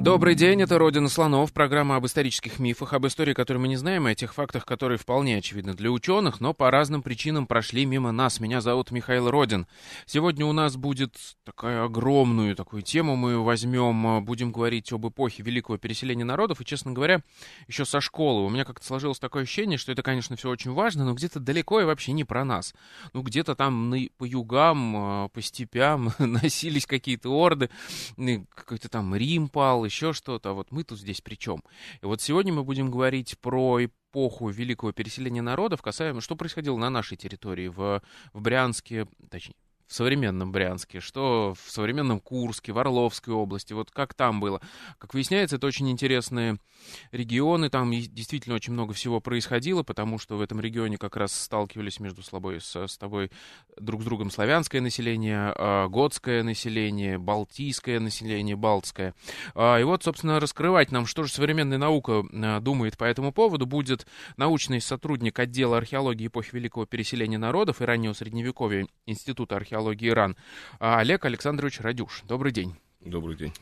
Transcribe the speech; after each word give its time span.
Добрый 0.00 0.34
день, 0.34 0.62
это 0.62 0.78
«Родина 0.78 1.10
слонов», 1.10 1.52
программа 1.52 1.96
об 1.96 2.06
исторических 2.06 2.58
мифах, 2.58 2.94
об 2.94 3.06
истории, 3.06 3.34
которую 3.34 3.60
мы 3.60 3.68
не 3.68 3.76
знаем, 3.76 4.08
и 4.08 4.12
о 4.12 4.14
тех 4.14 4.32
фактах, 4.32 4.64
которые 4.64 4.96
вполне 4.96 5.36
очевидны 5.36 5.74
для 5.74 5.90
ученых, 5.90 6.40
но 6.40 6.54
по 6.54 6.70
разным 6.70 7.02
причинам 7.02 7.46
прошли 7.46 7.84
мимо 7.84 8.10
нас. 8.10 8.40
Меня 8.40 8.62
зовут 8.62 8.92
Михаил 8.92 9.30
Родин. 9.30 9.66
Сегодня 10.06 10.46
у 10.46 10.52
нас 10.52 10.78
будет 10.78 11.16
такая 11.44 11.84
огромную 11.84 12.56
такую 12.56 12.80
тему 12.80 13.14
мы 13.14 13.44
возьмем, 13.44 14.24
будем 14.24 14.52
говорить 14.52 14.90
об 14.90 15.06
эпохе 15.06 15.42
великого 15.42 15.76
переселения 15.76 16.24
народов, 16.24 16.62
и, 16.62 16.64
честно 16.64 16.92
говоря, 16.92 17.20
еще 17.68 17.84
со 17.84 18.00
школы. 18.00 18.46
У 18.46 18.48
меня 18.48 18.64
как-то 18.64 18.86
сложилось 18.86 19.18
такое 19.18 19.42
ощущение, 19.42 19.76
что 19.76 19.92
это, 19.92 20.02
конечно, 20.02 20.34
все 20.34 20.48
очень 20.48 20.72
важно, 20.72 21.04
но 21.04 21.12
где-то 21.12 21.40
далеко 21.40 21.78
и 21.78 21.84
вообще 21.84 22.12
не 22.12 22.24
про 22.24 22.42
нас. 22.46 22.74
Ну, 23.12 23.20
где-то 23.20 23.54
там 23.54 23.94
по 24.16 24.24
югам, 24.24 24.96
а, 24.96 25.28
по 25.28 25.42
степям 25.42 26.14
носились 26.18 26.86
какие-то 26.86 27.28
орды, 27.28 27.68
какой-то 28.54 28.88
там 28.88 29.14
Рим 29.14 29.50
пал, 29.50 29.89
еще 29.90 30.12
что-то, 30.12 30.50
а 30.50 30.52
вот 30.52 30.70
мы 30.70 30.84
тут 30.84 30.98
здесь 30.98 31.20
при 31.20 31.34
чем? 31.34 31.62
И 32.02 32.06
вот 32.06 32.20
сегодня 32.20 32.52
мы 32.52 32.64
будем 32.64 32.90
говорить 32.90 33.38
про 33.40 33.84
эпоху 33.84 34.48
великого 34.48 34.92
переселения 34.92 35.42
народов, 35.42 35.82
касаемо, 35.82 36.20
что 36.20 36.36
происходило 36.36 36.76
на 36.76 36.90
нашей 36.90 37.16
территории, 37.16 37.68
в, 37.68 38.02
в 38.32 38.40
Брянске, 38.40 39.06
точнее, 39.30 39.56
в 39.90 39.94
современном 39.94 40.52
Брянске, 40.52 41.00
что 41.00 41.54
в 41.60 41.68
современном 41.68 42.20
Курске, 42.20 42.72
в 42.72 42.78
Орловской 42.78 43.34
области, 43.34 43.72
вот 43.72 43.90
как 43.90 44.14
там 44.14 44.38
было. 44.38 44.60
Как 44.98 45.14
выясняется, 45.14 45.56
это 45.56 45.66
очень 45.66 45.90
интересные 45.90 46.58
регионы, 47.10 47.70
там 47.70 47.90
действительно 47.90 48.54
очень 48.54 48.72
много 48.72 48.94
всего 48.94 49.20
происходило, 49.20 49.82
потому 49.82 50.20
что 50.20 50.36
в 50.36 50.42
этом 50.42 50.60
регионе 50.60 50.96
как 50.96 51.16
раз 51.16 51.34
сталкивались 51.34 51.98
между 51.98 52.22
собой 52.22 52.60
с, 52.60 52.76
с 52.76 52.96
тобой 52.98 53.32
друг 53.80 54.02
с 54.02 54.04
другом 54.04 54.30
славянское 54.30 54.80
население, 54.80 55.52
а, 55.56 55.88
готское 55.88 56.44
население, 56.44 57.18
балтийское 57.18 57.98
население, 57.98 58.54
балтское. 58.54 59.12
А, 59.56 59.76
и 59.76 59.82
вот, 59.82 60.04
собственно, 60.04 60.38
раскрывать 60.38 60.92
нам, 60.92 61.04
что 61.04 61.24
же 61.24 61.32
современная 61.32 61.78
наука 61.78 62.22
а, 62.32 62.60
думает 62.60 62.96
по 62.96 63.04
этому 63.04 63.32
поводу, 63.32 63.66
будет 63.66 64.06
научный 64.36 64.80
сотрудник 64.80 65.36
отдела 65.40 65.78
археологии 65.78 66.28
эпохи 66.28 66.50
Великого 66.52 66.86
переселения 66.86 67.38
народов 67.38 67.82
и 67.82 67.84
раннего 67.84 68.12
Средневековья 68.12 68.86
Института 69.06 69.56
археологии 69.56 69.79
археологии 69.80 70.08
Иран, 70.08 70.36
а, 70.78 70.98
Олег 70.98 71.24
Александрович 71.24 71.80
Радюш. 71.80 72.22
Добрый 72.26 72.52
день. 72.52 72.76
Добрый 73.04 73.34
день. 73.34 73.52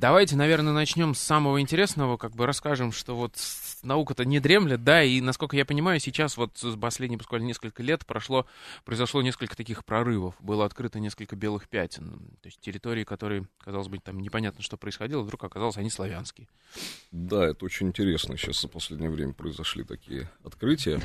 Давайте, 0.00 0.36
наверное, 0.36 0.72
начнем 0.72 1.14
с 1.14 1.20
самого 1.20 1.60
интересного, 1.60 2.16
как 2.16 2.32
бы 2.32 2.46
расскажем, 2.46 2.92
что 2.92 3.14
вот 3.14 3.36
наука-то 3.82 4.24
не 4.24 4.40
дремлет, 4.40 4.84
да, 4.84 5.02
и, 5.02 5.20
насколько 5.20 5.54
я 5.54 5.66
понимаю, 5.66 6.00
сейчас 6.00 6.38
вот 6.38 6.52
с 6.56 6.78
последние, 6.78 7.18
буквально 7.18 7.44
несколько 7.44 7.82
лет 7.82 8.06
прошло, 8.06 8.46
произошло 8.86 9.20
несколько 9.20 9.54
таких 9.54 9.84
прорывов, 9.84 10.34
было 10.40 10.64
открыто 10.64 10.98
несколько 10.98 11.36
белых 11.36 11.68
пятен, 11.68 12.20
то 12.40 12.46
есть 12.46 12.58
территории, 12.60 13.04
которые, 13.04 13.46
казалось 13.58 13.88
бы, 13.88 13.98
там 13.98 14.18
непонятно, 14.18 14.62
что 14.62 14.78
происходило, 14.78 15.20
вдруг 15.20 15.44
оказалось, 15.44 15.76
они 15.76 15.90
славянские. 15.90 16.48
Да, 17.10 17.48
это 17.48 17.66
очень 17.66 17.88
интересно, 17.88 18.38
сейчас 18.38 18.62
за 18.62 18.68
последнее 18.68 19.10
время 19.10 19.34
произошли 19.34 19.84
такие 19.84 20.30
открытия, 20.42 21.02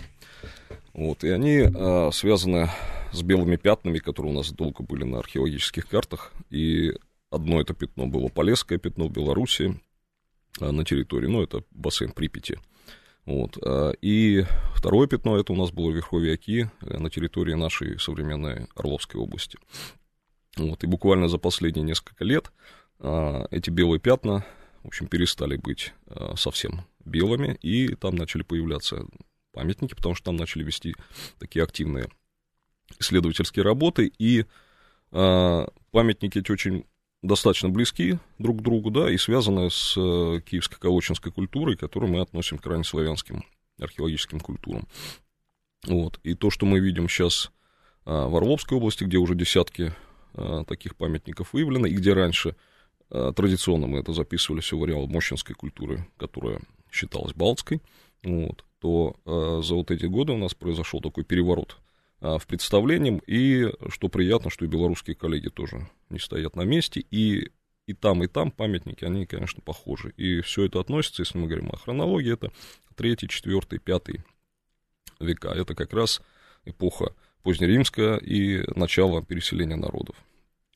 вот, 0.93 1.25
и 1.25 1.29
они 1.29 1.67
а, 1.75 2.09
связаны 2.13 2.69
с 3.11 3.21
белыми 3.21 3.57
пятнами, 3.57 3.99
которые 3.99 4.31
у 4.33 4.37
нас 4.37 4.49
долго 4.53 4.81
были 4.81 5.03
на 5.03 5.19
археологических 5.19 5.85
картах, 5.89 6.31
и 6.49 6.93
Одно 7.31 7.61
это 7.61 7.73
пятно 7.73 8.07
было 8.07 8.27
Полесское 8.27 8.77
пятно 8.77 9.07
в 9.07 9.11
Беларуси 9.11 9.79
а, 10.59 10.71
на 10.71 10.83
территории, 10.83 11.27
ну, 11.27 11.41
это 11.41 11.63
бассейн 11.71 12.11
Припяти. 12.11 12.59
Вот. 13.25 13.57
А, 13.63 13.91
и 14.01 14.43
второе 14.75 15.07
пятно, 15.07 15.37
это 15.37 15.53
у 15.53 15.55
нас 15.55 15.71
было 15.71 15.91
Верховье 15.91 16.33
Оки 16.33 16.69
э, 16.81 16.97
на 16.97 17.09
территории 17.09 17.53
нашей 17.53 17.97
современной 17.99 18.67
Орловской 18.75 19.19
области. 19.19 19.57
Вот. 20.57 20.83
И 20.83 20.87
буквально 20.87 21.29
за 21.29 21.37
последние 21.37 21.85
несколько 21.85 22.25
лет 22.25 22.51
а, 22.99 23.47
эти 23.49 23.69
белые 23.69 24.01
пятна, 24.01 24.45
в 24.83 24.87
общем, 24.87 25.07
перестали 25.07 25.55
быть 25.55 25.93
совсем 26.35 26.81
белыми, 27.05 27.57
и 27.61 27.95
там 27.95 28.15
начали 28.15 28.41
появляться 28.41 29.05
памятники, 29.53 29.93
потому 29.93 30.15
что 30.15 30.25
там 30.25 30.35
начали 30.35 30.63
вести 30.63 30.95
такие 31.39 31.63
активные 31.63 32.09
исследовательские 32.99 33.63
работы, 33.63 34.11
и 34.17 34.45
памятники 35.11 36.39
эти 36.39 36.51
очень 36.51 36.85
достаточно 37.21 37.69
близки 37.69 38.17
друг 38.39 38.59
к 38.59 38.61
другу, 38.61 38.89
да, 38.89 39.09
и 39.11 39.17
связаны 39.17 39.69
с 39.69 39.95
э, 39.97 40.41
киевско-колочинской 40.41 41.31
культурой, 41.31 41.77
которую 41.77 42.11
мы 42.11 42.21
относим 42.21 42.57
к 42.57 42.65
ранне 42.65 42.83
славянским 42.83 43.43
археологическим 43.79 44.39
культурам. 44.39 44.87
Вот. 45.87 46.19
И 46.23 46.35
то, 46.35 46.49
что 46.49 46.65
мы 46.65 46.79
видим 46.79 47.09
сейчас 47.09 47.51
а, 48.05 48.27
в 48.27 48.35
Орловской 48.35 48.77
области, 48.77 49.03
где 49.03 49.17
уже 49.17 49.33
десятки 49.33 49.93
а, 50.33 50.63
таких 50.65 50.95
памятников 50.95 51.53
выявлены, 51.53 51.87
и 51.87 51.95
где 51.95 52.13
раньше 52.13 52.55
а, 53.09 53.33
традиционно 53.33 53.87
мы 53.87 53.99
это 53.99 54.13
записывали 54.13 54.61
все 54.61 54.77
в 54.77 54.83
ареал 54.83 55.07
мощинской 55.07 55.55
культуры, 55.55 56.07
которая 56.17 56.59
считалась 56.91 57.33
балтской, 57.33 57.81
вот, 58.23 58.65
то 58.79 59.15
за 59.25 59.73
вот 59.73 59.89
эти 59.89 60.05
годы 60.05 60.33
у 60.33 60.37
нас 60.37 60.53
произошел 60.53 61.01
такой 61.01 61.23
переворот– 61.23 61.77
в 62.21 62.45
представлении. 62.47 63.21
И 63.27 63.67
что 63.89 64.07
приятно, 64.07 64.49
что 64.49 64.65
и 64.65 64.67
белорусские 64.67 65.15
коллеги 65.15 65.49
тоже 65.49 65.89
не 66.09 66.19
стоят 66.19 66.55
на 66.55 66.61
месте. 66.61 67.03
И, 67.11 67.51
и 67.87 67.93
там, 67.93 68.23
и 68.23 68.27
там 68.27 68.51
памятники, 68.51 69.03
они, 69.03 69.25
конечно, 69.25 69.61
похожи. 69.61 70.13
И 70.17 70.41
все 70.41 70.65
это 70.65 70.79
относится, 70.79 71.23
если 71.23 71.37
мы 71.37 71.47
говорим 71.47 71.69
о 71.71 71.77
хронологии, 71.77 72.33
это 72.33 72.51
3, 72.95 73.27
4, 73.27 73.61
5 73.79 74.07
века. 75.19 75.49
Это 75.49 75.75
как 75.75 75.93
раз 75.93 76.21
эпоха 76.65 77.13
позднеримская 77.43 78.17
и 78.17 78.63
начало 78.77 79.23
переселения 79.23 79.75
народов. 79.75 80.15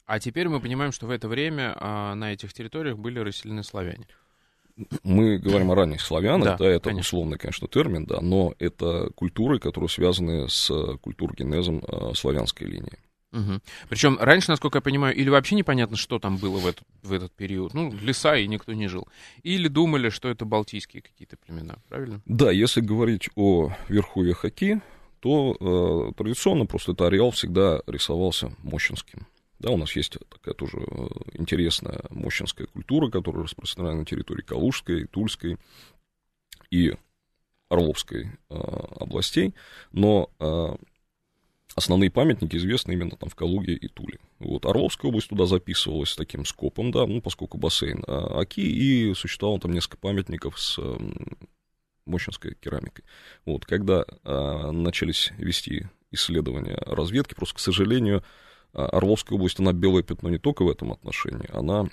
А 0.06 0.20
теперь 0.20 0.48
мы 0.50 0.60
понимаем, 0.60 0.92
что 0.92 1.08
в 1.08 1.10
это 1.10 1.28
время 1.28 1.76
а, 1.78 2.14
на 2.16 2.34
этих 2.34 2.54
территориях 2.54 2.98
были 2.98 3.20
расселены 3.20 3.64
славяне 3.64 4.08
мы 5.04 5.38
говорим 5.38 5.72
о 5.72 5.76
ранних 5.76 6.02
славянах, 6.02 6.46
да, 6.46 6.58
да 6.58 6.70
это 6.70 6.90
конечно. 6.90 7.18
условный, 7.18 7.38
конечно, 7.38 7.68
термин, 7.68 8.06
да, 8.06 8.20
но 8.22 8.54
это 8.60 9.10
культуры, 9.16 9.60
которые 9.60 9.90
связаны 9.90 10.50
с 10.50 10.70
культургенезом 11.02 11.84
э, 11.88 12.14
славянской 12.14 12.68
линии. 12.68 13.00
Угу. 13.32 13.60
Причем 13.90 14.18
раньше, 14.20 14.50
насколько 14.50 14.78
я 14.78 14.82
понимаю, 14.82 15.16
или 15.16 15.30
вообще 15.30 15.56
непонятно, 15.56 15.98
что 15.98 16.20
там 16.20 16.38
было 16.38 16.58
в 16.58 16.68
этот, 16.68 16.84
в 17.04 17.12
этот 17.12 17.34
период. 17.34 17.74
Ну, 17.74 17.94
леса, 18.02 18.38
и 18.38 18.48
никто 18.48 18.74
не 18.74 18.88
жил. 18.88 19.08
Или 19.44 19.68
думали, 19.68 20.10
что 20.10 20.30
это 20.30 20.46
балтийские 20.46 21.02
какие-то 21.02 21.36
племена, 21.38 21.76
правильно? 21.90 22.22
Да, 22.26 22.52
если 22.52 22.80
говорить 22.80 23.30
о 23.36 23.72
верховье 23.90 24.34
Хаки, 24.34 24.80
то 25.20 25.58
э, 25.60 26.14
традиционно 26.18 26.66
просто 26.66 26.94
это 26.94 27.08
ареал 27.08 27.32
всегда 27.32 27.82
рисовался 27.88 28.52
мощинским. 28.64 29.28
Да, 29.60 29.72
у 29.72 29.78
нас 29.78 29.96
есть 29.96 30.18
такая 30.30 30.54
тоже 30.54 30.78
э, 30.78 31.08
интересная 31.34 32.02
мощинская 32.10 32.68
культура, 32.68 33.10
которая 33.10 33.44
распространена 33.44 34.00
на 34.00 34.06
территории 34.06 34.42
Калужской, 34.42 35.06
Тульской 35.06 35.58
и 36.72 36.94
Орловской 37.70 38.32
э, 38.50 38.56
областей, 39.00 39.54
но 39.92 40.30
э, 40.40 40.76
основные 41.76 42.10
памятники 42.10 42.56
известны 42.56 42.94
именно 42.94 43.12
там 43.12 43.30
в 43.30 43.36
Калуге 43.36 43.74
и 43.74 43.88
Туле. 43.88 44.20
Вот, 44.40 44.66
Орловская 44.66 45.10
область 45.10 45.30
туда 45.30 45.46
записывалась 45.46 46.16
таким 46.16 46.46
скопом, 46.46 46.92
да, 46.92 47.06
ну, 47.06 47.22
поскольку 47.22 47.58
бассейн 47.58 48.04
а, 48.08 48.42
Аки, 48.42 48.62
и 48.62 49.14
существовало 49.14 49.60
там 49.60 49.74
несколько 49.74 49.98
памятников 49.98 50.60
с 50.60 50.80
э, 50.80 50.98
мощинской 52.06 52.56
керамикой. 52.56 53.04
Вот, 53.46 53.66
когда 53.66 54.06
э, 54.06 54.72
начались 54.72 55.32
вести 55.38 55.88
исследования 56.12 56.78
разведки, 56.86 57.34
просто, 57.34 57.56
к 57.56 57.60
сожалению, 57.60 58.24
Орловская 58.76 59.38
область, 59.38 59.60
она 59.60 59.74
белое 59.74 60.04
пятно 60.04 60.30
не 60.30 60.38
только 60.38 60.64
в 60.64 60.70
этом 60.70 60.92
отношении, 60.92 61.50
она 61.54 61.88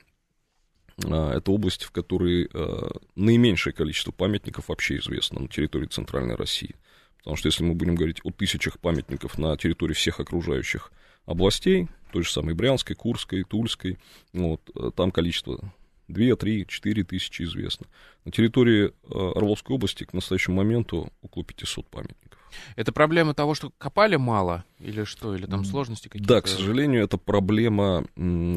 а, 1.05 1.37
это 1.37 1.52
область, 1.52 1.84
в 1.84 1.90
которой 1.90 2.49
а, 2.52 2.90
наименьшее 3.14 3.73
количество 3.73 4.12
памятников 4.12 4.69
вообще 4.69 4.99
известно 4.99 5.40
на 5.40 5.49
территории 5.49 5.87
Центральной 5.87 6.34
России. 6.34 6.75
Потому 7.19 7.37
что 7.37 7.46
если 7.46 7.62
мы 7.62 7.75
будем 7.75 7.94
говорить 7.94 8.19
о 8.25 8.32
тысячах 8.32 8.81
памятников 8.81 9.38
на 9.38 9.56
территории 9.56 9.94
всех 9.94 10.19
окружающих 10.19 10.93
областей, 11.25 11.88
той 12.12 12.25
же 12.25 12.31
самой 12.31 12.55
Брянской, 12.55 12.96
Курской, 12.96 13.44
Тульской, 13.44 13.99
вот, 14.32 14.61
там 14.96 15.12
количество 15.12 15.73
2, 16.08 16.35
3, 16.35 16.67
4 16.67 17.05
тысячи 17.05 17.43
известно. 17.43 17.87
На 18.25 18.32
территории 18.32 18.93
Орловской 19.08 19.76
области 19.76 20.02
к 20.02 20.12
настоящему 20.12 20.56
моменту 20.56 21.12
около 21.23 21.44
500 21.44 21.87
памятников. 21.87 22.31
Это 22.76 22.93
проблема 22.93 23.34
того, 23.34 23.54
что 23.54 23.72
копали 23.78 24.16
мало, 24.16 24.64
или 24.78 25.04
что, 25.04 25.34
или 25.37 25.46
там 25.46 25.64
сложности 25.64 26.08
какие-то? 26.08 26.34
Да, 26.34 26.40
к 26.40 26.49
сожалению, 26.49 27.04
это 27.04 27.16
проблема, 27.16 28.04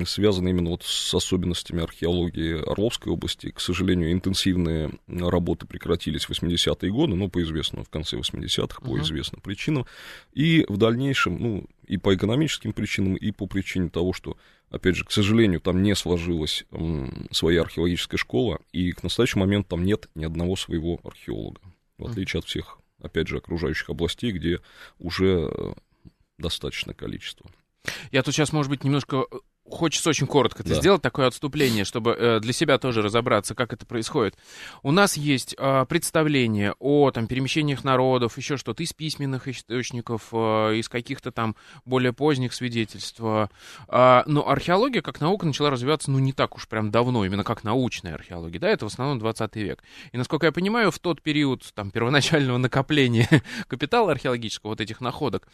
связана 0.06 0.50
именно 0.50 0.72
вот 0.72 0.84
с 0.84 1.14
особенностями 1.14 1.84
археологии 1.84 2.62
Орловской 2.70 3.12
области. 3.12 3.52
К 3.52 3.60
сожалению, 3.60 4.12
интенсивные 4.12 4.92
работы 5.08 5.68
прекратились 5.68 6.26
в 6.26 6.32
80-е 6.32 6.92
годы, 6.92 7.16
ну, 7.16 7.30
по 7.30 7.42
известным, 7.44 7.84
в 7.84 7.90
конце 7.90 8.18
80-х, 8.18 8.82
по 8.82 8.98
uh-huh. 8.98 9.02
известным 9.02 9.42
причинам. 9.42 9.86
И 10.34 10.66
в 10.68 10.78
дальнейшем, 10.78 11.38
ну, 11.40 11.66
и 11.88 11.98
по 11.98 12.16
экономическим 12.16 12.74
причинам, 12.74 13.16
и 13.16 13.32
по 13.32 13.48
причине 13.48 13.90
того, 13.90 14.14
что, 14.14 14.38
опять 14.70 14.96
же, 14.96 15.06
к 15.06 15.12
сожалению, 15.12 15.62
там 15.62 15.84
не 15.84 15.96
сложилась 15.96 16.66
м, 16.72 17.28
своя 17.32 17.62
археологическая 17.62 18.18
школа, 18.18 18.60
и 18.72 18.92
к 18.92 19.04
настоящему 19.04 19.46
моменту 19.46 19.70
там 19.70 19.86
нет 19.86 20.10
ни 20.16 20.26
одного 20.26 20.56
своего 20.56 21.00
археолога, 21.04 21.62
в 21.98 22.08
отличие 22.08 22.40
от 22.40 22.46
всех 22.46 22.80
опять 23.06 23.28
же, 23.28 23.38
окружающих 23.38 23.90
областей, 23.90 24.32
где 24.32 24.60
уже 25.00 25.50
э, 25.52 25.74
достаточное 26.38 26.94
количество. 26.94 27.50
Я 28.12 28.24
тут 28.24 28.34
сейчас, 28.34 28.52
может 28.52 28.70
быть, 28.70 28.84
немножко 28.84 29.26
хочется 29.70 30.10
очень 30.10 30.28
коротко 30.28 30.62
это 30.62 30.70
да. 30.70 30.76
сделать, 30.76 31.02
такое 31.02 31.28
отступление, 31.28 31.86
чтобы 31.86 32.12
э, 32.12 32.40
для 32.40 32.54
себя 32.54 32.78
тоже 32.78 33.02
разобраться, 33.02 33.56
как 33.56 33.74
это 33.74 33.86
происходит. 33.86 34.36
У 34.84 34.92
нас 34.92 35.18
есть 35.18 35.56
э, 35.58 35.86
представление 35.90 36.76
о 36.80 37.12
там, 37.12 37.28
перемещениях 37.28 37.84
народов, 37.84 38.38
еще 38.38 38.58
что-то 38.58 38.84
из 38.84 38.94
письменных 38.94 39.48
источников, 39.48 40.30
э, 40.32 40.76
из 40.76 40.88
каких-то 40.88 41.32
там 41.32 41.56
более 41.84 42.14
поздних 42.14 42.54
свидетельств. 42.54 43.20
Э, 43.20 44.24
но 44.26 44.48
археология 44.48 45.02
как 45.02 45.20
наука 45.20 45.46
начала 45.46 45.72
развиваться, 45.72 46.12
ну, 46.12 46.20
не 46.20 46.34
так 46.34 46.56
уж 46.56 46.68
прям 46.68 46.92
давно, 46.92 47.26
именно 47.26 47.44
как 47.44 47.64
научная 47.64 48.14
археология, 48.14 48.60
да, 48.60 48.70
это 48.70 48.86
в 48.86 48.92
основном 48.92 49.20
20 49.20 49.56
век. 49.56 49.84
И, 50.12 50.18
насколько 50.18 50.46
я 50.46 50.52
понимаю, 50.52 50.92
в 50.92 51.00
тот 51.00 51.22
период 51.22 51.64
там 51.74 51.92
первоначального 51.92 52.58
накопления 52.60 53.28
капитала 53.68 54.12
археологического, 54.12 54.72
вот 54.72 54.82
этих 54.82 55.02
находок, 55.02 55.48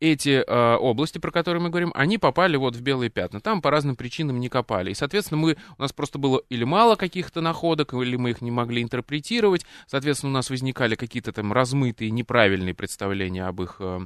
эти 0.00 0.44
э, 0.46 0.76
области, 0.76 1.18
про 1.18 1.30
которые 1.30 1.62
мы 1.62 1.70
говорим, 1.70 1.92
они 1.94 2.18
попали 2.18 2.56
вот 2.56 2.76
в 2.76 2.80
белые 2.80 3.10
пятна. 3.10 3.40
Там 3.40 3.57
по 3.60 3.70
разным 3.70 3.96
причинам 3.96 4.40
не 4.40 4.48
копали. 4.48 4.90
И, 4.90 4.94
соответственно, 4.94 5.40
мы, 5.40 5.56
у 5.78 5.82
нас 5.82 5.92
просто 5.92 6.18
было 6.18 6.42
или 6.48 6.64
мало 6.64 6.96
каких-то 6.96 7.40
находок, 7.40 7.94
или 7.94 8.16
мы 8.16 8.30
их 8.30 8.42
не 8.42 8.50
могли 8.50 8.82
интерпретировать. 8.82 9.64
Соответственно, 9.86 10.30
у 10.30 10.34
нас 10.34 10.50
возникали 10.50 10.94
какие-то 10.94 11.32
там 11.32 11.52
размытые, 11.52 12.10
неправильные 12.10 12.74
представления 12.74 13.44
об 13.44 13.62
их 13.62 13.76
э, 13.80 14.00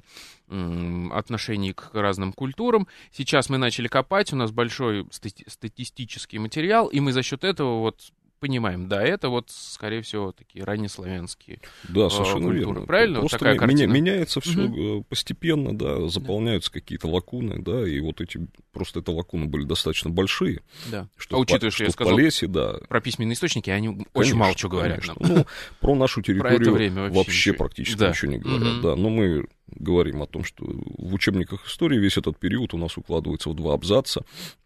отношении 1.12 1.72
к 1.72 1.90
разным 1.92 2.32
культурам. 2.32 2.86
Сейчас 3.12 3.48
мы 3.48 3.58
начали 3.58 3.88
копать, 3.88 4.32
у 4.32 4.36
нас 4.36 4.50
большой 4.50 5.04
стати- 5.10 5.48
статистический 5.48 6.38
материал, 6.38 6.88
и 6.88 7.00
мы 7.00 7.12
за 7.12 7.22
счет 7.22 7.44
этого 7.44 7.80
вот 7.80 8.12
понимаем, 8.42 8.88
да, 8.88 9.00
это 9.00 9.28
вот, 9.28 9.50
скорее 9.50 10.02
всего, 10.02 10.32
такие 10.32 10.64
раннеславянские 10.64 11.60
Да, 11.84 12.06
э, 12.06 12.10
совершенно 12.10 12.46
культуры. 12.46 12.58
верно. 12.58 12.86
Правильно? 12.86 13.20
Просто 13.20 13.38
вот 13.38 13.52
такая 13.52 13.68
меня, 13.68 13.86
меняется 13.86 14.40
все 14.40 14.64
угу. 14.64 15.06
постепенно, 15.08 15.78
да, 15.78 16.08
заполняются 16.08 16.72
да. 16.72 16.80
какие-то 16.80 17.06
лакуны, 17.06 17.62
да, 17.62 17.86
и 17.86 18.00
вот 18.00 18.20
эти, 18.20 18.44
просто 18.72 18.98
это 18.98 19.12
лакуны 19.12 19.46
были 19.46 19.64
достаточно 19.64 20.10
большие. 20.10 20.62
Да. 20.90 21.08
Что 21.16 21.36
а 21.36 21.38
учитывая, 21.38 21.70
по, 21.70 21.70
что, 21.70 21.76
что 21.76 21.84
я 21.84 21.90
сказал 21.90 22.16
Полесье, 22.16 22.48
да. 22.48 22.80
про 22.88 23.00
письменные 23.00 23.34
источники, 23.34 23.70
они 23.70 23.88
конечно, 23.88 24.10
очень 24.14 24.34
мало 24.34 24.58
что 24.58 24.68
говорят. 24.68 25.00
Конечно. 25.00 25.14
Ну, 25.20 25.46
про 25.80 25.94
нашу 25.94 26.20
территорию 26.20 26.72
время 26.72 27.02
вообще, 27.02 27.18
вообще 27.18 27.52
практически 27.52 27.98
да. 27.98 28.10
ничего 28.10 28.32
не 28.32 28.38
говорят, 28.38 28.74
угу. 28.74 28.82
да, 28.82 28.96
но 28.96 29.08
мы 29.08 29.46
говорим 29.68 30.20
о 30.20 30.26
том, 30.26 30.42
что 30.42 30.64
в 30.66 31.14
учебниках 31.14 31.64
истории 31.66 31.98
весь 31.98 32.16
этот 32.16 32.38
период 32.38 32.74
у 32.74 32.78
нас 32.78 32.96
укладывается 32.96 33.50
в 33.50 33.54
два 33.54 33.74
абзаца, 33.74 34.24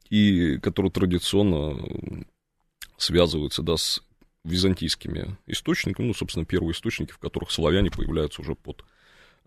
и 0.08 0.58
который 0.58 0.90
традиционно 0.90 2.24
связываются, 2.96 3.62
да, 3.62 3.76
с 3.76 4.02
византийскими 4.44 5.36
источниками, 5.46 6.06
ну, 6.06 6.14
собственно, 6.14 6.44
первые 6.44 6.72
источники, 6.72 7.12
в 7.12 7.18
которых 7.18 7.50
славяне 7.50 7.90
появляются 7.90 8.42
уже 8.42 8.54
под 8.54 8.84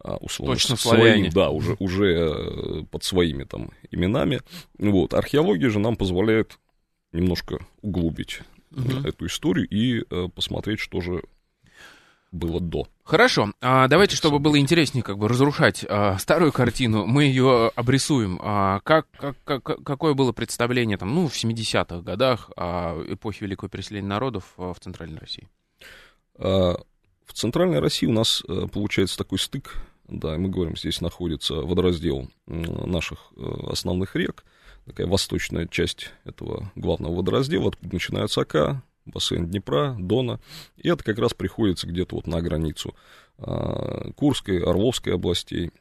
а, 0.01 0.15
условно, 0.17 0.55
Точно 0.55 0.75
своим, 0.77 1.29
да, 1.29 1.49
уже, 1.49 1.75
уже 1.79 2.05
э, 2.05 2.83
под 2.89 3.03
своими 3.03 3.43
там 3.43 3.71
именами. 3.91 4.41
Вот. 4.77 5.13
Археология 5.13 5.69
же 5.69 5.79
нам 5.79 5.97
позволяет 5.97 6.57
немножко 7.11 7.65
углубить 7.81 8.41
угу. 8.71 9.05
эту 9.05 9.25
историю 9.25 9.67
и 9.67 10.03
э, 10.09 10.27
посмотреть, 10.33 10.79
что 10.79 11.01
же 11.01 11.23
было 12.31 12.59
до. 12.59 12.87
Хорошо, 13.03 13.53
а, 13.61 13.87
давайте, 13.87 14.15
чтобы 14.15 14.39
было 14.39 14.59
интереснее 14.59 15.03
как 15.03 15.17
бы 15.17 15.27
разрушать 15.27 15.83
а, 15.87 16.17
старую 16.17 16.51
картину, 16.51 17.05
мы 17.05 17.23
ее 17.23 17.71
обрисуем. 17.75 18.39
А, 18.41 18.81
как, 18.81 19.07
как, 19.11 19.35
как, 19.43 19.83
какое 19.83 20.13
было 20.13 20.31
представление 20.31 20.97
там, 20.97 21.13
ну, 21.13 21.27
в 21.27 21.33
70-х 21.33 22.01
годах 22.01 22.51
а, 22.55 23.01
эпохи 23.07 23.43
Великого 23.43 23.67
переселения 23.67 24.07
народов 24.07 24.53
а, 24.57 24.73
в 24.73 24.79
Центральной 24.79 25.19
России? 25.19 25.47
А, 26.35 26.75
в 27.25 27.33
Центральной 27.33 27.79
России 27.79 28.05
у 28.05 28.13
нас 28.13 28.43
а, 28.47 28.67
получается 28.67 29.17
такой 29.17 29.39
стык, 29.39 29.75
да, 30.07 30.37
мы 30.37 30.49
говорим, 30.49 30.75
здесь 30.75 31.01
находится 31.01 31.55
водораздел 31.55 32.29
наших 32.47 33.31
а, 33.37 33.71
основных 33.71 34.15
рек, 34.15 34.43
такая 34.85 35.07
восточная 35.07 35.67
часть 35.67 36.11
этого 36.25 36.71
главного 36.75 37.15
водораздела, 37.15 37.69
откуда 37.69 37.93
начинается 37.93 38.41
Ока, 38.41 38.83
бассейн 39.05 39.47
Днепра, 39.47 39.95
Дона, 39.99 40.39
и 40.77 40.89
это 40.89 41.03
как 41.03 41.19
раз 41.19 41.33
приходится 41.33 41.87
где-то 41.87 42.15
вот 42.15 42.27
на 42.27 42.41
границу 42.41 42.95
а, 43.37 44.11
Курской, 44.13 44.61
Орловской 44.61 45.13
областей. 45.13 45.71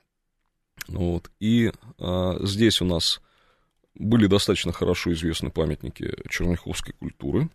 Вот. 0.88 1.30
И 1.40 1.72
а, 1.98 2.38
здесь 2.44 2.80
у 2.80 2.84
нас 2.84 3.20
были 3.94 4.26
достаточно 4.26 4.72
хорошо 4.72 5.12
известны 5.12 5.50
памятники 5.50 6.14
черняховской 6.30 6.94
культуры, 6.94 7.50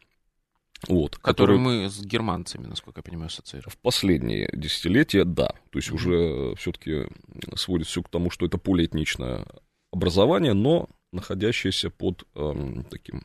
вот, 0.87 1.17
которые, 1.17 1.59
мы 1.59 1.89
с 1.89 2.03
германцами, 2.03 2.67
насколько 2.67 2.99
я 2.99 3.03
понимаю, 3.03 3.27
ассоциируем. 3.27 3.71
В 3.71 3.77
последние 3.77 4.49
десятилетия, 4.51 5.23
да. 5.23 5.53
То 5.69 5.79
есть 5.79 5.89
mm-hmm. 5.89 5.95
уже 5.95 6.55
все-таки 6.57 7.07
сводится 7.55 7.91
все 7.91 8.03
к 8.03 8.09
тому, 8.09 8.29
что 8.29 8.45
это 8.45 8.57
полиэтничное 8.57 9.45
образование, 9.91 10.53
но 10.53 10.89
находящееся 11.13 11.89
под 11.89 12.25
эм, 12.35 12.83
таким 12.85 13.23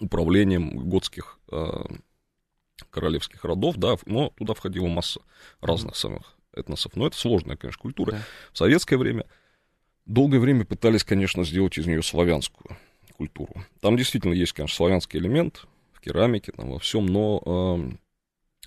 управлением 0.00 0.88
готских 0.88 1.38
э, 1.50 1.84
королевских 2.90 3.44
родов, 3.44 3.76
да, 3.76 3.96
но 4.06 4.30
туда 4.30 4.54
входила 4.54 4.86
масса 4.86 5.20
разных 5.60 5.96
самых 5.96 6.36
этносов. 6.52 6.96
Но 6.96 7.06
это 7.06 7.16
сложная, 7.16 7.56
конечно, 7.56 7.80
культура. 7.80 8.12
Да. 8.12 8.18
В 8.52 8.58
советское 8.58 8.96
время 8.96 9.26
долгое 10.06 10.38
время 10.38 10.64
пытались, 10.64 11.04
конечно, 11.04 11.44
сделать 11.44 11.78
из 11.78 11.86
нее 11.86 12.02
славянскую 12.02 12.76
культуру. 13.16 13.64
Там 13.80 13.96
действительно 13.96 14.32
есть, 14.32 14.52
конечно, 14.52 14.76
славянский 14.76 15.18
элемент 15.18 15.66
в 15.92 16.00
керамике, 16.00 16.52
там, 16.52 16.70
во 16.70 16.78
всем, 16.78 17.06
но 17.06 17.42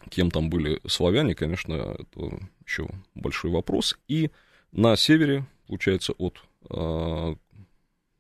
э, 0.06 0.10
кем 0.10 0.32
там 0.32 0.50
были 0.50 0.80
славяне, 0.88 1.36
конечно, 1.36 1.74
это 1.74 2.40
еще 2.66 2.90
большой 3.16 3.52
вопрос. 3.52 3.98
И 4.08 4.32
на 4.72 4.96
севере, 4.96 5.46
получается, 5.68 6.14
от 6.14 6.42
э, 6.70 7.36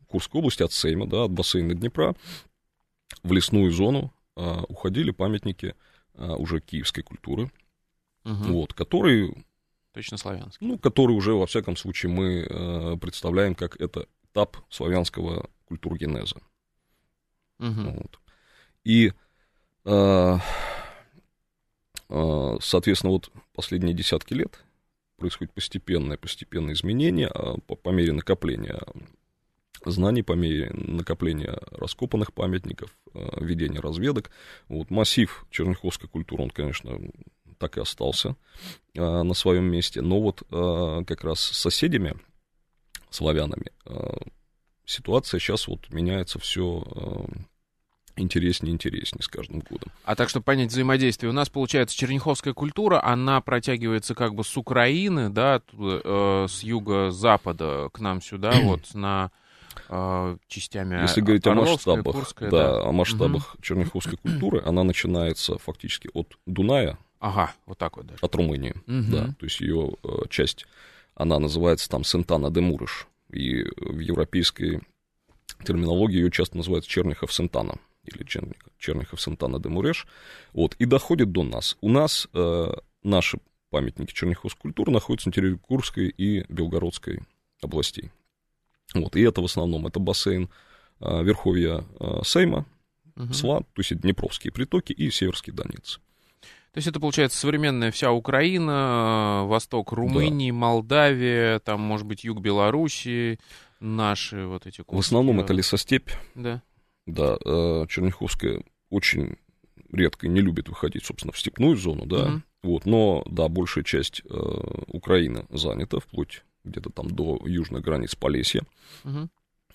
Курской 0.07 0.39
области, 0.39 0.63
от 0.63 0.71
Сейма, 0.71 1.07
да, 1.07 1.25
от 1.25 1.31
бассейна 1.31 1.73
Днепра, 1.73 2.15
в 3.23 3.31
лесную 3.31 3.71
зону 3.71 4.13
а, 4.35 4.63
уходили 4.67 5.11
памятники 5.11 5.75
а, 6.15 6.35
уже 6.35 6.59
киевской 6.59 7.01
культуры, 7.01 7.51
угу. 8.23 8.33
вот, 8.53 8.73
которые... 8.73 9.45
Точно 9.93 10.17
славянские. 10.17 10.69
Ну, 10.69 10.77
которые 10.77 11.17
уже, 11.17 11.33
во 11.33 11.47
всяком 11.47 11.75
случае, 11.75 12.11
мы 12.11 12.47
а, 12.49 12.97
представляем 12.97 13.55
как 13.55 13.79
это 13.81 14.07
этап 14.23 14.57
славянского 14.69 15.49
культургенеза. 15.65 16.37
Угу. 17.59 17.81
Вот. 17.91 18.19
И, 18.83 19.11
а, 19.85 20.39
а, 22.09 22.57
соответственно, 22.61 23.13
вот 23.13 23.31
последние 23.53 23.95
десятки 23.95 24.33
лет 24.33 24.63
происходит 25.17 25.53
постепенное, 25.53 26.17
постепенное 26.17 26.73
изменение 26.73 27.27
а, 27.27 27.57
по, 27.59 27.75
по 27.75 27.89
мере 27.89 28.13
накопления 28.13 28.79
знаний 29.85 30.23
по 30.23 30.33
мере 30.33 30.71
накопления 30.73 31.57
раскопанных 31.71 32.33
памятников, 32.33 32.95
э, 33.13 33.43
ведения 33.43 33.79
разведок. 33.79 34.31
Вот 34.67 34.89
массив 34.89 35.45
черняховской 35.49 36.09
культуры, 36.09 36.43
он, 36.43 36.49
конечно, 36.49 36.99
так 37.57 37.77
и 37.77 37.81
остался 37.81 38.35
э, 38.93 39.01
на 39.01 39.33
своем 39.33 39.65
месте. 39.65 40.01
Но 40.01 40.21
вот 40.21 40.43
э, 40.49 41.03
как 41.05 41.23
раз 41.23 41.39
с 41.39 41.57
соседями, 41.57 42.15
славянами, 43.09 43.71
ситуация 44.85 45.39
сейчас 45.39 45.67
вот 45.69 45.89
меняется 45.91 46.39
все 46.39 46.83
интереснее 48.17 48.71
и 48.71 48.73
интереснее 48.73 49.23
с 49.23 49.27
каждым 49.29 49.61
годом. 49.61 49.91
А 50.03 50.15
так, 50.15 50.27
чтобы 50.27 50.43
понять 50.43 50.71
взаимодействие, 50.71 51.29
у 51.29 51.33
нас, 51.33 51.49
получается, 51.49 51.95
черняховская 51.95 52.53
культура, 52.53 53.01
она 53.01 53.39
протягивается 53.39 54.13
как 54.13 54.35
бы 54.35 54.43
с 54.43 54.57
Украины, 54.57 55.29
да, 55.29 55.61
с 55.71 56.63
юго-запада 56.63 57.89
к 57.93 57.99
нам 57.99 58.21
сюда, 58.21 58.51
вот 58.61 58.93
на 58.93 59.31
частями 60.47 61.01
Если 61.01 61.21
говорить 61.21 61.45
о 61.47 61.53
масштабах, 61.53 62.15
Курская, 62.15 62.49
да, 62.49 62.73
да, 62.73 62.83
о 62.83 62.91
масштабах 62.91 63.53
угу. 63.53 63.61
черняховской 63.61 64.17
культуры, 64.21 64.61
она 64.65 64.83
начинается 64.83 65.57
фактически 65.57 66.09
от 66.13 66.37
Дуная. 66.45 66.97
Ага, 67.19 67.53
вот 67.65 67.77
так 67.77 67.97
вот 67.97 68.07
даже. 68.07 68.19
От 68.21 68.35
Румынии, 68.35 68.75
угу. 68.87 69.11
да. 69.11 69.27
То 69.39 69.45
есть 69.45 69.59
ее 69.59 69.93
э, 70.03 70.07
часть, 70.29 70.65
она 71.15 71.39
называется 71.39 71.89
там 71.89 72.03
Сентана 72.03 72.51
де 72.51 72.61
Мурыш. 72.61 73.07
И 73.29 73.63
в 73.77 73.99
европейской 73.99 74.81
терминологии 75.65 76.17
ее 76.17 76.31
часто 76.31 76.57
называют 76.57 76.85
Черняхов 76.85 77.33
Сентана 77.33 77.75
или 78.03 78.25
Черняхов 78.77 79.21
Сентана 79.21 79.59
де 79.59 79.69
Муреш. 79.69 80.07
Вот, 80.53 80.75
и 80.79 80.85
доходит 80.85 81.31
до 81.31 81.43
нас. 81.43 81.77
У 81.81 81.89
нас 81.89 82.27
э, 82.33 82.67
наши 83.03 83.39
памятники 83.69 84.13
черняховской 84.13 84.61
культуры 84.61 84.91
находятся 84.91 85.29
на 85.29 85.33
территории 85.33 85.59
Курской 85.59 86.07
и 86.09 86.45
Белгородской 86.49 87.19
областей. 87.61 88.11
Вот, 88.93 89.15
и 89.15 89.21
это 89.21 89.41
в 89.41 89.45
основном, 89.45 89.87
это 89.87 89.99
бассейн 89.99 90.49
а, 90.99 91.21
Верховья 91.21 91.83
а, 91.99 92.21
Сейма, 92.23 92.65
угу. 93.15 93.33
Сла, 93.33 93.59
то 93.59 93.79
есть 93.79 93.95
Днепровские 93.99 94.51
притоки 94.51 94.93
и 94.93 95.09
Северский 95.11 95.53
Донец. 95.53 95.99
То 96.71 96.79
есть 96.79 96.87
это, 96.87 96.99
получается, 96.99 97.39
современная 97.39 97.91
вся 97.91 98.11
Украина, 98.11 99.43
восток 99.45 99.91
Румынии, 99.93 100.51
да. 100.51 100.57
Молдавия, 100.57 101.59
там, 101.59 101.81
может 101.81 102.05
быть, 102.05 102.23
юг 102.23 102.39
Белоруссии, 102.39 103.39
наши 103.79 104.45
вот 104.45 104.67
эти 104.67 104.81
куски. 104.81 104.95
В 104.95 104.99
основном 104.99 105.39
это 105.39 105.53
лесостепь. 105.53 106.11
Да. 106.35 106.61
Да, 107.07 107.37
э, 107.43 107.85
Черняховская 107.89 108.63
очень 108.89 109.37
редко 109.91 110.27
не 110.27 110.41
любит 110.41 110.69
выходить, 110.69 111.05
собственно, 111.05 111.31
в 111.31 111.39
степную 111.39 111.77
зону, 111.77 112.05
да, 112.05 112.25
угу. 112.25 112.41
вот, 112.63 112.85
но, 112.85 113.23
да, 113.25 113.47
большая 113.47 113.83
часть 113.83 114.21
э, 114.29 114.83
Украины 114.87 115.45
занята, 115.49 115.99
вплоть 115.99 116.43
где-то 116.67 116.89
там 116.89 117.09
до 117.09 117.39
южных 117.45 117.83
границ 117.83 118.15
Полесья, 118.15 118.63
угу. 119.03 119.29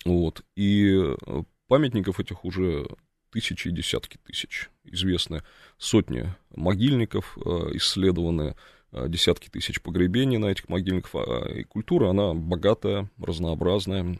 вот, 0.05 0.43
и 0.55 0.95
э, 0.95 1.43
памятников 1.67 2.19
этих 2.19 2.45
уже 2.45 2.87
тысячи 3.31 3.67
и 3.67 3.71
десятки 3.71 4.17
тысяч. 4.25 4.69
Известны 4.83 5.43
сотни 5.77 6.33
могильников, 6.55 7.37
э, 7.37 7.49
исследованы 7.73 8.55
э, 8.91 9.09
десятки 9.09 9.49
тысяч 9.49 9.81
погребений 9.81 10.37
на 10.37 10.47
этих 10.47 10.69
могильниках. 10.69 11.11
А, 11.15 11.51
и 11.51 11.63
культура, 11.63 12.09
она 12.09 12.33
богатая, 12.33 13.09
разнообразная. 13.17 14.19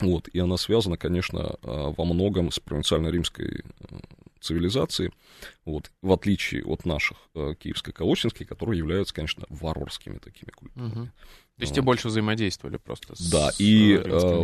Вот, 0.00 0.28
и 0.28 0.40
она 0.40 0.56
связана, 0.56 0.96
конечно, 0.96 1.56
во 1.62 2.04
многом 2.04 2.50
с 2.50 2.58
провинциально-римской 2.58 3.62
цивилизацией, 4.40 5.12
вот, 5.64 5.92
в 6.02 6.12
отличие 6.12 6.64
от 6.64 6.84
наших 6.84 7.16
киевско-колочинских, 7.34 8.46
которые 8.46 8.78
являются, 8.78 9.14
конечно, 9.14 9.46
варварскими 9.48 10.18
такими 10.18 10.50
культурами. 10.50 10.90
Угу. 10.90 11.08
То 11.56 11.62
есть 11.62 11.72
вот. 11.72 11.76
те 11.76 11.82
больше 11.82 12.08
взаимодействовали 12.08 12.78
просто 12.78 13.14
с 13.14 13.30
Да, 13.30 13.50
и, 13.58 13.96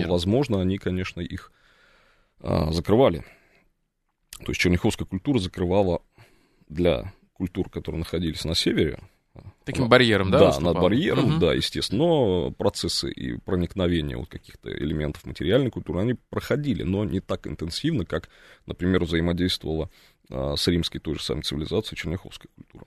возможно, 0.06 0.60
они, 0.60 0.78
конечно, 0.78 1.20
их 1.20 1.52
закрывали 2.40 3.24
то 4.44 4.50
есть 4.50 4.60
черняховская 4.60 5.06
культура 5.06 5.38
закрывала 5.38 6.02
для 6.68 7.12
культур, 7.32 7.68
которые 7.70 8.00
находились 8.00 8.44
на 8.44 8.54
севере, 8.54 8.98
Таким 9.64 9.88
барьером, 9.88 10.30
да? 10.30 10.38
Да, 10.40 10.46
выступал? 10.46 10.74
над 10.74 10.82
барьером, 10.82 11.24
угу. 11.34 11.38
да, 11.38 11.54
естественно. 11.54 12.02
Но 12.02 12.50
процессы 12.50 13.10
и 13.10 13.38
проникновения 13.38 14.16
вот 14.16 14.28
каких-то 14.28 14.70
элементов 14.70 15.24
материальной 15.24 15.70
культуры, 15.70 16.00
они 16.00 16.14
проходили, 16.30 16.82
но 16.82 17.04
не 17.04 17.20
так 17.20 17.46
интенсивно, 17.46 18.04
как, 18.04 18.28
например, 18.66 19.04
взаимодействовала 19.04 19.88
а, 20.28 20.56
с 20.56 20.66
римской 20.66 21.00
той 21.00 21.14
же 21.14 21.22
самой 21.22 21.42
цивилизацией 21.42 21.96
черняховская 21.96 22.50
культура. 22.56 22.86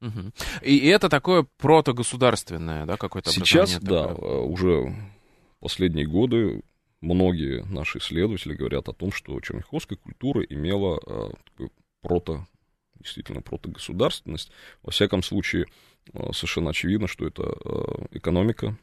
Угу. 0.00 0.32
И 0.62 0.86
это 0.86 1.08
такое 1.08 1.46
протогосударственное, 1.58 2.86
да, 2.86 2.96
какое-то 2.96 3.30
Сейчас, 3.30 3.78
да, 3.80 4.08
такое? 4.08 4.40
уже 4.40 4.94
последние 5.60 6.06
годы 6.06 6.62
многие 7.00 7.64
наши 7.64 7.98
исследователи 7.98 8.54
говорят 8.54 8.88
о 8.88 8.92
том, 8.92 9.12
что 9.12 9.38
черняховская 9.40 9.98
культура 9.98 10.42
имела 10.42 11.00
э, 11.06 11.68
прото, 12.02 12.46
действительно 12.98 13.42
протогосударственность. 13.42 14.50
Во 14.82 14.90
всяком 14.90 15.22
случае, 15.22 15.66
э, 16.12 16.32
совершенно 16.32 16.70
очевидно, 16.70 17.06
что 17.06 17.26
это 17.26 17.42
э, 17.42 18.06
экономика 18.12 18.76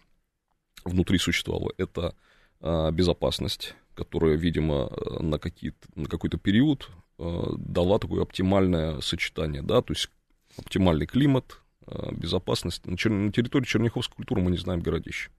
внутри 0.83 1.17
существовала, 1.17 1.71
это 1.77 2.15
э, 2.61 2.91
безопасность, 2.91 3.75
которая, 3.93 4.35
видимо, 4.35 4.91
на, 5.19 5.39
какие-то, 5.39 5.87
на 5.95 6.07
какой-то 6.07 6.37
период 6.37 6.89
э, 7.17 7.43
дала 7.57 7.99
такое 7.99 8.21
оптимальное 8.21 9.01
сочетание, 9.01 9.61
да, 9.61 9.81
то 9.81 9.93
есть 9.93 10.09
оптимальный 10.57 11.05
климат, 11.05 11.59
э, 11.87 12.11
безопасность. 12.11 12.85
На, 12.85 12.97
чер... 12.97 13.11
на 13.11 13.31
территории 13.31 13.65
черняховской 13.65 14.15
культуры 14.15 14.41
мы 14.41 14.51
не 14.51 14.57
знаем 14.57 14.81
городища. 14.81 15.29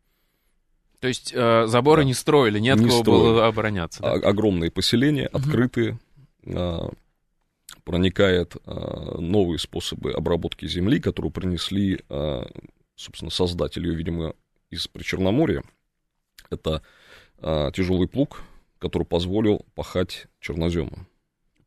То 1.00 1.08
есть 1.08 1.32
э, 1.34 1.66
заборы 1.66 2.02
да. 2.02 2.06
не 2.06 2.14
строили, 2.14 2.58
нет 2.58 2.78
не 2.78 2.88
кого 2.88 3.02
было 3.02 3.46
обороняться. 3.46 4.02
Да? 4.02 4.12
Огромные 4.12 4.70
поселения, 4.70 5.26
открытые, 5.26 5.98
э, 6.44 6.78
проникает 7.84 8.56
э, 8.56 9.18
новые 9.18 9.58
способы 9.58 10.12
обработки 10.12 10.66
земли, 10.66 11.00
которые 11.00 11.30
принесли, 11.30 12.00
э, 12.08 12.42
собственно, 12.96 13.30
создатели, 13.30 13.94
видимо, 13.94 14.34
из 14.70 14.88
Причерноморья. 14.88 15.62
Это 16.50 16.82
э, 17.38 17.70
тяжелый 17.74 18.08
плуг, 18.08 18.42
который 18.78 19.04
позволил 19.04 19.64
пахать 19.74 20.26
черноземом 20.40 21.06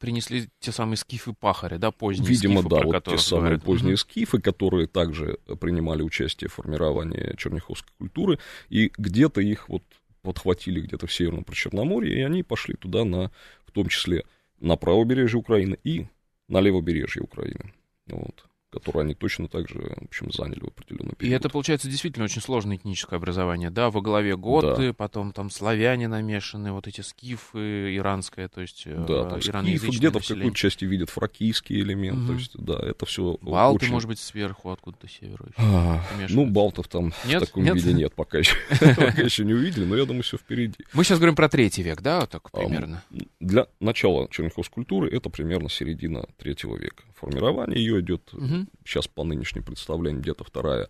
принесли 0.01 0.49
те 0.59 0.71
самые 0.71 0.97
скифы-пахари, 0.97 1.77
да, 1.77 1.91
поздние 1.91 2.27
Видимо, 2.27 2.61
скифы, 2.61 2.69
да, 2.75 2.81
вот 2.83 3.03
те 3.05 3.17
самые 3.17 3.43
говорят. 3.43 3.63
поздние 3.63 3.97
скифы, 3.97 4.41
которые 4.41 4.87
также 4.87 5.37
принимали 5.59 6.01
участие 6.01 6.49
в 6.49 6.53
формировании 6.53 7.35
черняховской 7.37 7.93
культуры, 7.99 8.39
и 8.69 8.91
где-то 8.97 9.41
их 9.41 9.69
вот 9.69 9.83
подхватили 10.23 10.81
где-то 10.81 11.05
в 11.07 11.13
Северном 11.13 11.43
Причерноморье, 11.43 12.19
и 12.19 12.21
они 12.23 12.43
пошли 12.43 12.75
туда, 12.75 13.05
на, 13.05 13.31
в 13.65 13.71
том 13.71 13.87
числе 13.87 14.23
на 14.59 14.75
правобережье 14.75 15.39
Украины 15.39 15.77
и 15.83 16.07
на 16.47 16.59
левобережье 16.59 17.21
Украины. 17.21 17.71
Вот 18.07 18.43
которую 18.71 19.03
они 19.03 19.13
точно 19.13 19.47
так 19.47 19.67
же, 19.67 19.79
в 19.79 20.05
общем, 20.05 20.31
заняли 20.31 20.61
в 20.61 20.67
определенный 20.67 21.13
период. 21.15 21.33
И 21.33 21.35
это, 21.35 21.49
получается, 21.49 21.89
действительно 21.89 22.25
очень 22.25 22.41
сложное 22.41 22.77
этническое 22.77 23.17
образование, 23.17 23.69
да? 23.69 23.89
Во 23.89 24.01
главе 24.01 24.37
готы, 24.37 24.87
да. 24.87 24.93
потом 24.93 25.33
там 25.33 25.49
славяне 25.49 26.07
намешаны, 26.07 26.71
вот 26.71 26.87
эти 26.87 27.01
скифы, 27.01 27.95
иранское, 27.95 28.47
то 28.47 28.61
есть 28.61 28.83
э, 28.85 29.05
Да, 29.07 29.25
там 29.25 29.41
скифы 29.41 29.87
где-то 29.87 30.19
в 30.19 30.27
какой-то 30.27 30.55
части 30.55 30.85
видят 30.85 31.09
фракийский 31.09 31.81
элемент, 31.81 32.19
угу. 32.19 32.27
то 32.27 32.33
есть, 32.33 32.57
да, 32.57 32.79
это 32.81 33.05
все 33.05 33.37
Балты, 33.41 33.85
очень... 33.85 33.93
может 33.93 34.07
быть, 34.07 34.19
сверху 34.19 34.71
откуда-то 34.71 35.07
северу 35.09 35.47
а, 35.57 36.01
Ну, 36.29 36.45
балтов 36.45 36.87
там 36.87 37.13
нет? 37.25 37.43
в 37.43 37.45
таком 37.47 37.63
нет? 37.63 37.75
виде 37.75 37.93
нет, 37.93 38.13
пока 38.13 38.37
еще, 38.39 38.55
пока 38.79 39.21
еще 39.21 39.43
не 39.43 39.53
увидели, 39.53 39.83
но 39.83 39.97
я 39.97 40.05
думаю, 40.05 40.23
все 40.23 40.37
впереди. 40.37 40.77
Мы 40.93 41.03
сейчас 41.03 41.19
говорим 41.19 41.35
про 41.35 41.49
третий 41.49 41.83
век, 41.83 42.01
да, 42.01 42.21
вот 42.21 42.29
так 42.29 42.49
примерно? 42.51 43.03
Для 43.39 43.67
начала 43.81 44.29
черняховской 44.29 44.75
культуры 44.75 45.09
это 45.09 45.29
примерно 45.29 45.69
середина 45.69 46.25
третьего 46.37 46.77
века. 46.77 47.03
Формирование 47.15 47.77
ее 47.77 47.99
идет 47.99 48.33
угу. 48.63 48.71
сейчас 48.85 49.07
по 49.07 49.23
нынешним 49.23 49.63
представлениям 49.63 50.21
где-то 50.21 50.43
вторая 50.43 50.89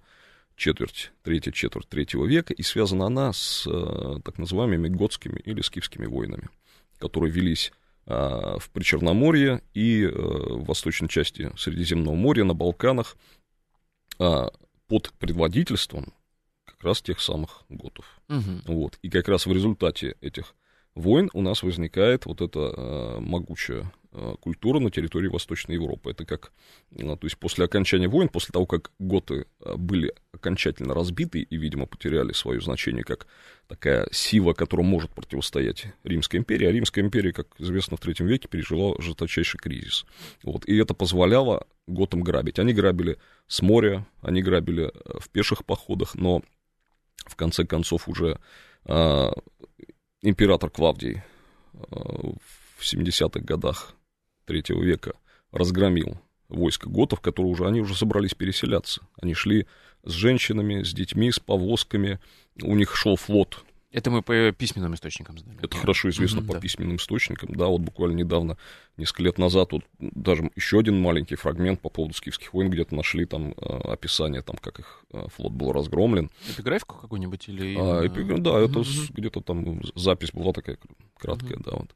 четверть, 0.56 1.12
третья 1.24 1.52
четверть 1.52 1.90
третьего 1.90 2.26
века, 2.26 2.54
и 2.54 2.62
связана 2.62 3.08
она 3.08 3.34
с 3.34 3.66
э, 3.68 4.20
так 4.24 4.38
называемыми 4.38 4.90
готскими 4.90 5.40
или 5.40 5.62
скифскими 5.62 6.06
войнами, 6.06 6.50
которые 7.00 7.32
велись 7.32 7.72
э, 8.06 8.14
в 8.14 8.70
Причерноморье 8.72 9.62
и 9.74 10.04
э, 10.04 10.10
в 10.10 10.66
восточной 10.66 11.10
части 11.10 11.52
Средиземного 11.58 12.16
моря, 12.16 12.44
на 12.44 12.54
Балканах, 12.54 13.18
э, 14.20 14.48
под 14.88 15.14
предводительством 15.14 16.14
как 16.66 16.84
раз 16.84 17.02
тех 17.02 17.22
самых 17.22 17.64
готов. 17.70 18.06
Угу. 18.30 18.74
Вот. 18.74 19.00
И 19.02 19.10
как 19.10 19.28
раз 19.30 19.46
в 19.46 19.54
результате 19.54 20.16
этих 20.22 20.54
войн 20.96 21.30
у 21.34 21.42
нас 21.42 21.64
возникает 21.64 22.26
вот 22.26 22.42
эта 22.42 22.60
э, 22.60 23.20
могучая 23.20 23.92
культура 24.42 24.80
на 24.80 24.92
территории 24.92 25.28
Восточной 25.28 25.76
Европы. 25.76 26.12
Это 26.12 26.26
как, 26.26 26.52
э, 26.92 26.98
то 27.04 27.20
есть 27.24 27.38
после 27.38 27.66
окончания 27.66 28.10
войн, 28.10 28.28
после 28.28 28.52
того, 28.52 28.66
как 28.66 28.92
готы 29.00 29.46
э, 29.62 29.76
были 29.76 30.14
окончательно 30.34 30.94
разбиты 30.94 31.42
и, 31.42 31.58
видимо, 31.58 31.86
потеряли 31.86 32.34
свое 32.34 32.60
значение 32.60 33.04
как 33.04 33.28
такая 33.68 34.08
сила, 34.12 34.54
которая 34.54 34.86
может 34.86 35.12
противостоять 35.12 35.88
Римской 36.04 36.40
империи, 36.40 36.66
а 36.66 36.72
Римская 36.72 37.06
империя, 37.06 37.32
как 37.32 37.48
известно, 37.58 37.96
в 37.96 38.02
третьем 38.02 38.28
веке 38.28 38.50
пережила 38.50 38.96
жесточайший 39.00 39.60
кризис. 39.60 40.06
Вот, 40.44 40.66
и 40.66 40.76
это 40.76 40.94
позволяло 40.94 41.66
готам 41.88 42.22
грабить. 42.22 42.60
Они 42.60 42.74
грабили 42.74 43.18
с 43.48 43.62
моря, 43.62 44.06
они 44.22 44.42
грабили 44.42 44.92
э, 44.94 45.20
в 45.20 45.30
пеших 45.30 45.64
походах, 45.64 46.16
но 46.16 46.42
в 47.26 47.36
конце 47.38 47.66
концов 47.66 48.10
уже 48.10 48.40
э, 48.86 49.32
император 50.22 50.70
Клавдий 50.70 51.22
э, 51.74 51.80
в 51.80 52.84
70-х 52.84 53.40
годах 53.40 53.96
третьего 54.46 54.82
века 54.82 55.14
разгромил 55.52 56.20
войско 56.50 56.90
готов, 56.90 57.22
которые 57.22 57.52
уже, 57.52 57.66
они 57.66 57.82
уже 57.82 57.96
собрались 57.96 58.34
переселяться. 58.34 59.02
Они 59.22 59.34
шли 59.34 59.68
с 60.04 60.12
женщинами, 60.12 60.84
с 60.84 60.94
детьми, 60.94 61.32
с 61.32 61.40
повозками. 61.40 62.20
У 62.62 62.76
них 62.76 62.96
шел 62.96 63.16
флот 63.16 63.64
это 63.92 64.10
мы 64.10 64.22
по 64.22 64.52
письменным 64.54 64.96
источникам 64.96 65.38
знаем. 65.38 65.60
Это 65.62 65.76
хорошо 65.76 66.10
известно 66.10 66.40
mm-hmm, 66.40 66.48
по 66.48 66.54
да. 66.54 66.60
письменным 66.62 66.96
источникам. 66.96 67.54
Да, 67.54 67.68
вот 67.68 67.82
буквально 67.82 68.16
недавно, 68.16 68.58
несколько 68.96 69.24
лет 69.24 69.38
назад, 69.38 69.74
вот 69.74 69.84
даже 70.00 70.50
еще 70.56 70.80
один 70.80 71.00
маленький 71.00 71.36
фрагмент 71.36 71.82
по 71.82 71.90
поводу 71.90 72.14
скифских 72.14 72.54
войн, 72.54 72.70
где-то 72.70 72.96
нашли 72.96 73.26
там 73.26 73.52
э, 73.52 73.54
описание, 73.92 74.42
там, 74.42 74.56
как 74.56 74.80
их 74.80 75.04
э, 75.12 75.26
флот 75.36 75.52
был 75.52 75.74
разгромлен. 75.74 76.32
Эпиграфику 76.50 76.96
какую-нибудь 77.00 77.50
или... 77.50 77.76
А, 77.78 78.08
эпиграф, 78.08 78.40
да, 78.40 78.52
mm-hmm. 78.52 79.06
это 79.06 79.14
где-то 79.14 79.42
там 79.42 79.82
запись 79.96 80.32
была 80.32 80.54
такая 80.54 80.78
краткая, 81.18 81.58
mm-hmm. 81.58 81.64
да, 81.66 81.72
вот. 81.78 81.96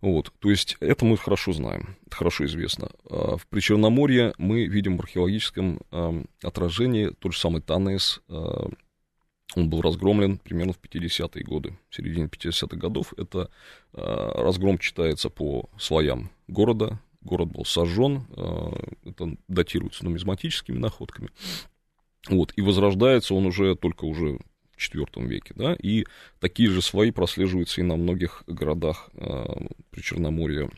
Вот, 0.00 0.32
то 0.38 0.50
есть 0.50 0.76
это 0.80 1.04
мы 1.04 1.18
хорошо 1.18 1.52
знаем, 1.52 1.96
это 2.06 2.16
хорошо 2.16 2.46
известно. 2.46 2.90
А 3.10 3.36
в 3.36 3.46
Причерноморье 3.46 4.32
мы 4.38 4.66
видим 4.66 4.96
в 4.96 5.00
археологическом 5.00 5.80
отражении 6.42 7.08
тот 7.18 7.34
же 7.34 7.38
самый 7.38 7.60
Танес, 7.60 8.22
э, 8.28 8.34
он 9.56 9.68
был 9.68 9.82
разгромлен 9.82 10.38
примерно 10.38 10.72
в 10.72 10.80
50-е 10.80 11.44
годы, 11.44 11.76
в 11.90 11.96
середине 11.96 12.26
50-х 12.26 12.76
годов. 12.76 13.12
Это 13.16 13.50
э, 13.92 14.32
разгром 14.36 14.78
читается 14.78 15.28
по 15.28 15.68
слоям 15.76 16.30
города. 16.46 16.98
город 17.20 17.48
был 17.48 17.64
сожжен, 17.64 18.26
это 19.04 19.36
датируется 19.48 20.04
нумизматическими 20.04 20.78
находками. 20.78 21.30
Вот, 22.28 22.52
и 22.56 22.62
возрождается 22.62 23.34
он 23.34 23.46
уже 23.46 23.74
только 23.74 24.04
уже 24.04 24.38
IV 24.80 25.26
веке, 25.26 25.52
да, 25.54 25.74
и 25.74 26.06
такие 26.38 26.70
же 26.70 26.82
свои 26.82 27.10
прослеживаются 27.10 27.80
и 27.80 27.84
на 27.84 27.96
многих 27.96 28.42
городах 28.46 29.10
э, 29.14 29.44
при 29.90 30.00
Черноморье 30.00 30.70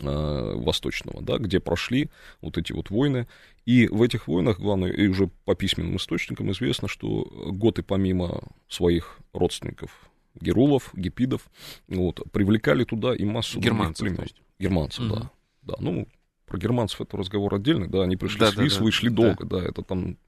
э, 0.00 0.54
Восточного, 0.56 1.22
да, 1.22 1.38
где 1.38 1.60
прошли 1.60 2.10
вот 2.40 2.58
эти 2.58 2.72
вот 2.72 2.90
войны. 2.90 3.26
И 3.64 3.86
в 3.86 4.02
этих 4.02 4.26
войнах, 4.26 4.58
главное, 4.58 4.90
и 4.90 5.06
уже 5.06 5.28
по 5.44 5.54
письменным 5.54 5.96
источникам 5.96 6.50
известно, 6.50 6.88
что 6.88 7.30
готы 7.52 7.82
помимо 7.82 8.42
своих 8.68 9.18
родственников, 9.32 10.10
герулов, 10.40 10.90
гепидов, 10.94 11.48
вот, 11.88 12.20
привлекали 12.32 12.84
туда 12.84 13.14
и 13.14 13.24
массу 13.24 13.60
германцев, 13.60 14.08
племен. 14.08 14.26
Германцев, 14.58 15.04
угу. 15.04 15.16
да. 15.16 15.30
Да, 15.62 15.74
ну, 15.78 16.08
про 16.46 16.58
германцев 16.58 17.00
это 17.00 17.16
разговор 17.16 17.54
отдельный, 17.54 17.88
да, 17.88 18.02
они 18.02 18.16
пришли 18.16 18.40
да, 18.40 18.50
с 18.50 18.54
да, 18.54 18.64
и 18.64 18.90
шли 18.90 19.10
да. 19.10 19.14
долго, 19.14 19.46
да, 19.46 19.62
это 19.62 19.82
там 19.82 20.18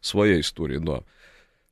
своя 0.00 0.38
история, 0.40 0.78
да. 0.78 1.02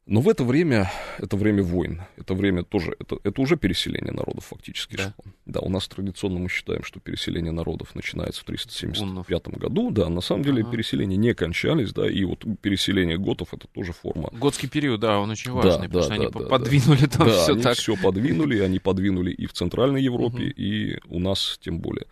Но 0.06 0.20
в 0.20 0.28
это 0.28 0.44
время, 0.44 0.88
это 1.18 1.36
время 1.36 1.64
войн, 1.64 2.02
это 2.16 2.34
время 2.34 2.62
тоже, 2.62 2.94
это, 3.00 3.18
это 3.24 3.40
уже 3.40 3.56
переселение 3.56 4.12
народов 4.12 4.44
фактически 4.44 4.96
да. 4.96 5.14
Да, 5.46 5.60
у 5.60 5.68
нас 5.68 5.88
традиционно 5.88 6.38
мы 6.38 6.48
считаем, 6.48 6.84
что 6.84 7.00
переселение 7.00 7.50
народов 7.50 7.96
начинается 7.96 8.42
в 8.42 8.44
375 8.44 9.02
Уннов. 9.02 9.58
году, 9.58 9.90
да, 9.90 10.08
на 10.08 10.20
самом 10.20 10.44
деле 10.44 10.62
ага. 10.62 10.70
переселения 10.70 11.16
не 11.16 11.34
кончались, 11.34 11.92
да, 11.92 12.08
и 12.08 12.22
вот 12.22 12.44
переселение 12.60 13.18
готов 13.18 13.52
это 13.52 13.66
тоже 13.66 13.92
форма. 13.92 14.28
Готский 14.32 14.68
период, 14.68 15.00
да, 15.00 15.18
он 15.18 15.30
очень 15.30 15.50
важный, 15.50 15.88
да, 15.88 16.00
потому 16.00 16.00
да, 16.00 16.02
что 16.02 16.10
да, 16.10 16.14
они 16.14 16.32
да, 16.32 16.50
подвинули 16.50 17.00
да. 17.00 17.08
там 17.08 17.26
да, 17.26 17.42
все 17.42 17.52
они 17.54 17.62
так. 17.62 17.76
все 17.76 17.96
подвинули, 17.96 18.58
они 18.60 18.78
подвинули 18.78 19.32
и 19.32 19.46
в 19.46 19.54
Центральной 19.54 20.02
Европе, 20.02 20.44
угу. 20.44 20.52
и 20.56 21.00
у 21.08 21.18
нас 21.18 21.58
тем 21.60 21.80
более. 21.80 22.06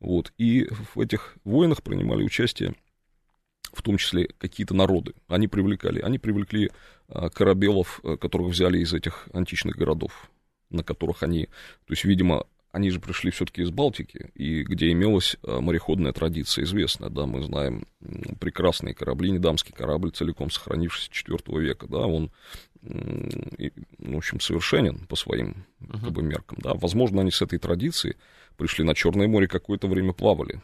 Вот, 0.00 0.32
и 0.38 0.68
в 0.94 1.00
этих 1.00 1.36
войнах 1.44 1.82
принимали 1.82 2.22
участие 2.22 2.74
в 3.76 3.82
том 3.82 3.98
числе 3.98 4.28
какие-то 4.38 4.74
народы. 4.74 5.12
Они 5.28 5.48
привлекали, 5.48 6.00
они 6.00 6.18
привлекли 6.18 6.70
а, 7.08 7.28
корабелов, 7.28 8.00
а, 8.02 8.16
которых 8.16 8.48
взяли 8.48 8.78
из 8.78 8.94
этих 8.94 9.28
античных 9.32 9.76
городов, 9.76 10.30
на 10.70 10.82
которых 10.82 11.22
они, 11.22 11.46
то 11.46 11.92
есть, 11.92 12.04
видимо, 12.04 12.46
они 12.72 12.90
же 12.90 13.00
пришли 13.00 13.30
все-таки 13.30 13.62
из 13.62 13.70
Балтики, 13.70 14.30
и 14.34 14.62
где 14.62 14.90
имелась 14.92 15.36
а, 15.42 15.60
мореходная 15.60 16.12
традиция 16.12 16.64
известная, 16.64 17.10
да, 17.10 17.26
мы 17.26 17.42
знаем 17.42 17.86
прекрасные 18.40 18.94
корабли, 18.94 19.30
недамский 19.30 19.74
корабль, 19.74 20.10
целиком 20.10 20.50
сохранившийся 20.50 21.10
IV 21.10 21.60
века, 21.60 21.86
да, 21.86 21.98
он, 21.98 22.30
ну, 22.80 24.14
в 24.14 24.16
общем, 24.16 24.40
совершенен 24.40 25.06
по 25.06 25.16
своим 25.16 25.66
как 25.90 26.12
бы, 26.12 26.22
меркам, 26.22 26.58
да, 26.62 26.72
возможно, 26.72 27.20
они 27.20 27.30
с 27.30 27.42
этой 27.42 27.58
традиции 27.58 28.16
пришли 28.56 28.84
на 28.84 28.94
Черное 28.94 29.28
море, 29.28 29.48
какое-то 29.48 29.86
время 29.86 30.14
плавали, 30.14 30.62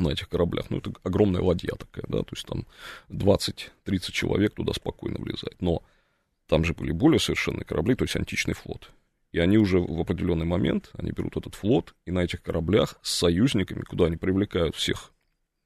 на 0.00 0.08
этих 0.08 0.28
кораблях. 0.28 0.70
Ну, 0.70 0.78
это 0.78 0.92
огромная 1.02 1.42
ладья 1.42 1.74
такая, 1.76 2.04
да, 2.08 2.18
то 2.18 2.32
есть 2.32 2.46
там 2.46 2.66
20-30 3.08 4.12
человек 4.12 4.54
туда 4.54 4.72
спокойно 4.72 5.18
влезает. 5.18 5.60
Но 5.60 5.82
там 6.46 6.64
же 6.64 6.74
были 6.74 6.92
более 6.92 7.20
совершенные 7.20 7.64
корабли, 7.64 7.94
то 7.94 8.04
есть 8.04 8.16
античный 8.16 8.54
флот. 8.54 8.90
И 9.32 9.38
они 9.38 9.58
уже 9.58 9.78
в 9.78 10.00
определенный 10.00 10.46
момент, 10.46 10.90
они 10.94 11.12
берут 11.12 11.36
этот 11.36 11.54
флот, 11.54 11.94
и 12.04 12.10
на 12.10 12.20
этих 12.20 12.42
кораблях 12.42 12.98
с 13.02 13.14
союзниками, 13.14 13.82
куда 13.82 14.06
они 14.06 14.16
привлекают 14.16 14.74
всех 14.74 15.12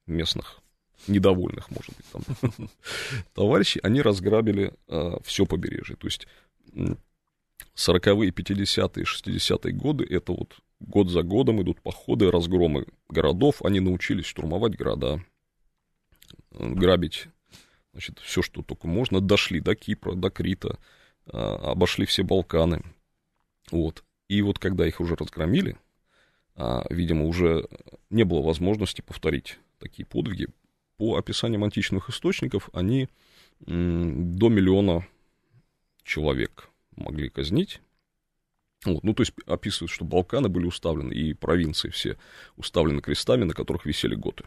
местных 0.05 0.59
недовольных, 1.07 1.69
может 1.71 1.91
быть, 1.95 2.05
там, 2.11 2.69
товарищей, 3.33 3.79
они 3.83 4.01
разграбили 4.01 4.73
э, 4.87 5.17
все 5.23 5.45
побережье. 5.45 5.95
То 5.95 6.07
есть 6.07 6.27
40-е, 7.75 8.31
50-е, 8.31 9.03
60-е 9.03 9.73
годы 9.73 10.05
это 10.09 10.31
вот 10.31 10.55
Год 10.79 11.09
за 11.09 11.23
годом 11.23 11.61
идут 11.61 11.81
походы, 11.81 12.29
разгромы 12.29 12.85
городов. 13.09 13.63
Они 13.63 13.79
научились 13.79 14.25
штурмовать 14.25 14.75
города, 14.75 15.23
грабить 16.51 17.27
значит, 17.93 18.19
все, 18.19 18.41
что 18.41 18.61
только 18.61 18.87
можно. 18.87 19.21
Дошли 19.21 19.61
до 19.61 19.75
Кипра, 19.75 20.13
до 20.13 20.29
Крита, 20.29 20.77
а, 21.27 21.71
обошли 21.71 22.05
все 22.05 22.23
Балканы. 22.23 22.83
Вот. 23.71 24.03
И 24.27 24.41
вот 24.41 24.59
когда 24.59 24.85
их 24.85 24.99
уже 24.99 25.15
разгромили, 25.15 25.77
а, 26.55 26.85
видимо, 26.89 27.25
уже 27.25 27.67
не 28.09 28.23
было 28.23 28.41
возможности 28.41 29.01
повторить 29.01 29.59
такие 29.79 30.05
подвиги. 30.05 30.47
По 30.97 31.15
описаниям 31.15 31.63
античных 31.63 32.09
источников, 32.09 32.69
они 32.73 33.09
до 33.59 34.49
миллиона 34.49 35.05
человек 36.03 36.69
могли 36.95 37.29
казнить. 37.29 37.81
Вот, 38.83 39.03
ну, 39.03 39.13
то 39.13 39.21
есть 39.21 39.33
описывают, 39.45 39.91
что 39.91 40.05
Балканы 40.05 40.49
были 40.49 40.65
уставлены, 40.65 41.13
и 41.13 41.33
провинции 41.33 41.89
все 41.89 42.17
уставлены 42.55 43.01
крестами, 43.01 43.43
на 43.43 43.53
которых 43.53 43.85
висели 43.85 44.15
готы. 44.15 44.43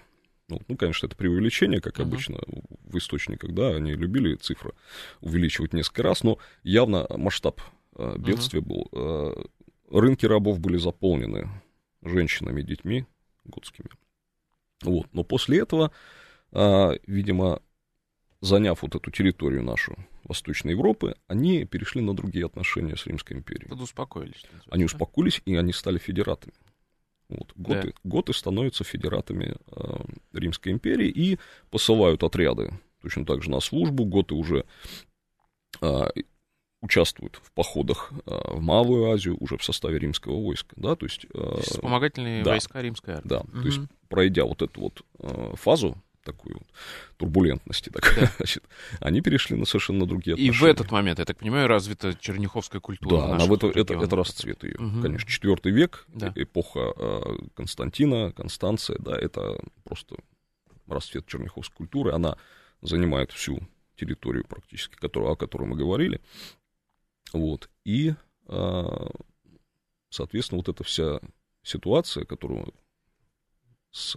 Ну, 0.48 0.60
ну 0.68 0.76
конечно, 0.76 1.06
это 1.06 1.16
преувеличение, 1.16 1.80
как 1.80 1.98
uh-huh. 1.98 2.02
обычно 2.02 2.38
в 2.84 2.96
источниках, 2.96 3.52
да, 3.52 3.74
они 3.74 3.94
любили 3.94 4.34
цифры 4.36 4.72
увеличивать 5.20 5.74
несколько 5.74 6.02
раз, 6.02 6.22
но 6.22 6.38
явно 6.62 7.06
масштаб 7.16 7.60
э, 7.96 8.16
бедствия 8.18 8.60
uh-huh. 8.60 8.62
был. 8.62 8.88
Э, 8.92 9.44
рынки 9.90 10.24
рабов 10.24 10.60
были 10.60 10.78
заполнены 10.78 11.50
женщинами 12.02 12.62
детьми 12.62 13.06
готскими. 13.44 13.90
Вот, 14.82 15.08
но 15.12 15.24
после 15.24 15.58
этого, 15.58 15.90
э, 16.52 16.98
видимо, 17.06 17.60
заняв 18.40 18.82
вот 18.82 18.94
эту 18.94 19.10
территорию 19.10 19.62
нашу, 19.62 19.96
Восточной 20.24 20.72
Европы, 20.72 21.16
они 21.26 21.64
перешли 21.64 22.02
на 22.02 22.14
другие 22.14 22.46
отношения 22.46 22.96
с 22.96 23.06
Римской 23.06 23.36
империей. 23.36 23.68
Подуспокоились. 23.68 24.44
Они 24.70 24.84
успокоились, 24.84 25.40
и 25.46 25.56
они 25.56 25.72
стали 25.72 25.98
федератами. 25.98 26.52
Вот. 27.28 27.52
Готы, 27.56 27.88
да. 27.88 27.92
готы 28.04 28.32
становятся 28.32 28.84
федератами 28.84 29.56
э, 29.66 30.04
Римской 30.32 30.72
империи 30.72 31.08
и 31.08 31.38
посылают 31.70 32.22
отряды 32.22 32.72
точно 33.02 33.24
так 33.26 33.42
же 33.42 33.50
на 33.50 33.60
службу. 33.60 34.04
Готы 34.04 34.34
уже 34.34 34.64
э, 35.80 36.06
участвуют 36.80 37.36
в 37.42 37.52
походах 37.52 38.12
э, 38.26 38.54
в 38.54 38.60
Малую 38.60 39.10
Азию 39.10 39.36
уже 39.40 39.58
в 39.58 39.64
составе 39.64 39.98
римского 39.98 40.40
войска. 40.42 40.74
Да? 40.76 40.96
То 40.96 41.06
есть, 41.06 41.26
э, 41.32 41.60
Вспомогательные 41.62 42.42
да, 42.42 42.52
войска 42.52 42.80
римской 42.80 43.14
армии. 43.14 43.28
Да, 43.28 43.40
угу. 43.40 43.60
то 43.60 43.66
есть 43.66 43.80
пройдя 44.08 44.44
вот 44.44 44.62
эту 44.62 44.80
вот 44.80 45.02
э, 45.18 45.52
фазу 45.56 45.96
такую 46.28 46.58
вот 46.58 46.66
турбулентности, 47.16 47.90
так, 47.90 48.14
да. 48.16 48.30
значит, 48.36 48.64
они 49.00 49.20
перешли 49.20 49.56
на 49.56 49.64
совершенно 49.64 50.06
другие 50.06 50.34
отношения. 50.34 50.56
И 50.56 50.60
в 50.60 50.64
этот 50.64 50.90
момент, 50.90 51.18
я 51.18 51.24
так 51.24 51.38
понимаю, 51.38 51.68
развита 51.68 52.14
черняховская 52.14 52.80
культура. 52.80 53.16
Да, 53.16 53.34
она 53.34 53.46
в 53.46 53.52
это, 53.52 53.68
это, 53.68 53.94
это 53.94 54.16
расцвет 54.16 54.62
ее. 54.64 54.76
Угу. 54.78 55.02
Конечно, 55.02 55.30
четвертый 55.30 55.72
век, 55.72 56.04
да. 56.08 56.32
эпоха 56.36 56.92
э, 56.96 57.22
Константина, 57.54 58.32
Констанция, 58.32 58.98
да, 58.98 59.16
это 59.16 59.58
просто 59.84 60.16
расцвет 60.86 61.26
черняховской 61.26 61.76
культуры. 61.76 62.12
Она 62.12 62.36
занимает 62.82 63.32
всю 63.32 63.60
территорию 63.96 64.44
практически, 64.44 64.96
которую, 64.96 65.32
о 65.32 65.36
которой 65.36 65.66
мы 65.66 65.76
говорили. 65.76 66.20
Вот. 67.32 67.68
И, 67.84 68.14
э, 68.46 68.84
соответственно, 70.10 70.58
вот 70.58 70.68
эта 70.68 70.84
вся 70.84 71.20
ситуация, 71.62 72.24
которую 72.24 72.72
с 73.90 74.16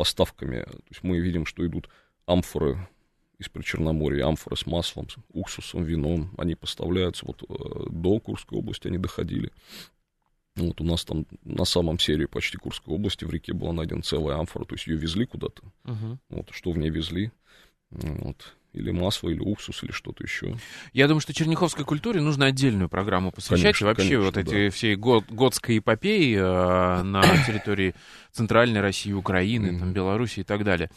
поставками. 0.00 0.62
То 0.62 0.88
есть 0.88 1.02
мы 1.02 1.20
видим, 1.20 1.44
что 1.44 1.66
идут 1.66 1.90
амфоры 2.24 2.88
из 3.38 3.50
Причерноморья, 3.50 4.28
амфоры 4.28 4.56
с 4.56 4.64
маслом, 4.64 5.10
с 5.10 5.16
уксусом, 5.28 5.84
вином. 5.84 6.30
Они 6.38 6.54
поставляются 6.54 7.26
вот 7.26 7.42
э, 7.42 7.90
до 7.90 8.18
Курской 8.18 8.58
области, 8.58 8.88
они 8.88 8.96
доходили. 8.96 9.52
Вот 10.56 10.80
у 10.80 10.84
нас 10.84 11.04
там 11.04 11.26
на 11.44 11.66
самом 11.66 11.98
севере 11.98 12.28
почти 12.28 12.56
Курской 12.56 12.94
области 12.94 13.26
в 13.26 13.30
реке 13.30 13.52
была 13.52 13.74
найдена 13.74 14.00
целая 14.00 14.38
амфора, 14.38 14.64
то 14.64 14.74
есть 14.74 14.86
ее 14.86 14.96
везли 14.96 15.26
куда-то. 15.26 15.62
Uh-huh. 15.84 16.16
Вот, 16.30 16.48
что 16.52 16.70
в 16.70 16.78
ней 16.78 16.88
везли. 16.88 17.30
Вот 17.90 18.56
или 18.72 18.90
масло, 18.90 19.28
или 19.28 19.40
уксус, 19.40 19.82
или 19.82 19.92
что-то 19.92 20.22
еще. 20.22 20.56
Я 20.92 21.08
думаю, 21.08 21.20
что 21.20 21.34
черняховской 21.34 21.84
культуре 21.84 22.20
нужно 22.20 22.46
отдельную 22.46 22.88
программу 22.88 23.32
посвящать. 23.32 23.62
Конечно, 23.62 23.84
и 23.84 23.88
вообще 23.88 24.02
конечно, 24.02 24.24
вот 24.24 24.36
эти 24.36 24.66
да. 24.66 24.70
все 24.70 24.96
год, 24.96 25.24
готской 25.28 25.78
эпопеи 25.78 26.36
э, 26.36 27.02
на 27.02 27.22
территории 27.46 27.94
Центральной 28.32 28.80
России, 28.80 29.12
Украины, 29.12 29.78
там, 29.78 29.92
Беларуси 29.92 30.40
и 30.40 30.44
так 30.44 30.64
далее. 30.64 30.90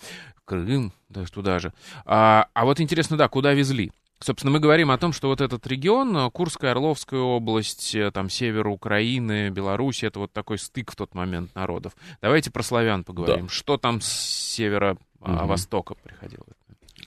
Крым, 0.45 0.93
да, 1.09 1.25
туда 1.25 1.59
же. 1.59 1.73
А, 2.05 2.47
а 2.53 2.65
вот 2.65 2.79
интересно, 2.79 3.17
да, 3.17 3.27
куда 3.27 3.53
везли? 3.53 3.91
Собственно, 4.19 4.53
мы 4.53 4.59
говорим 4.61 4.89
о 4.89 4.97
том, 4.97 5.11
что 5.11 5.27
вот 5.27 5.41
этот 5.41 5.67
регион, 5.67 6.31
Курская, 6.31 6.71
Орловская 6.71 7.19
область, 7.19 7.93
э, 7.93 8.09
там 8.11 8.29
север 8.29 8.67
Украины, 8.67 9.49
Беларусь, 9.49 10.03
это 10.03 10.19
вот 10.19 10.31
такой 10.31 10.59
стык 10.59 10.91
в 10.91 10.95
тот 10.95 11.13
момент 11.13 11.53
народов. 11.55 11.93
Давайте 12.21 12.49
про 12.49 12.63
славян 12.63 13.03
поговорим. 13.03 13.47
Да. 13.47 13.53
Что 13.53 13.77
там 13.77 13.99
с 13.99 14.07
севера, 14.07 14.93
угу. 14.93 14.99
а, 15.31 15.45
востока 15.45 15.95
приходило? 15.95 16.45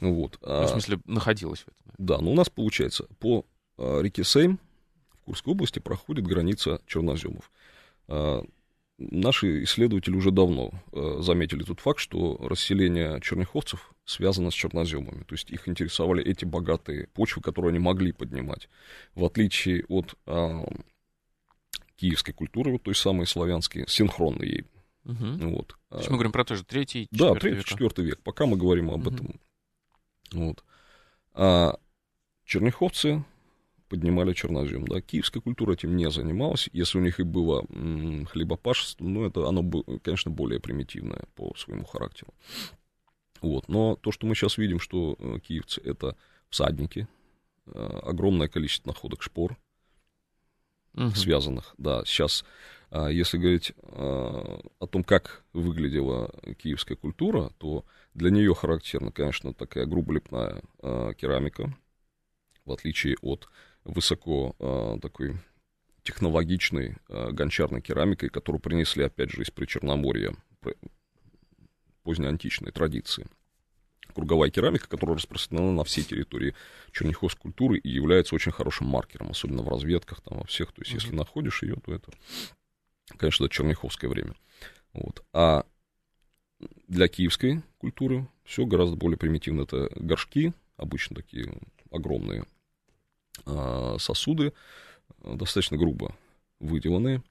Вот. 0.01 0.39
Ну, 0.43 0.63
в 0.63 0.69
смысле, 0.69 1.01
находилась 1.07 1.61
в 1.61 1.69
этом. 1.69 1.95
Да, 1.99 2.19
но 2.19 2.33
у 2.33 2.35
нас 2.35 2.49
получается, 2.49 3.07
по 3.19 3.47
а, 3.79 4.01
реке 4.01 4.25
Сейм 4.25 4.59
в 5.11 5.25
Курской 5.25 5.53
области 5.53 5.79
проходит 5.79 6.27
граница 6.27 6.81
черноземов. 6.87 7.51
А, 8.09 8.43
наши 8.99 9.65
исследователи 9.65 10.15
уже 10.15 10.31
давно 10.31 10.73
а, 10.93 11.21
заметили 11.21 11.63
тот 11.63 11.81
факт, 11.81 12.01
что 12.01 12.37
расселение 12.41 13.21
черняховцев 13.21 13.93
связано 14.05 14.51
с 14.51 14.55
черноземами. 14.55 15.25
То 15.25 15.35
есть 15.35 15.51
их 15.51 15.69
интересовали 15.69 16.25
эти 16.25 16.45
богатые 16.45 17.09
почвы, 17.09 17.43
которые 17.43 17.71
они 17.71 17.79
могли 17.79 18.13
поднимать. 18.13 18.69
В 19.15 19.25
отличие 19.25 19.85
от 19.89 20.15
а, 20.27 20.65
киевской 21.97 22.33
культуры, 22.33 22.73
вот 22.73 22.83
той 22.83 22.95
самой 22.95 23.27
славянской, 23.27 23.85
синхронной 23.89 24.49
ей 24.49 24.65
Угу. 25.07 25.51
Вот. 25.51 25.77
То 25.89 25.99
есть 25.99 26.11
мы 26.11 26.17
говорим 26.17 26.33
про 26.33 26.45
тоже 26.45 26.65
третий, 26.65 27.07
четвертый 27.13 27.35
Да, 27.35 27.41
третий, 27.41 27.65
четвертый 27.65 28.05
век. 28.05 28.21
Пока 28.23 28.45
мы 28.47 28.57
говорим 28.57 28.91
об 28.91 29.07
угу. 29.07 29.15
этом. 29.15 29.41
Вот. 30.33 30.65
А 31.35 31.79
черняховцы 32.45 33.25
поднимали 33.89 34.33
чернозем. 34.33 34.87
Да. 34.87 35.01
Киевская 35.01 35.43
культура 35.43 35.73
этим 35.73 35.97
не 35.97 36.11
занималась. 36.11 36.69
Если 36.73 36.99
у 36.99 37.01
них 37.01 37.21
и 37.21 37.23
было 37.23 37.65
м, 37.71 38.27
хлебопашество, 38.27 39.05
ну, 39.05 39.27
это 39.27 39.49
оно, 39.49 39.63
конечно, 40.03 40.31
более 40.31 40.61
примитивное 40.61 41.25
по 41.35 41.55
своему 41.57 41.85
характеру. 41.85 42.33
Вот. 43.41 43.69
Но 43.69 43.97
то, 43.97 44.13
что 44.13 44.27
мы 44.27 44.35
сейчас 44.35 44.59
видим, 44.59 44.81
что 44.81 45.17
э, 45.19 45.39
киевцы— 45.41 45.81
это 45.85 46.17
всадники, 46.49 47.07
э, 47.67 48.01
огромное 48.03 48.49
количество 48.49 48.91
находок 48.91 49.23
шпор, 49.23 49.57
угу. 50.95 51.11
связанных. 51.11 51.75
Да, 51.79 52.03
сейчас, 52.05 52.45
э, 52.91 53.09
если 53.13 53.39
говорить 53.39 53.73
о 53.87 54.87
том, 54.91 55.05
как 55.05 55.45
выглядела 55.53 56.33
киевская 56.59 56.97
культура, 56.97 57.51
то 57.59 57.85
для 58.17 58.31
нее 58.31 58.55
характерна, 58.55 59.13
конечно, 59.13 59.53
такая 59.53 59.87
груболепная 59.87 60.63
керамика, 61.15 61.77
в 62.65 62.73
отличие 62.73 63.17
от 63.21 63.49
высоко 63.85 64.57
такой 65.01 65.39
технологичной 66.03 66.97
гончарной 67.09 67.83
керамикой, 67.83 68.31
которую 68.31 68.61
принесли, 68.61 69.05
опять 69.05 69.31
же, 69.31 69.43
из 69.43 69.51
Причерноморья, 69.51 70.35
позднеантичной 72.03 72.73
традиции. 72.73 73.27
Круговая 74.15 74.51
керамика, 74.51 74.89
которая 74.89 75.17
распространена 75.17 75.73
на 75.73 75.85
всей 75.85 76.03
территории 76.03 76.55
черняховской 76.93 77.43
культуры 77.43 77.79
и 77.79 77.91
является 77.91 78.35
очень 78.35 78.53
хорошим 78.53 78.87
маркером, 78.87 79.31
особенно 79.31 79.63
в 79.63 79.69
разведках, 79.69 80.23
там, 80.23 80.39
во 80.39 80.45
всех. 80.45 80.73
То 80.73 80.81
есть, 80.81 80.93
mm-hmm. 80.93 81.03
если 81.03 81.15
находишь 81.15 81.63
ее, 81.63 81.77
то 81.85 81.93
это, 81.93 82.11
конечно, 83.19 83.45
это 83.45 83.55
черняховское 83.55 84.09
время. 84.09 84.35
Вот. 84.95 85.23
А 85.35 85.67
для 86.89 87.09
киевской 87.09 87.63
культуры 87.79 88.29
все 88.45 88.65
гораздо 88.67 88.97
более 88.97 89.19
примитивно. 89.19 89.63
Это 89.63 89.91
горшки, 89.97 90.53
обычно 90.77 91.17
такие 91.17 91.53
огромные 91.91 92.45
а, 93.45 93.97
сосуды, 93.99 94.53
достаточно 95.23 95.77
грубо 95.77 96.17
выделанные, 96.61 97.23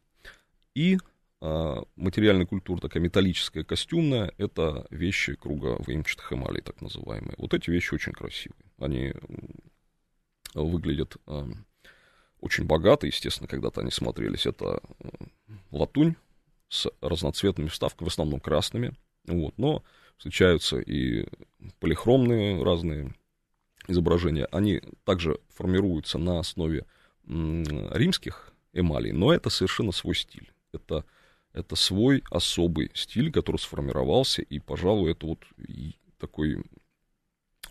и 0.73 0.97
а, 1.41 1.83
материальная 1.95 2.45
культура, 2.45 2.81
такая 2.81 3.01
металлическая, 3.01 3.63
костюмная, 3.63 4.33
это 4.37 4.85
вещи 4.89 5.35
круга 5.35 5.77
выемчатых 5.79 6.33
эмалей, 6.33 6.61
так 6.61 6.81
называемые. 6.81 7.35
Вот 7.37 7.53
эти 7.53 7.69
вещи 7.69 7.93
очень 7.93 8.13
красивые. 8.13 8.65
Они 8.77 9.13
выглядят 10.53 11.17
очень 12.39 12.65
богато, 12.65 13.07
естественно, 13.07 13.47
когда-то 13.47 13.81
они 13.81 13.91
смотрелись. 13.91 14.45
Это 14.45 14.81
латунь 15.71 16.15
с 16.69 16.87
разноцветными 17.01 17.69
вставками, 17.69 18.07
в 18.07 18.11
основном 18.11 18.39
красными. 18.39 18.93
Вот, 19.27 19.57
но 19.57 19.83
встречаются 20.17 20.79
и 20.79 21.25
полихромные 21.79 22.63
разные 22.63 23.13
изображения. 23.87 24.45
Они 24.51 24.81
также 25.03 25.39
формируются 25.49 26.17
на 26.17 26.39
основе 26.39 26.85
римских 27.27 28.53
эмалей, 28.73 29.11
но 29.11 29.33
это 29.33 29.49
совершенно 29.49 29.91
свой 29.91 30.15
стиль. 30.15 30.51
Это 30.71 31.05
это 31.55 31.77
свой 31.77 32.21
особый 32.29 32.91
стиль, 32.93 33.31
который 33.31 33.57
сформировался, 33.57 34.41
и, 34.41 34.59
пожалуй, 34.59 35.13
это 35.13 35.25
вот 35.25 35.39
такой 36.19 36.61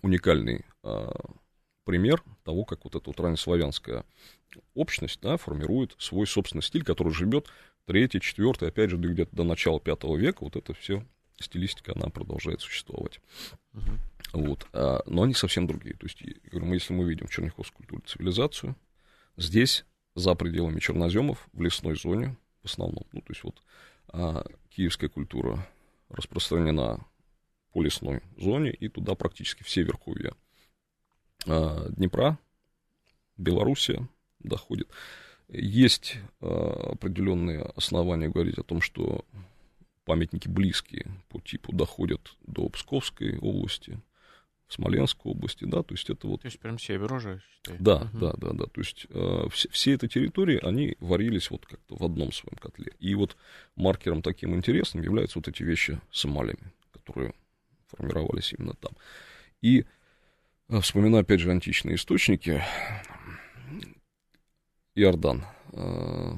уникальный 0.00 0.64
а, 0.82 1.12
пример 1.84 2.24
того, 2.44 2.64
как 2.64 2.84
вот 2.84 2.94
эта 2.96 3.10
вот 3.10 3.20
раннеславянская 3.20 4.06
общность 4.72 5.20
да, 5.20 5.36
формирует 5.36 5.94
свой 5.98 6.26
собственный 6.26 6.62
стиль, 6.62 6.82
который 6.82 7.12
живет 7.12 7.48
третий, 7.84 8.22
четвертый, 8.22 8.68
опять 8.68 8.88
же, 8.88 8.96
где-то 8.96 9.36
до 9.36 9.44
начала 9.44 9.78
пятого 9.78 10.16
века, 10.16 10.44
вот 10.44 10.56
это 10.56 10.72
все 10.72 11.04
стилистика, 11.40 11.92
она 11.94 12.08
продолжает 12.08 12.60
существовать. 12.60 13.20
Uh-huh. 13.72 13.98
Вот. 14.32 14.66
А, 14.72 15.02
но 15.06 15.22
они 15.22 15.34
совсем 15.34 15.66
другие. 15.66 15.96
То 15.96 16.06
есть, 16.06 16.20
если 16.20 16.92
мы 16.92 17.08
видим 17.08 17.28
черняховскую 17.28 17.78
культуру 17.78 18.02
цивилизацию, 18.06 18.76
здесь, 19.36 19.84
за 20.14 20.34
пределами 20.34 20.80
черноземов, 20.80 21.48
в 21.52 21.62
лесной 21.62 21.96
зоне, 21.96 22.36
в 22.62 22.66
основном. 22.66 23.04
Ну, 23.12 23.20
то 23.20 23.32
есть 23.32 23.44
вот 23.44 23.62
а, 24.08 24.44
киевская 24.70 25.08
культура 25.08 25.66
распространена 26.08 27.04
по 27.72 27.82
лесной 27.82 28.22
зоне, 28.36 28.70
и 28.70 28.88
туда 28.88 29.14
практически 29.14 29.62
все 29.62 29.82
верховья 29.82 30.32
а, 31.46 31.88
Днепра, 31.90 32.38
Белоруссия 33.36 34.08
доходит. 34.38 34.88
Есть 35.48 36.16
а, 36.40 36.92
определенные 36.92 37.62
основания 37.76 38.28
говорить 38.28 38.58
о 38.58 38.62
том, 38.62 38.80
что 38.80 39.24
памятники 40.04 40.48
близкие 40.48 41.06
по 41.28 41.40
типу 41.40 41.72
доходят 41.72 42.36
до 42.46 42.68
Псковской 42.68 43.38
области, 43.38 44.00
Смоленской 44.68 45.30
области, 45.30 45.64
да, 45.64 45.82
то 45.82 45.94
есть 45.94 46.08
это 46.10 46.26
вот... 46.26 46.42
То 46.42 46.46
есть 46.46 46.58
прям 46.58 46.78
север 46.78 47.12
уже, 47.12 47.40
считай. 47.40 47.76
Да, 47.78 47.96
угу. 47.96 48.18
да, 48.18 48.32
да, 48.36 48.52
да, 48.52 48.64
то 48.64 48.80
есть 48.80 49.06
э, 49.10 49.46
все, 49.50 49.68
все 49.68 49.94
эти 49.94 50.08
территории, 50.08 50.58
они 50.62 50.96
варились 51.00 51.50
вот 51.50 51.66
как-то 51.66 51.96
в 51.96 52.02
одном 52.04 52.32
своем 52.32 52.56
котле. 52.56 52.92
И 52.98 53.14
вот 53.14 53.36
маркером 53.76 54.22
таким 54.22 54.54
интересным 54.54 55.02
являются 55.02 55.38
вот 55.38 55.48
эти 55.48 55.62
вещи 55.62 56.00
с 56.10 56.24
эмалями, 56.24 56.72
которые 56.92 57.34
формировались 57.88 58.54
именно 58.56 58.74
там. 58.74 58.92
И 59.60 59.84
э, 60.68 60.80
вспоминаю, 60.80 61.22
опять 61.22 61.40
же, 61.40 61.50
античные 61.50 61.96
источники, 61.96 62.62
Иордан, 64.94 65.44
э, 65.72 66.32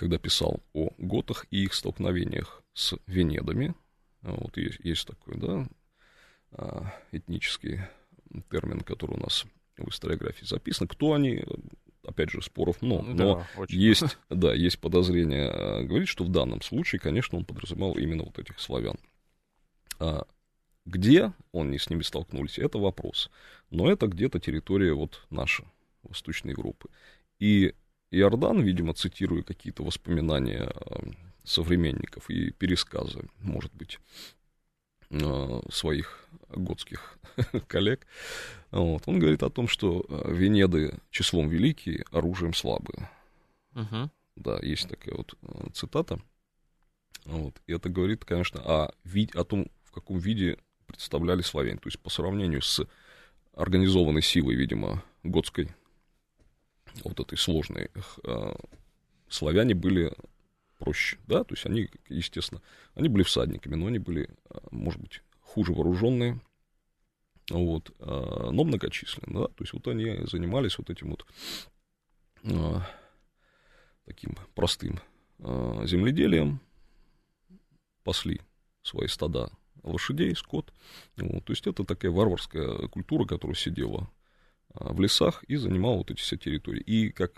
когда 0.00 0.16
писал 0.18 0.62
о 0.72 0.88
готах 0.96 1.44
и 1.50 1.64
их 1.64 1.74
столкновениях 1.74 2.62
с 2.72 2.94
венедами, 3.06 3.74
вот 4.22 4.56
есть, 4.56 4.80
есть 4.82 5.06
такое, 5.06 5.36
да, 5.36 5.68
а, 6.52 6.94
этнический 7.12 7.82
термин, 8.50 8.80
который 8.80 9.18
у 9.18 9.20
нас 9.20 9.44
в 9.76 9.90
историографии 9.90 10.46
записан. 10.46 10.88
Кто 10.88 11.12
они, 11.12 11.44
опять 12.02 12.30
же, 12.30 12.40
споров 12.40 12.80
много, 12.80 13.08
ну, 13.08 13.14
но 13.14 13.46
да, 13.54 13.64
есть, 13.68 14.16
да, 14.30 14.54
есть 14.54 14.78
подозрение 14.78 15.50
а, 15.50 15.82
говорить, 15.82 16.08
что 16.08 16.24
в 16.24 16.30
данном 16.30 16.62
случае, 16.62 16.98
конечно, 16.98 17.36
он 17.36 17.44
подразумевал 17.44 17.92
именно 17.98 18.22
вот 18.22 18.38
этих 18.38 18.58
славян. 18.58 18.96
А 19.98 20.26
где 20.86 21.34
он 21.52 21.70
не 21.70 21.78
с 21.78 21.90
ними 21.90 22.00
столкнулись, 22.00 22.58
это 22.58 22.78
вопрос. 22.78 23.30
Но 23.68 23.90
это 23.90 24.06
где-то 24.06 24.40
территория 24.40 24.94
вот 24.94 25.26
наша, 25.28 25.64
Восточной 26.02 26.52
Европы. 26.52 26.88
И 27.38 27.74
Иордан, 28.10 28.60
видимо, 28.60 28.94
цитируя 28.94 29.42
какие-то 29.42 29.84
воспоминания 29.84 30.64
а, 30.64 31.02
современников 31.44 32.28
и 32.30 32.50
пересказы, 32.50 33.28
может 33.40 33.72
быть, 33.74 33.98
Э, 35.12 35.60
своих 35.70 36.28
готских 36.50 37.18
коллег. 37.66 38.06
Вот. 38.70 39.02
Он 39.06 39.18
говорит 39.18 39.42
о 39.42 39.50
том, 39.50 39.66
что 39.66 40.04
э, 40.08 40.32
Венеды 40.32 40.98
числом 41.10 41.48
великие, 41.48 42.04
оружием 42.12 42.54
слабые. 42.54 43.10
Uh-huh. 43.74 44.08
Да, 44.36 44.60
есть 44.62 44.88
такая 44.88 45.16
вот 45.16 45.34
э, 45.42 45.70
цитата. 45.72 46.20
Вот. 47.24 47.60
И 47.66 47.72
это 47.72 47.88
говорит, 47.88 48.24
конечно, 48.24 48.60
о, 48.60 48.92
вид, 49.02 49.34
о 49.34 49.42
том, 49.42 49.68
в 49.82 49.90
каком 49.90 50.18
виде 50.18 50.58
представляли 50.86 51.42
славяне. 51.42 51.78
То 51.78 51.88
есть 51.88 51.98
по 51.98 52.08
сравнению 52.08 52.62
с 52.62 52.86
организованной 53.54 54.22
силой, 54.22 54.54
видимо, 54.54 55.02
готской, 55.24 55.74
вот 57.04 57.20
этой 57.20 57.38
сложной, 57.38 57.90
славяне 59.28 59.74
были 59.74 60.12
проще, 60.80 61.18
да, 61.26 61.44
то 61.44 61.54
есть 61.54 61.64
они, 61.66 61.88
естественно, 62.08 62.60
они 62.94 63.08
были 63.08 63.22
всадниками, 63.22 63.76
но 63.76 63.86
они 63.86 63.98
были, 63.98 64.28
а, 64.48 64.66
может 64.70 65.00
быть, 65.00 65.22
хуже 65.40 65.72
вооруженные, 65.72 66.40
вот, 67.50 67.94
а, 68.00 68.50
но 68.50 68.64
многочисленные, 68.64 69.42
да, 69.42 69.46
то 69.48 69.62
есть 69.62 69.72
вот 69.72 69.86
они 69.86 70.26
занимались 70.26 70.78
вот 70.78 70.90
этим 70.90 71.10
вот 71.10 71.26
а, 72.44 72.82
таким 74.04 74.36
простым 74.54 74.98
земледелием, 75.38 76.60
пасли 78.02 78.40
свои 78.82 79.06
стада 79.06 79.50
лошадей, 79.82 80.34
скот, 80.34 80.72
вот, 81.16 81.44
то 81.44 81.52
есть 81.52 81.66
это 81.66 81.84
такая 81.84 82.10
варварская 82.10 82.88
культура, 82.88 83.26
которая 83.26 83.54
сидела 83.54 84.10
в 84.74 85.00
лесах 85.00 85.44
и 85.44 85.56
занимала 85.56 85.96
вот 85.96 86.10
эти 86.10 86.20
все 86.20 86.36
территории. 86.36 86.80
И, 86.82 87.10
как 87.10 87.32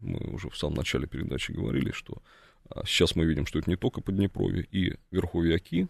мы 0.00 0.18
уже 0.18 0.50
в 0.50 0.56
самом 0.56 0.74
начале 0.74 1.06
передачи 1.06 1.52
говорили, 1.52 1.90
что 1.92 2.22
а 2.70 2.84
сейчас 2.86 3.14
мы 3.14 3.24
видим, 3.24 3.46
что 3.46 3.58
это 3.58 3.68
не 3.68 3.76
только 3.76 4.00
Поднепровье, 4.00 4.66
и 4.70 4.94
верховьяки 5.10 5.88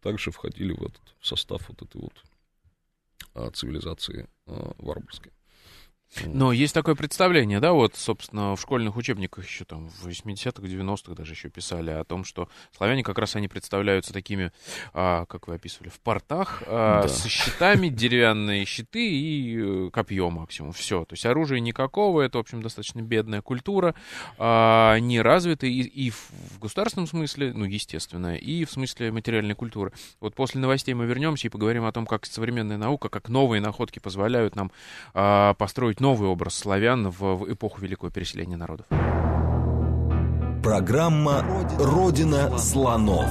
также 0.00 0.30
входили 0.30 0.72
в 0.72 0.82
этот 0.82 1.02
в 1.20 1.26
состав 1.26 1.68
вот 1.68 1.82
этой 1.82 2.00
вот 2.00 2.22
а, 3.34 3.50
цивилизации 3.50 4.28
а, 4.46 4.74
варварской. 4.78 5.32
Но 6.26 6.52
есть 6.52 6.74
такое 6.74 6.94
представление, 6.94 7.60
да, 7.60 7.72
вот, 7.72 7.96
собственно, 7.96 8.54
в 8.54 8.60
школьных 8.60 8.96
учебниках 8.96 9.46
еще 9.46 9.64
там 9.64 9.88
в 9.88 10.06
80-х, 10.06 10.62
90-х 10.62 11.14
даже 11.14 11.32
еще 11.32 11.48
писали 11.48 11.90
о 11.90 12.04
том, 12.04 12.24
что 12.24 12.48
славяне 12.76 13.02
как 13.02 13.18
раз 13.18 13.34
они 13.36 13.48
представляются 13.48 14.12
такими, 14.12 14.52
а, 14.92 15.24
как 15.26 15.48
вы 15.48 15.54
описывали, 15.54 15.88
в 15.88 16.00
портах, 16.00 16.62
а, 16.66 17.02
да. 17.02 17.08
с 17.08 17.26
щитами, 17.26 17.88
деревянные 17.88 18.64
щиты 18.64 19.10
и 19.10 19.58
э, 19.58 19.90
копье 19.90 20.28
максимум. 20.30 20.72
Все. 20.72 21.04
То 21.04 21.14
есть 21.14 21.24
оружия 21.24 21.60
никакого, 21.60 22.20
это, 22.20 22.38
в 22.38 22.42
общем, 22.42 22.62
достаточно 22.62 23.00
бедная 23.00 23.40
культура, 23.40 23.94
а, 24.38 24.98
не 24.98 25.20
развитая 25.20 25.70
и, 25.70 25.80
и 25.80 26.10
в 26.10 26.58
государственном 26.60 27.06
смысле, 27.06 27.52
ну, 27.54 27.64
естественно, 27.64 28.36
и 28.36 28.64
в 28.64 28.70
смысле 28.70 29.12
материальной 29.12 29.54
культуры. 29.54 29.92
Вот 30.20 30.34
после 30.34 30.60
новостей 30.60 30.94
мы 30.94 31.06
вернемся 31.06 31.46
и 31.48 31.50
поговорим 31.50 31.84
о 31.84 31.92
том, 31.92 32.06
как 32.06 32.26
современная 32.26 32.76
наука, 32.76 33.08
как 33.08 33.28
новые 33.28 33.60
находки 33.60 33.98
позволяют 33.98 34.56
нам 34.56 34.70
а, 35.14 35.54
построить 35.54 36.01
новый 36.02 36.28
образ 36.28 36.56
славян 36.56 37.08
в 37.08 37.50
эпоху 37.50 37.80
Великого 37.80 38.10
переселения 38.10 38.56
народов. 38.56 38.86
Программа 40.62 41.44
«Родина 41.78 42.58
слонов». 42.58 43.30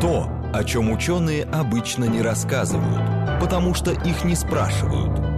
То, 0.00 0.28
о 0.52 0.64
чем 0.64 0.92
ученые 0.92 1.44
обычно 1.44 2.04
не 2.04 2.20
рассказывают, 2.20 3.40
потому 3.40 3.74
что 3.74 3.90
их 3.90 4.24
не 4.24 4.36
спрашивают– 4.36 5.18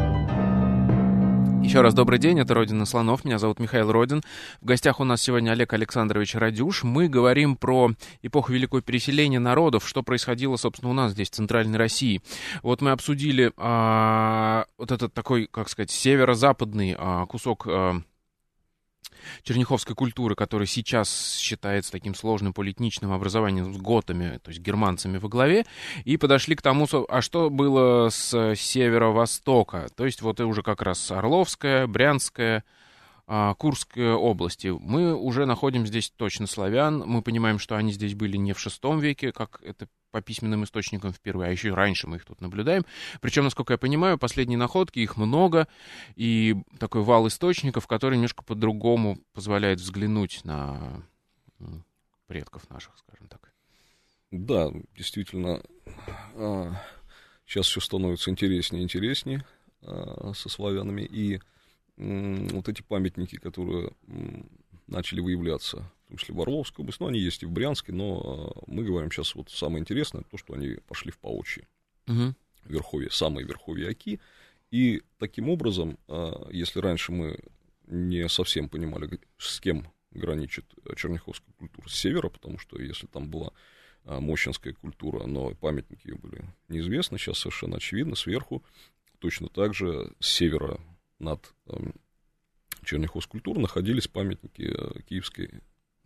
еще 1.66 1.80
раз 1.80 1.94
добрый 1.94 2.20
день, 2.20 2.38
это 2.38 2.54
«Родина 2.54 2.86
слонов», 2.86 3.24
меня 3.24 3.40
зовут 3.40 3.58
Михаил 3.58 3.90
Родин. 3.90 4.22
В 4.60 4.66
гостях 4.66 5.00
у 5.00 5.04
нас 5.04 5.20
сегодня 5.20 5.50
Олег 5.50 5.72
Александрович 5.72 6.36
Радюш. 6.36 6.84
Мы 6.84 7.08
говорим 7.08 7.56
про 7.56 7.90
эпоху 8.22 8.52
Великого 8.52 8.82
переселения 8.82 9.40
народов, 9.40 9.88
что 9.88 10.04
происходило, 10.04 10.54
собственно, 10.54 10.92
у 10.92 10.94
нас 10.94 11.10
здесь, 11.10 11.28
в 11.28 11.32
Центральной 11.32 11.76
России. 11.76 12.22
Вот 12.62 12.82
мы 12.82 12.92
обсудили 12.92 13.52
а, 13.56 14.66
вот 14.78 14.92
этот 14.92 15.12
такой, 15.12 15.48
как 15.50 15.68
сказать, 15.68 15.90
северо-западный 15.90 16.94
а, 16.96 17.26
кусок 17.26 17.66
а, 17.66 18.00
черняховской 19.42 19.94
культуры, 19.94 20.34
который 20.34 20.66
сейчас 20.66 21.36
считается 21.38 21.92
таким 21.92 22.14
сложным 22.14 22.52
политничным 22.52 23.12
образованием 23.12 23.72
с 23.72 23.76
готами, 23.76 24.38
то 24.42 24.50
есть 24.50 24.60
германцами 24.60 25.18
во 25.18 25.28
главе, 25.28 25.66
и 26.04 26.16
подошли 26.16 26.54
к 26.56 26.62
тому, 26.62 26.86
а 27.08 27.20
что 27.20 27.50
было 27.50 28.08
с 28.10 28.54
северо-востока, 28.54 29.88
то 29.96 30.04
есть 30.04 30.22
вот 30.22 30.40
уже 30.40 30.62
как 30.62 30.82
раз 30.82 31.10
Орловская, 31.10 31.86
Брянская, 31.86 32.64
а, 33.28 33.54
Курской 33.54 34.12
области. 34.12 34.68
Мы 34.68 35.14
уже 35.14 35.46
находим 35.46 35.84
здесь 35.84 36.12
точно 36.16 36.46
славян. 36.46 37.02
Мы 37.04 37.22
понимаем, 37.22 37.58
что 37.58 37.76
они 37.76 37.92
здесь 37.92 38.14
были 38.14 38.36
не 38.36 38.52
в 38.52 38.60
шестом 38.60 39.00
веке, 39.00 39.32
как 39.32 39.60
это 39.64 39.88
по 40.16 40.22
письменным 40.22 40.64
источникам 40.64 41.12
впервые, 41.12 41.50
а 41.50 41.52
еще 41.52 41.68
и 41.68 41.72
раньше 41.72 42.06
мы 42.06 42.16
их 42.16 42.24
тут 42.24 42.40
наблюдаем. 42.40 42.86
Причем, 43.20 43.44
насколько 43.44 43.74
я 43.74 43.78
понимаю, 43.78 44.16
последние 44.16 44.56
находки, 44.56 44.98
их 44.98 45.18
много, 45.18 45.68
и 46.14 46.56
такой 46.78 47.02
вал 47.02 47.28
источников, 47.28 47.86
который 47.86 48.14
немножко 48.14 48.42
по-другому 48.42 49.18
позволяет 49.34 49.78
взглянуть 49.78 50.42
на 50.42 51.02
предков 52.28 52.70
наших, 52.70 52.96
скажем 52.96 53.28
так. 53.28 53.52
Да, 54.30 54.70
действительно, 54.96 55.60
сейчас 57.44 57.66
а, 57.66 57.70
все 57.70 57.80
становится 57.80 58.30
интереснее 58.30 58.80
и 58.80 58.84
интереснее 58.84 59.44
а, 59.82 60.32
со 60.32 60.48
славянами, 60.48 61.02
и 61.02 61.40
вот 61.98 62.70
эти 62.70 62.80
памятники, 62.80 63.36
которые 63.36 63.92
начали 64.86 65.20
выявляться, 65.20 65.90
в 66.04 66.08
том 66.08 66.16
числе 66.18 66.34
в 66.34 66.40
Орловской 66.40 66.82
области, 66.82 67.02
ну, 67.02 67.08
они 67.08 67.20
есть 67.20 67.42
и 67.42 67.46
в 67.46 67.50
Брянске, 67.50 67.92
но 67.92 68.54
а, 68.56 68.64
мы 68.66 68.84
говорим 68.84 69.10
сейчас 69.10 69.34
вот 69.34 69.50
самое 69.50 69.80
интересное, 69.80 70.22
то, 70.22 70.36
что 70.36 70.54
они 70.54 70.76
пошли 70.86 71.10
в 71.10 71.18
Паучи, 71.18 71.66
угу. 72.06 72.34
верховье, 72.64 73.10
самые 73.10 73.46
верховья 73.46 73.90
Оки, 73.90 74.20
и 74.70 75.02
таким 75.18 75.48
образом, 75.48 75.98
а, 76.08 76.48
если 76.50 76.80
раньше 76.80 77.12
мы 77.12 77.38
не 77.86 78.28
совсем 78.28 78.68
понимали, 78.68 79.20
с 79.38 79.60
кем 79.60 79.86
граничит 80.10 80.64
черняховская 80.96 81.54
культура 81.58 81.88
с 81.88 81.94
севера, 81.94 82.28
потому 82.28 82.58
что 82.58 82.80
если 82.80 83.06
там 83.06 83.28
была 83.28 83.52
а, 84.04 84.20
мощинская 84.20 84.72
культура, 84.72 85.26
но 85.26 85.54
памятники 85.54 86.12
были 86.12 86.44
неизвестны, 86.68 87.18
сейчас 87.18 87.38
совершенно 87.38 87.76
очевидно, 87.76 88.14
сверху 88.14 88.62
точно 89.18 89.48
так 89.48 89.74
же 89.74 90.12
с 90.20 90.28
севера 90.28 90.80
над 91.18 91.52
Черняховской 92.86 93.40
культуры 93.40 93.60
находились 93.60 94.08
памятники 94.08 94.62
э, 94.62 95.02
киевской 95.08 95.50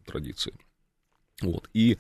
традиции. 0.05 0.53
Вот. 1.43 1.69
И, 1.73 1.99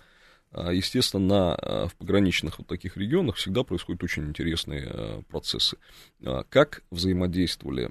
а, 0.53 0.73
естественно, 0.73 1.27
на, 1.27 1.55
а, 1.55 1.89
в 1.89 1.95
пограничных 1.97 2.59
вот 2.59 2.67
таких 2.67 2.97
регионах 2.97 3.37
всегда 3.37 3.63
происходят 3.63 4.03
очень 4.03 4.25
интересные 4.25 4.87
э, 4.91 5.23
процессы. 5.29 5.77
А, 6.25 6.45
как 6.49 6.83
взаимодействовали 6.91 7.91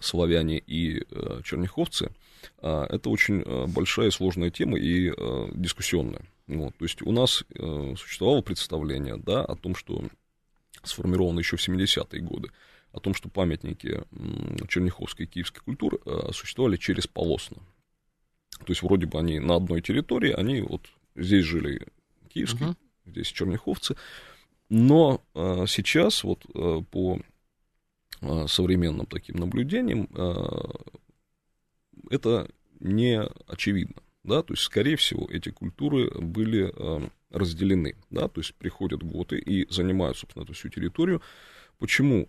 славяне 0.00 0.58
и 0.58 1.00
э, 1.02 1.40
черняховцы, 1.44 2.10
это 2.62 3.10
очень 3.10 3.44
большая 3.66 4.08
и 4.08 4.10
сложная 4.10 4.50
тема 4.50 4.78
и 4.78 5.12
дискуссионная. 5.54 6.22
Вот. 6.46 6.74
То 6.78 6.84
есть 6.86 7.02
у 7.02 7.12
нас 7.12 7.44
существовало 7.94 8.40
представление 8.40 9.18
да, 9.18 9.44
о 9.44 9.54
том, 9.54 9.74
что 9.74 10.02
сформировано 10.82 11.40
еще 11.40 11.58
в 11.58 11.68
70-е 11.68 12.22
годы, 12.22 12.52
о 12.96 13.00
том, 13.00 13.14
что 13.14 13.28
памятники 13.28 14.02
черняховской 14.68 15.26
и 15.26 15.28
киевской 15.28 15.60
культуры 15.60 15.98
э, 16.04 16.32
существовали 16.32 16.76
через 16.76 17.06
полосно. 17.06 17.58
То 18.60 18.68
есть 18.68 18.82
вроде 18.82 19.06
бы 19.06 19.18
они 19.18 19.38
на 19.38 19.56
одной 19.56 19.82
территории, 19.82 20.32
они 20.32 20.62
вот 20.62 20.88
здесь 21.14 21.44
жили 21.44 21.86
киевские, 22.30 22.70
uh-huh. 22.70 22.76
здесь 23.10 23.26
черняховцы, 23.26 23.96
но 24.70 25.22
э, 25.34 25.66
сейчас 25.68 26.24
вот 26.24 26.44
э, 26.54 26.80
по 26.90 27.20
современным 28.46 29.04
таким 29.04 29.36
наблюдениям 29.36 30.08
это 32.08 32.48
не 32.80 33.20
очевидно. 33.46 34.02
Да, 34.24 34.42
то 34.42 34.54
есть, 34.54 34.62
скорее 34.62 34.96
всего, 34.96 35.28
эти 35.30 35.50
культуры 35.50 36.10
были 36.18 36.72
разделены, 37.30 37.94
да, 38.08 38.28
то 38.28 38.40
есть 38.40 38.54
приходят 38.54 39.02
готы 39.02 39.38
и 39.38 39.70
занимают, 39.70 40.16
собственно, 40.16 40.44
эту 40.44 40.54
всю 40.54 40.70
территорию. 40.70 41.20
Почему 41.78 42.24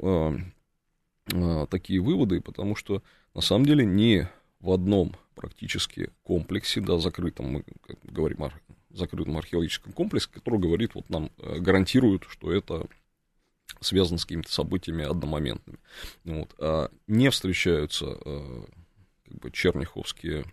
а, 1.34 1.66
такие 1.68 2.00
выводы, 2.00 2.42
потому 2.42 2.76
что 2.76 3.04
на 3.34 3.42
самом 3.42 3.66
деле 3.66 3.86
не 3.86 4.30
в 4.60 4.72
одном 4.72 5.16
практически 5.36 6.10
комплексе, 6.24 6.82
да, 6.82 6.98
закрытом, 6.98 7.46
мы 7.48 7.64
говорим 8.04 8.44
о 8.44 8.52
закрытом 8.90 9.38
археологическом 9.38 9.94
комплексе, 9.94 10.30
который 10.32 10.60
говорит, 10.60 10.96
вот 10.96 11.10
нам 11.10 11.30
э, 11.38 11.60
гарантирует, 11.60 12.24
что 12.28 12.52
это 12.52 12.88
связано 13.82 14.18
с 14.18 14.26
какими-то 14.26 14.52
событиями 14.52 15.06
одномоментными. 15.06 15.78
Вот. 16.24 16.56
А 16.58 16.90
не 17.06 17.30
встречаются 17.30 18.18
э, 18.26 18.64
как 19.28 19.40
бы 19.40 19.52
черняховские 19.52 20.46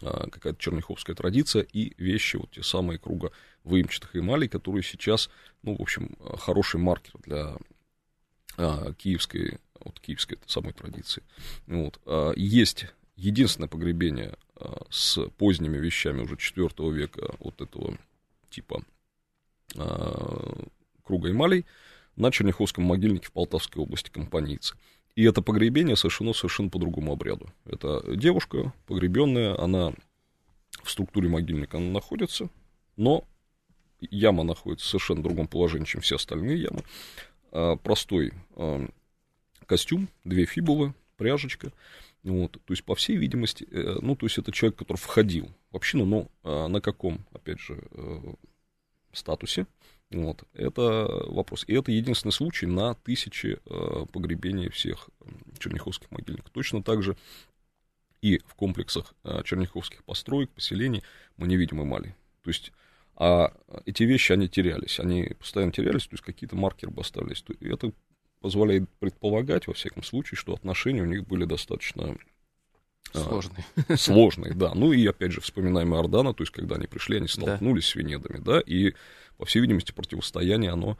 а, 0.00 0.28
какая-то 0.30 0.58
черняховская 0.58 1.14
традиция 1.14 1.62
и 1.62 1.92
вещи, 2.02 2.36
вот 2.36 2.50
те 2.50 2.62
самые 2.62 2.98
круга 2.98 3.30
выемчатых 3.62 4.16
эмалей, 4.16 4.48
которые 4.48 4.82
сейчас, 4.82 5.30
ну, 5.62 5.76
в 5.76 5.80
общем, 5.80 6.16
хороший 6.38 6.80
маркер 6.80 7.14
для 7.22 7.56
а, 8.56 8.92
киевской 8.94 9.58
от 9.84 10.00
киевской 10.00 10.38
самой 10.46 10.72
традиции. 10.72 11.22
Вот. 11.66 12.00
А, 12.06 12.32
есть 12.36 12.86
единственное 13.16 13.68
погребение 13.68 14.36
а, 14.56 14.84
с 14.90 15.18
поздними 15.38 15.78
вещами 15.78 16.22
уже 16.22 16.34
IV 16.34 16.92
века 16.92 17.34
вот 17.38 17.60
этого 17.60 17.96
типа 18.50 18.82
а, 19.76 20.64
круга 21.04 21.30
эмалей 21.30 21.66
на 22.16 22.30
Черняховском 22.30 22.84
могильнике 22.84 23.28
в 23.28 23.32
Полтавской 23.32 23.82
области 23.82 24.10
Компанийцы. 24.10 24.76
И 25.14 25.24
это 25.24 25.42
погребение 25.42 25.96
совершено 25.96 26.32
совершенно 26.32 26.70
по 26.70 26.78
другому 26.78 27.12
обряду. 27.12 27.50
Это 27.64 28.02
девушка 28.16 28.72
погребенная, 28.86 29.58
она 29.58 29.92
в 30.82 30.90
структуре 30.90 31.28
могильника 31.28 31.76
она 31.76 31.90
находится, 31.90 32.48
но 32.96 33.24
яма 34.00 34.42
находится 34.42 34.86
в 34.86 34.90
совершенно 34.90 35.22
другом 35.22 35.48
положении, 35.48 35.84
чем 35.84 36.00
все 36.00 36.16
остальные 36.16 36.62
ямы. 36.62 37.78
Простой 37.82 38.32
костюм, 39.72 40.10
две 40.22 40.44
фибулы, 40.44 40.92
пряжечка. 41.16 41.72
Вот, 42.24 42.52
то 42.52 42.72
есть, 42.72 42.84
по 42.84 42.94
всей 42.94 43.16
видимости, 43.16 43.66
э, 43.70 44.00
ну, 44.02 44.14
то 44.14 44.26
есть, 44.26 44.36
это 44.36 44.52
человек, 44.52 44.78
который 44.78 44.98
входил 44.98 45.50
в 45.70 45.76
общину, 45.76 46.04
но 46.04 46.28
а, 46.44 46.68
на 46.68 46.82
каком, 46.82 47.24
опять 47.32 47.58
же, 47.58 47.82
э, 47.90 48.34
статусе, 49.14 49.66
вот, 50.10 50.44
это 50.52 51.08
вопрос. 51.28 51.64
И 51.66 51.72
это 51.72 51.90
единственный 51.90 52.32
случай 52.32 52.66
на 52.66 52.96
тысячи 52.96 53.60
э, 53.64 54.06
погребений 54.12 54.68
всех 54.68 55.08
черняховских 55.58 56.10
могильников. 56.10 56.50
Точно 56.50 56.82
так 56.82 57.02
же 57.02 57.16
и 58.20 58.38
в 58.46 58.54
комплексах 58.54 59.14
черняховских 59.44 60.04
построек, 60.04 60.50
поселений 60.50 61.02
мы 61.38 61.48
не 61.48 61.56
видим 61.56 61.82
эмали. 61.82 62.14
То 62.42 62.50
есть, 62.50 62.72
а 63.16 63.54
эти 63.86 64.02
вещи, 64.02 64.32
они 64.32 64.48
терялись, 64.50 65.00
они 65.00 65.34
постоянно 65.38 65.72
терялись, 65.72 66.06
то 66.06 66.12
есть 66.12 66.24
какие-то 66.24 66.56
маркеры 66.56 66.92
бы 66.92 67.00
оставались. 67.00 67.42
Это 67.60 67.92
позволяет 68.42 68.88
предполагать, 68.98 69.66
во 69.66 69.72
всяком 69.72 70.02
случае, 70.02 70.36
что 70.36 70.52
отношения 70.52 71.02
у 71.02 71.06
них 71.06 71.26
были 71.26 71.44
достаточно 71.44 72.16
а, 73.14 73.18
Сложные. 73.18 73.64
А, 73.88 73.96
сложные, 73.96 74.54
да. 74.54 74.72
Ну 74.74 74.92
и 74.92 75.06
опять 75.06 75.32
же 75.32 75.40
вспоминаем 75.40 75.94
Иордана, 75.94 76.34
то 76.34 76.42
есть 76.42 76.52
когда 76.52 76.76
они 76.76 76.86
пришли, 76.86 77.18
они 77.18 77.28
столкнулись 77.28 77.84
да. 77.84 77.90
с 77.90 77.94
венедами, 77.94 78.38
да, 78.38 78.60
и, 78.60 78.94
по 79.36 79.44
всей 79.44 79.60
видимости, 79.60 79.92
противостояние 79.92 80.70
оно 80.70 80.98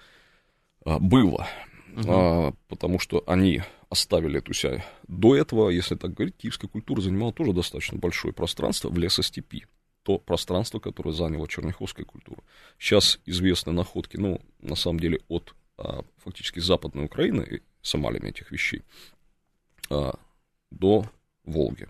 а, 0.84 0.98
было, 0.98 1.48
угу. 1.96 2.04
а, 2.06 2.54
потому 2.68 2.98
что 2.98 3.22
они 3.26 3.62
оставили 3.88 4.38
эту 4.38 4.54
себя. 4.54 4.84
До 5.08 5.36
этого, 5.36 5.70
если 5.70 5.94
так 5.94 6.14
говорить, 6.14 6.36
киевская 6.36 6.68
культура 6.68 7.00
занимала 7.00 7.32
тоже 7.32 7.52
достаточно 7.52 7.98
большое 7.98 8.32
пространство 8.32 8.88
в 8.88 8.98
лесостепи. 8.98 9.66
То 10.02 10.18
пространство, 10.18 10.80
которое 10.80 11.12
заняла 11.12 11.46
черняховская 11.46 12.04
культура. 12.04 12.42
Сейчас 12.76 13.20
известны 13.24 13.72
находки, 13.72 14.16
ну, 14.16 14.40
на 14.60 14.74
самом 14.74 14.98
деле, 14.98 15.20
от 15.28 15.54
а, 15.78 16.02
фактически 16.18 16.60
Западной 16.60 17.04
Украины, 17.06 17.62
с 17.82 17.94
амалями 17.94 18.28
этих 18.28 18.50
вещей, 18.50 18.82
а, 19.90 20.18
до 20.70 21.04
Волги. 21.44 21.88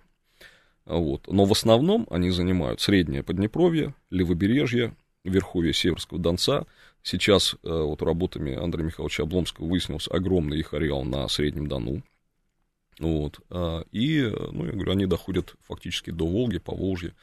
Вот. 0.85 1.29
Но 1.29 1.45
в 1.45 1.53
основном 1.53 2.07
они 2.11 2.31
занимают 2.31 2.81
Среднее 2.81 3.23
Поднепровье, 3.23 3.95
Левобережье, 4.11 4.95
Верховье 5.25 5.73
Северского 5.73 6.19
Донца. 6.19 6.67
Сейчас 7.03 7.55
э, 7.55 7.57
вот 7.69 8.03
работами 8.03 8.55
Андрея 8.55 8.87
Михайловича 8.87 9.23
Обломского 9.23 9.67
выяснился 9.67 10.11
огромный 10.11 10.59
их 10.59 10.75
ареал 10.75 11.05
на 11.05 11.29
Среднем 11.29 11.69
Дону. 11.69 12.03
Вот. 12.99 13.41
А, 13.51 13.85
и, 13.91 14.23
ну, 14.53 14.67
я 14.67 14.73
говорю, 14.73 14.93
они 14.93 15.07
доходят 15.07 15.55
фактически 15.67 16.11
до 16.11 16.27
Волги, 16.27 16.59
по 16.59 16.75
Волжье. 16.75 17.15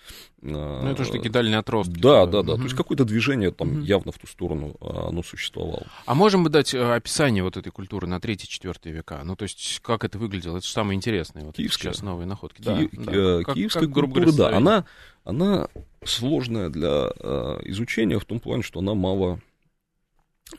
А, 0.41 0.82
ну, 0.84 0.89
это 0.89 1.03
же 1.03 1.12
такие 1.12 1.32
дальние 1.32 1.58
отростки. 1.58 1.99
Да, 1.99 2.25
да, 2.25 2.41
да. 2.41 2.53
Угу. 2.53 2.58
То 2.58 2.63
есть 2.63 2.75
какое-то 2.75 3.05
движение 3.05 3.51
там 3.51 3.71
угу. 3.71 3.79
явно 3.82 4.12
в 4.12 4.17
ту 4.17 4.27
сторону 4.27 4.75
а, 4.82 5.10
оно 5.10 5.23
существовало. 5.23 5.86
А 6.05 6.15
можем 6.15 6.41
мы 6.41 6.49
дать 6.49 6.73
э, 6.73 6.95
описание 6.95 7.43
вот 7.43 7.55
этой 7.58 7.71
культуры 7.71 8.08
на 8.08 8.17
3-4 8.17 8.91
века? 8.91 9.21
Ну, 9.23 9.36
то 9.36 9.43
есть 9.43 9.79
как 9.82 10.03
это 10.03 10.17
выглядело? 10.17 10.58
Это 10.58 10.65
же 10.65 10.71
самое 10.71 10.97
интересное. 10.97 11.45
Вот 11.45 11.55
Киевская. 11.55 11.93
сейчас 11.93 12.03
новые 12.03 12.25
находки. 12.25 12.62
Ки- 12.62 12.89
да, 12.93 13.12
да. 13.12 13.43
Как, 13.43 13.55
Киевская 13.55 13.84
как, 13.86 13.93
культура, 13.93 14.25
говоря, 14.25 14.32
да. 14.32 14.58
Она, 14.58 14.86
она 15.23 15.67
сложная 16.03 16.69
для 16.69 17.12
э, 17.19 17.60
изучения 17.65 18.19
в 18.19 18.25
том 18.25 18.39
плане, 18.39 18.63
что 18.63 18.79
она 18.79 18.95
мало 18.95 19.39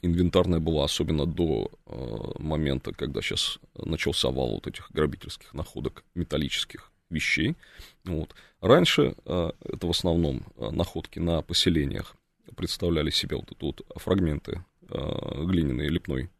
инвентарная 0.03 0.61
была, 0.61 0.85
особенно 0.85 1.27
до 1.27 1.71
э, 1.87 2.33
момента, 2.39 2.93
когда 2.93 3.21
сейчас 3.21 3.59
начался 3.75 4.31
вал 4.31 4.55
вот 4.55 4.67
этих 4.67 4.91
грабительских 4.93 5.53
находок 5.55 6.05
металлических 6.15 6.93
вещей. 7.11 7.57
Вот. 8.05 8.35
Раньше 8.61 9.15
э, 9.25 9.51
это 9.65 9.87
в 9.87 9.91
основном 9.91 10.45
э, 10.57 10.71
находки 10.71 11.19
на 11.19 11.43
поселениях 11.43 12.17
представляли 12.57 13.11
себе 13.11 13.37
вот 13.37 13.51
это 13.51 13.65
вот 13.67 13.83
фрагменты 13.97 14.65
э, 14.83 15.45
глиняной 15.45 15.89
лепной 15.89 16.31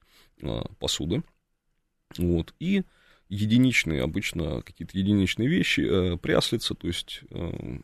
э, 0.43 0.63
посуды. 0.79 1.23
Вот. 2.19 2.55
И 2.61 2.83
единичные, 3.29 4.03
обычно 4.03 4.63
какие-то 4.63 4.99
единичные 4.99 5.49
вещи, 5.49 5.81
э, 5.81 6.17
пряслица, 6.17 6.75
то 6.75 6.87
есть 6.87 7.23
э, 7.31 7.79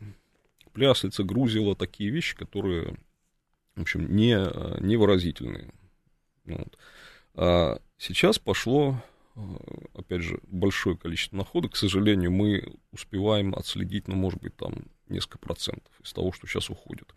пряслица, 0.73 1.25
грузила, 1.25 1.75
такие 1.75 2.11
вещи, 2.11 2.37
которые 2.37 2.97
в 3.77 3.83
общем, 3.83 4.15
не, 4.15 4.37
невыразительные. 4.81 5.73
Вот. 6.45 6.79
А 7.35 7.79
сейчас 7.99 8.39
пошло, 8.39 9.03
опять 9.95 10.23
же, 10.23 10.41
большое 10.47 10.97
количество 10.97 11.37
находок. 11.37 11.73
К 11.73 11.77
сожалению, 11.77 12.33
мы 12.33 12.75
успеваем 12.93 13.55
отследить, 13.55 14.09
ну, 14.09 14.17
может 14.17 14.41
быть, 14.41 14.57
там 14.57 14.87
несколько 15.09 15.39
процентов 15.39 15.93
из 16.03 16.13
того, 16.13 16.33
что 16.33 16.47
сейчас 16.47 16.71
уходит. 16.71 17.15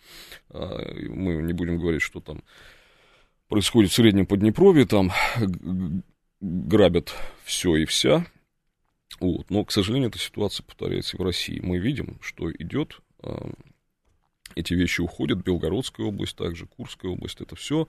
А, 0.50 0.94
мы 1.10 1.42
не 1.42 1.54
будем 1.54 1.80
говорить, 1.80 2.02
что 2.02 2.20
там 2.20 2.44
происходит 3.48 3.92
в 3.92 3.96
Среднем 3.96 4.26
Поднепровье, 4.26 4.86
там 4.86 5.12
грабят 6.42 7.14
все 7.44 7.78
и 7.78 7.86
вся. 7.86 8.26
Вот. 9.20 9.50
Но, 9.50 9.66
к 9.66 9.72
сожалению, 9.72 10.10
эта 10.10 10.20
ситуация 10.20 10.64
повторяется 10.64 11.18
и 11.18 11.20
в 11.20 11.24
России. 11.24 11.60
Мы 11.62 11.80
видим, 11.80 12.20
что 12.22 12.52
идет 12.52 13.00
эти 14.56 14.74
вещи 14.74 15.02
уходят. 15.02 15.44
Белгородская 15.44 16.06
область, 16.06 16.36
также 16.36 16.66
Курская 16.66 17.12
область, 17.12 17.42
это 17.42 17.56
все 17.56 17.88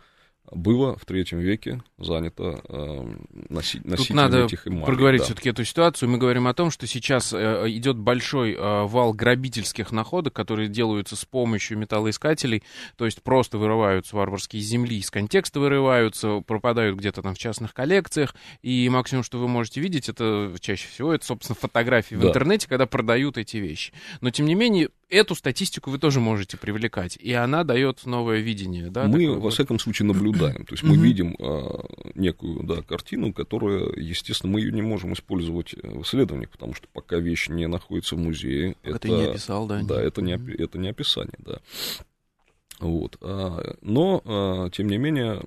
было 0.50 0.96
в 0.96 1.04
третьем 1.04 1.38
веке 1.38 1.80
занято 1.98 2.60
э, 2.68 3.14
носи, 3.48 3.80
Тут 3.80 4.10
надо 4.10 4.44
этих 4.44 4.66
эмалей. 4.66 4.84
проговорить 4.84 5.20
да. 5.20 5.26
все-таки 5.26 5.50
эту 5.50 5.64
ситуацию. 5.64 6.08
Мы 6.08 6.18
говорим 6.18 6.48
о 6.48 6.54
том, 6.54 6.72
что 6.72 6.86
сейчас 6.88 7.32
э, 7.32 7.64
идет 7.68 7.96
большой 7.96 8.54
э, 8.54 8.84
вал 8.86 9.12
грабительских 9.12 9.92
находок, 9.92 10.32
которые 10.32 10.68
делаются 10.68 11.14
с 11.14 11.24
помощью 11.24 11.78
металлоискателей, 11.78 12.64
то 12.96 13.04
есть 13.04 13.22
просто 13.22 13.58
вырываются 13.58 14.16
варварские 14.16 14.62
земли, 14.62 14.98
из 14.98 15.10
контекста 15.10 15.60
вырываются, 15.60 16.40
пропадают 16.40 16.98
где-то 16.98 17.22
там 17.22 17.34
в 17.34 17.38
частных 17.38 17.72
коллекциях, 17.72 18.34
и 18.62 18.88
максимум, 18.88 19.22
что 19.22 19.38
вы 19.38 19.46
можете 19.46 19.80
видеть, 19.80 20.08
это 20.08 20.52
чаще 20.58 20.88
всего, 20.88 21.12
это, 21.12 21.24
собственно, 21.24 21.54
фотографии 21.54 22.16
да. 22.16 22.22
в 22.22 22.28
интернете, 22.28 22.68
когда 22.68 22.86
продают 22.86 23.38
эти 23.38 23.58
вещи. 23.58 23.92
Но, 24.20 24.30
тем 24.30 24.46
не 24.46 24.56
менее, 24.56 24.88
эту 25.10 25.34
статистику 25.34 25.90
вы 25.90 25.98
тоже 25.98 26.20
можете 26.20 26.56
привлекать, 26.56 27.16
и 27.16 27.32
она 27.32 27.64
дает 27.64 28.06
новое 28.06 28.40
видение. 28.40 28.90
Да, 28.90 29.06
мы, 29.06 29.28
во 29.28 29.40
вот. 29.40 29.52
всяком 29.52 29.78
случае, 29.78 30.06
наблюдаем. 30.06 30.64
То 30.64 30.74
есть 30.74 30.82
мы 30.82 30.96
видим 30.96 31.36
а, 31.38 31.84
некую 32.14 32.62
да, 32.64 32.82
картину, 32.82 33.32
которая, 33.32 33.92
естественно, 33.96 34.52
мы 34.52 34.60
ее 34.60 34.72
не 34.72 34.82
можем 34.82 35.12
использовать 35.12 35.74
в 35.74 36.02
исследованиях, 36.02 36.50
потому 36.50 36.74
что 36.74 36.86
пока 36.92 37.16
вещь 37.16 37.48
не 37.48 37.66
находится 37.66 38.16
в 38.16 38.18
музее... 38.18 38.76
это, 38.82 38.98
ты 39.00 39.10
не 39.10 39.24
описал, 39.24 39.66
да? 39.66 39.82
Да, 39.82 40.00
это 40.00 40.22
не, 40.22 40.32
это 40.32 40.78
не 40.78 40.88
описание, 40.88 41.38
да. 41.38 41.60
Вот. 42.78 43.18
А, 43.20 43.76
но, 43.82 44.22
а, 44.24 44.70
тем 44.70 44.88
не 44.88 44.98
менее, 44.98 45.42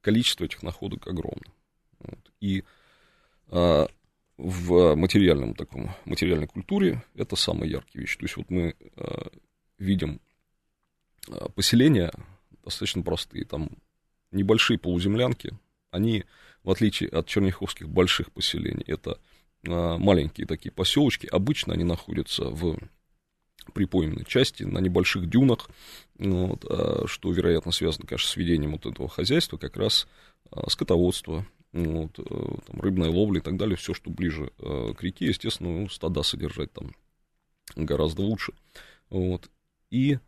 количество 0.00 0.44
этих 0.44 0.62
находок 0.62 1.06
огромно. 1.06 1.52
Вот. 2.00 2.18
И 2.40 2.64
а, 3.50 3.88
в 4.38 4.94
материальном 4.94 5.54
таком, 5.54 5.90
материальной 6.04 6.46
культуре 6.46 7.02
это 7.14 7.36
самые 7.36 7.72
яркие 7.72 8.02
вещи. 8.02 8.18
То 8.18 8.24
есть 8.24 8.36
вот 8.36 8.50
мы 8.50 8.74
э, 8.96 9.28
видим 9.78 10.20
э, 11.28 11.48
поселения 11.54 12.12
достаточно 12.64 13.02
простые, 13.02 13.44
там 13.44 13.70
небольшие 14.30 14.78
полуземлянки, 14.78 15.58
они, 15.90 16.24
в 16.62 16.70
отличие 16.70 17.08
от 17.10 17.26
черняховских 17.26 17.88
больших 17.88 18.30
поселений, 18.30 18.84
это 18.86 19.18
э, 19.64 19.96
маленькие 19.98 20.46
такие 20.46 20.70
поселочки, 20.70 21.26
обычно 21.26 21.74
они 21.74 21.84
находятся 21.84 22.44
в 22.44 22.78
припойменной 23.74 24.24
части, 24.24 24.62
на 24.62 24.78
небольших 24.78 25.28
дюнах, 25.28 25.68
вот, 26.16 26.64
э, 26.64 27.06
что, 27.06 27.32
вероятно, 27.32 27.72
связано, 27.72 28.06
конечно, 28.06 28.28
с 28.28 28.36
ведением 28.36 28.72
вот 28.72 28.86
этого 28.86 29.08
хозяйства, 29.08 29.56
как 29.56 29.76
раз 29.76 30.06
э, 30.52 30.60
скотоводство, 30.68 31.44
вот, 31.72 32.18
э, 32.18 32.22
там, 32.66 32.80
рыбная 32.80 33.10
ловля 33.10 33.40
и 33.40 33.42
так 33.42 33.56
далее, 33.56 33.76
все, 33.76 33.94
что 33.94 34.10
ближе 34.10 34.52
э, 34.58 34.94
к 34.96 35.02
реке, 35.02 35.26
естественно, 35.26 35.80
ну, 35.80 35.88
стада 35.88 36.22
содержать 36.22 36.72
там 36.72 36.94
гораздо 37.76 38.22
лучше. 38.22 38.52
Вот. 39.10 39.50
И 39.90 40.18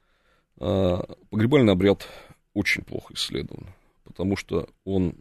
э, 0.59 0.99
погребальный 1.31 1.73
обряд 1.73 2.07
очень 2.55 2.83
плохо 2.83 3.15
исследован, 3.15 3.67
потому 4.05 4.37
что 4.37 4.69
он 4.85 5.15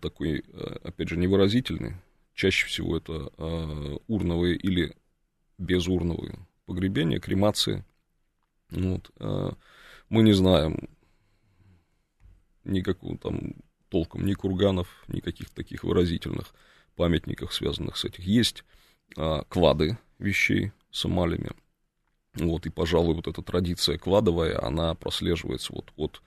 такой, 0.00 0.44
э, 0.46 0.76
опять 0.84 1.08
же, 1.08 1.16
невыразительный. 1.16 1.96
Чаще 2.34 2.66
всего 2.66 2.96
это 2.96 3.30
э, 3.36 3.96
урновые 4.08 4.56
или 4.56 4.96
безурновые 5.58 6.38
погребения, 6.64 7.20
кремации. 7.20 7.84
Вот. 8.70 9.10
Мы 10.08 10.22
не 10.22 10.32
знаем 10.32 10.88
никакого 12.64 13.18
там 13.18 13.52
толком 13.92 14.24
ни 14.24 14.32
курганов, 14.32 14.88
ни 15.06 15.20
каких-то 15.20 15.54
таких 15.54 15.84
выразительных 15.84 16.54
памятников, 16.96 17.52
связанных 17.52 17.98
с 17.98 18.06
этим. 18.06 18.24
Есть 18.24 18.64
а, 19.18 19.44
квады 19.50 19.98
вещей 20.18 20.72
с 20.90 21.04
эмалями. 21.04 21.50
Вот, 22.32 22.64
и, 22.64 22.70
пожалуй, 22.70 23.14
вот 23.14 23.28
эта 23.28 23.42
традиция 23.42 23.98
квадовая, 23.98 24.58
она 24.64 24.94
прослеживается 24.94 25.74
вот 25.74 25.92
от 25.96 26.22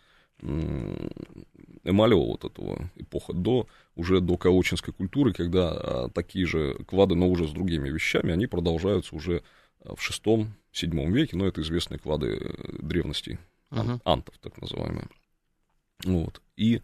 эмалевого 1.84 2.34
вот 2.34 2.46
этого 2.46 2.92
эпоха 2.98 3.34
до 3.34 3.68
уже 3.96 4.20
до 4.20 4.38
каочинской 4.38 4.94
культуры, 4.94 5.34
когда 5.34 5.72
а, 5.72 6.10
такие 6.10 6.46
же 6.46 6.76
квады, 6.88 7.16
но 7.16 7.28
уже 7.28 7.48
с 7.48 7.52
другими 7.52 7.90
вещами, 7.90 8.32
они 8.32 8.46
продолжаются 8.46 9.16
уже 9.16 9.42
в 9.84 10.00
шестом-седьмом 10.00 11.12
веке, 11.12 11.36
но 11.36 11.48
это 11.48 11.62
известные 11.62 11.98
квады 11.98 12.38
э, 12.40 12.78
древности, 12.80 13.40
uh-huh. 13.72 14.02
антов 14.04 14.36
так 14.40 14.62
называемые. 14.62 15.08
Вот. 16.04 16.42
И 16.58 16.82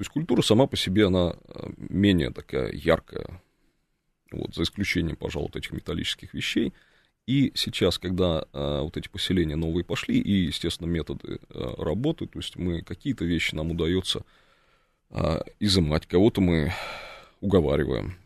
то 0.00 0.02
есть 0.02 0.12
культура 0.12 0.40
сама 0.40 0.66
по 0.66 0.78
себе, 0.78 1.08
она 1.08 1.34
э, 1.46 1.72
менее 1.76 2.30
такая 2.30 2.72
яркая, 2.72 3.42
вот, 4.32 4.54
за 4.54 4.62
исключением, 4.62 5.14
пожалуй, 5.14 5.48
вот 5.48 5.56
этих 5.56 5.72
металлических 5.72 6.32
вещей. 6.32 6.72
И 7.26 7.52
сейчас, 7.54 7.98
когда 7.98 8.46
а, 8.54 8.80
вот 8.80 8.96
эти 8.96 9.08
поселения 9.08 9.56
новые 9.56 9.84
пошли, 9.84 10.18
и, 10.18 10.46
естественно, 10.46 10.88
методы 10.88 11.38
а, 11.50 11.74
работы, 11.84 12.26
то 12.26 12.38
есть 12.38 12.56
мы 12.56 12.80
какие-то 12.80 13.26
вещи 13.26 13.54
нам 13.54 13.72
удается 13.72 14.24
а, 15.10 15.44
изымать, 15.58 16.06
кого-то 16.06 16.40
мы 16.40 16.72
уговариваем, 17.42 18.16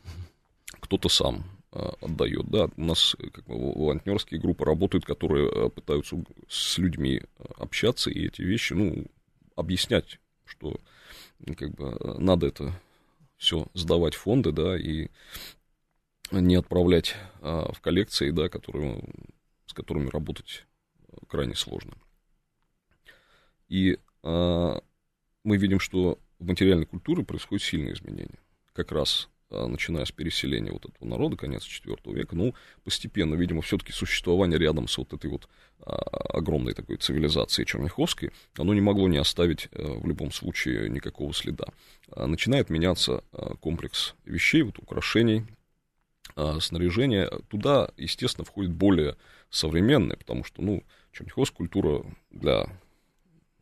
кто-то 0.79 1.09
сам 1.09 1.45
а, 1.73 1.93
отдает, 2.01 2.47
да, 2.51 2.69
у 2.77 2.85
нас 2.85 3.17
как 3.33 3.47
бы, 3.47 3.57
волонтерские 3.57 4.39
группы 4.39 4.65
работают, 4.65 5.05
которые 5.05 5.51
а, 5.51 5.69
пытаются 5.71 6.23
с 6.49 6.79
людьми 6.79 7.21
общаться, 7.59 8.11
и 8.11 8.29
эти 8.29 8.43
вещи, 8.43 8.75
ну, 8.75 9.07
объяснять, 9.57 10.21
что 10.45 10.79
как 11.57 11.73
бы 11.73 11.97
э, 12.01 12.19
надо 12.19 12.47
это 12.47 12.81
все 13.37 13.67
сдавать 13.75 14.15
фонды, 14.15 14.53
да, 14.53 14.79
и 14.79 15.09
не 16.31 16.55
отправлять 16.55 17.15
а, 17.43 17.71
в 17.73 17.81
коллекции, 17.81 18.31
да, 18.31 18.49
которые, 18.49 19.05
с 19.67 19.75
которыми 19.75 20.09
работать 20.09 20.65
крайне 21.29 21.55
сложно. 21.55 21.93
И 23.69 23.99
а, 24.23 24.81
мы 25.43 25.57
видим, 25.57 25.81
что 25.81 26.19
в 26.39 26.47
материальной 26.47 26.87
культуре 26.87 27.25
происходят 27.25 27.63
сильные 27.63 27.93
изменения. 27.93 28.39
Как 28.73 28.91
раз 28.93 29.29
начиная 29.51 30.05
с 30.05 30.13
переселения 30.13 30.73
вот 30.73 30.87
этого 30.87 31.09
народа, 31.09 31.37
конец 31.37 31.65
IV 31.65 32.13
века, 32.13 32.35
ну, 32.35 32.55
постепенно, 32.83 33.35
видимо, 33.35 33.63
все-таки 33.63 33.93
существование 33.93 34.59
рядом 34.59 34.89
с 34.89 34.99
вот 34.99 35.13
этой 35.13 35.31
вот 35.31 35.49
а, 35.81 35.95
огромной 36.39 36.75
такой 36.75 36.97
цивилизацией 36.97 37.67
черняховской, 37.67 38.31
оно 38.57 38.75
не 38.75 38.81
могло 38.81 39.09
не 39.09 39.19
оставить 39.19 39.69
а, 39.73 39.99
в 39.99 40.07
любом 40.07 40.33
случае 40.33 40.89
никакого 40.89 41.33
следа. 41.33 41.67
А, 42.11 42.27
начинает 42.27 42.71
меняться 42.71 43.23
а, 43.33 43.55
комплекс 43.57 44.15
вещей, 44.25 44.63
вот 44.63 44.79
украшений, 44.79 45.45
а, 46.37 46.59
снаряжения. 46.61 47.31
Туда, 47.49 47.91
естественно, 47.97 48.45
входит 48.45 48.73
более 48.73 49.17
современное, 49.51 50.17
потому 50.17 50.45
что, 50.45 50.63
ну, 50.63 50.83
черняховская 51.13 51.57
культура 51.57 52.05
для 52.31 52.67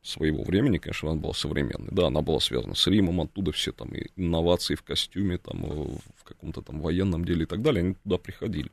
своего 0.02 0.42
времени, 0.42 0.78
конечно, 0.78 1.10
она 1.10 1.20
была 1.20 1.32
современной. 1.32 1.88
Да, 1.92 2.08
она 2.08 2.22
была 2.22 2.40
связана 2.40 2.74
с 2.74 2.86
Римом, 2.88 3.20
оттуда 3.20 3.52
все 3.52 3.72
там 3.72 3.88
и 3.94 4.08
инновации 4.16 4.74
в 4.74 4.82
костюме, 4.82 5.38
там, 5.38 5.62
в 5.62 6.24
каком-то 6.24 6.60
там 6.60 6.80
военном 6.80 7.24
деле 7.24 7.44
и 7.44 7.46
так 7.46 7.62
далее, 7.62 7.84
они 7.84 7.94
туда 7.94 8.18
приходили. 8.18 8.70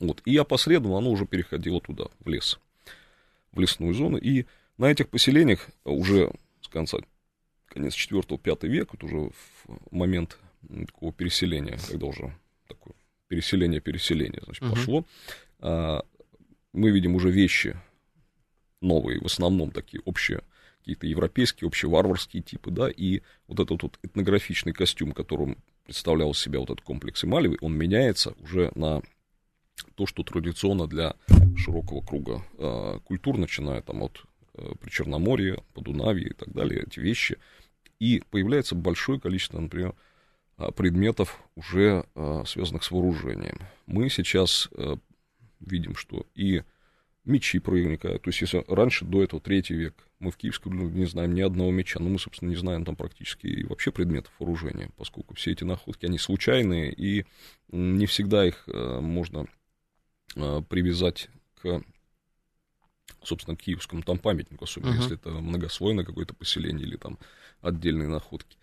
Вот. 0.00 0.20
И 0.24 0.36
опосредованно 0.36 0.98
оно 0.98 1.10
уже 1.10 1.26
переходило 1.26 1.80
туда, 1.80 2.06
в 2.20 2.28
лес, 2.28 2.58
в 3.52 3.60
лесную 3.60 3.94
зону. 3.94 4.18
И 4.18 4.46
на 4.78 4.90
этих 4.90 5.08
поселениях 5.08 5.68
уже 5.84 6.32
с 6.60 6.68
конца, 6.68 6.98
конец 7.66 7.94
4-5 7.94 8.66
века, 8.66 8.90
вот 8.92 9.04
уже 9.04 9.30
в 9.64 9.92
момент 9.92 10.38
такого 10.86 11.12
переселения, 11.12 11.78
когда 11.88 12.06
уже 12.06 12.36
такое 12.66 12.94
переселение-переселение, 13.28 14.42
значит, 14.44 14.62
uh-huh. 14.64 14.70
пошло, 14.70 15.06
а, 15.60 16.04
мы 16.72 16.90
видим 16.90 17.14
уже 17.14 17.30
вещи 17.30 17.76
новые, 18.80 19.20
в 19.20 19.26
основном 19.26 19.70
такие 19.70 20.00
общие, 20.04 20.42
какие-то 20.78 21.06
европейские, 21.06 21.68
общеварварские 21.68 22.42
типы, 22.42 22.70
да, 22.70 22.88
и 22.88 23.22
вот 23.48 23.60
этот 23.60 23.82
вот 23.82 23.98
этнографичный 24.02 24.72
костюм, 24.72 25.12
которым 25.12 25.58
представлял 25.84 26.34
себя 26.34 26.60
вот 26.60 26.70
этот 26.70 26.82
комплекс 26.82 27.24
Эмалевый, 27.24 27.58
он 27.60 27.74
меняется 27.74 28.34
уже 28.40 28.70
на 28.74 29.02
то, 29.94 30.06
что 30.06 30.22
традиционно 30.22 30.86
для 30.86 31.14
широкого 31.56 32.00
круга 32.00 32.42
э, 32.58 33.00
культур, 33.04 33.38
начиная 33.38 33.82
там 33.82 34.02
от 34.02 34.22
э, 34.54 34.72
Причерноморья, 34.80 35.58
Подунавья 35.74 36.28
и 36.28 36.34
так 36.34 36.52
далее, 36.52 36.84
эти 36.86 37.00
вещи. 37.00 37.38
И 37.98 38.22
появляется 38.30 38.74
большое 38.74 39.18
количество, 39.20 39.58
например, 39.58 39.94
а, 40.58 40.70
предметов, 40.70 41.38
уже 41.54 42.06
э, 42.14 42.42
связанных 42.46 42.82
с 42.84 42.90
вооружением. 42.90 43.58
Мы 43.86 44.08
сейчас 44.08 44.68
э, 44.72 44.96
видим, 45.60 45.94
что 45.94 46.26
и 46.34 46.62
мечи 47.26 47.58
проникают. 47.58 48.22
То 48.22 48.28
есть, 48.28 48.40
если 48.40 48.64
раньше, 48.68 49.04
до 49.04 49.22
этого, 49.22 49.42
третий 49.42 49.74
век, 49.74 49.94
мы 50.18 50.30
в 50.30 50.36
Киевской 50.36 50.70
не 50.70 51.04
знаем 51.04 51.34
ни 51.34 51.42
одного 51.42 51.70
меча, 51.70 51.98
но 52.00 52.08
мы, 52.08 52.18
собственно, 52.18 52.48
не 52.50 52.56
знаем 52.56 52.84
там 52.84 52.96
практически 52.96 53.46
и 53.46 53.64
вообще 53.64 53.92
предметов 53.92 54.32
вооружения, 54.38 54.90
поскольку 54.96 55.34
все 55.34 55.52
эти 55.52 55.64
находки, 55.64 56.06
они 56.06 56.18
случайные, 56.18 56.92
и 56.92 57.26
не 57.70 58.06
всегда 58.06 58.46
их 58.46 58.64
э, 58.68 59.00
можно 59.00 59.46
э, 60.36 60.62
привязать 60.68 61.28
к 61.60 61.82
собственно, 63.22 63.56
к 63.56 63.60
киевскому 63.60 64.02
там 64.02 64.18
памятнику, 64.18 64.64
особенно 64.64 64.92
uh-huh. 64.92 64.96
если 64.96 65.14
это 65.14 65.30
многослойное 65.30 66.04
какое-то 66.04 66.32
поселение 66.34 66.86
или 66.86 66.96
там 66.96 67.18
отдельные 67.60 68.08
находки. 68.08 68.56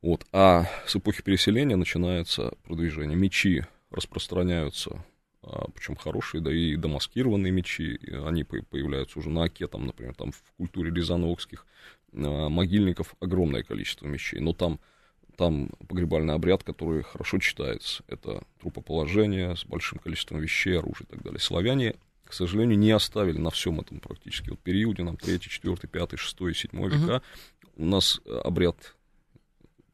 Вот. 0.00 0.24
А 0.32 0.66
с 0.86 0.94
эпохи 0.94 1.22
переселения 1.22 1.76
начинается 1.76 2.52
продвижение. 2.62 3.16
Мечи 3.16 3.64
распространяются 3.90 5.04
причем 5.74 5.96
хорошие, 5.96 6.40
да 6.40 6.52
и 6.52 6.76
демаскированные 6.76 7.52
мечи, 7.52 7.98
они 8.24 8.44
появляются 8.44 9.18
уже 9.18 9.30
на 9.30 9.44
Оке, 9.44 9.66
там, 9.66 9.86
например, 9.86 10.14
там 10.14 10.32
в 10.32 10.42
культуре 10.56 10.90
рязановских 10.90 11.66
а, 12.12 12.48
могильников 12.48 13.14
огромное 13.20 13.62
количество 13.62 14.06
мечей, 14.06 14.40
но 14.40 14.52
там, 14.52 14.80
там 15.36 15.70
погребальный 15.88 16.34
обряд, 16.34 16.64
который 16.64 17.02
хорошо 17.02 17.38
читается, 17.38 18.02
это 18.08 18.42
трупоположение 18.60 19.56
с 19.56 19.64
большим 19.64 19.98
количеством 19.98 20.40
вещей, 20.40 20.78
оружия 20.78 21.06
и 21.06 21.10
так 21.10 21.22
далее. 21.22 21.38
Славяне, 21.40 21.94
к 22.24 22.32
сожалению, 22.32 22.78
не 22.78 22.90
оставили 22.90 23.38
на 23.38 23.50
всем 23.50 23.80
этом 23.80 24.00
практически 24.00 24.50
вот 24.50 24.58
периоде, 24.58 25.04
нам 25.04 25.16
3, 25.16 25.38
4, 25.38 25.76
5, 25.76 26.18
6, 26.18 26.36
7 26.56 26.88
века, 26.88 27.22
у 27.76 27.84
нас 27.84 28.20
обряд 28.42 28.96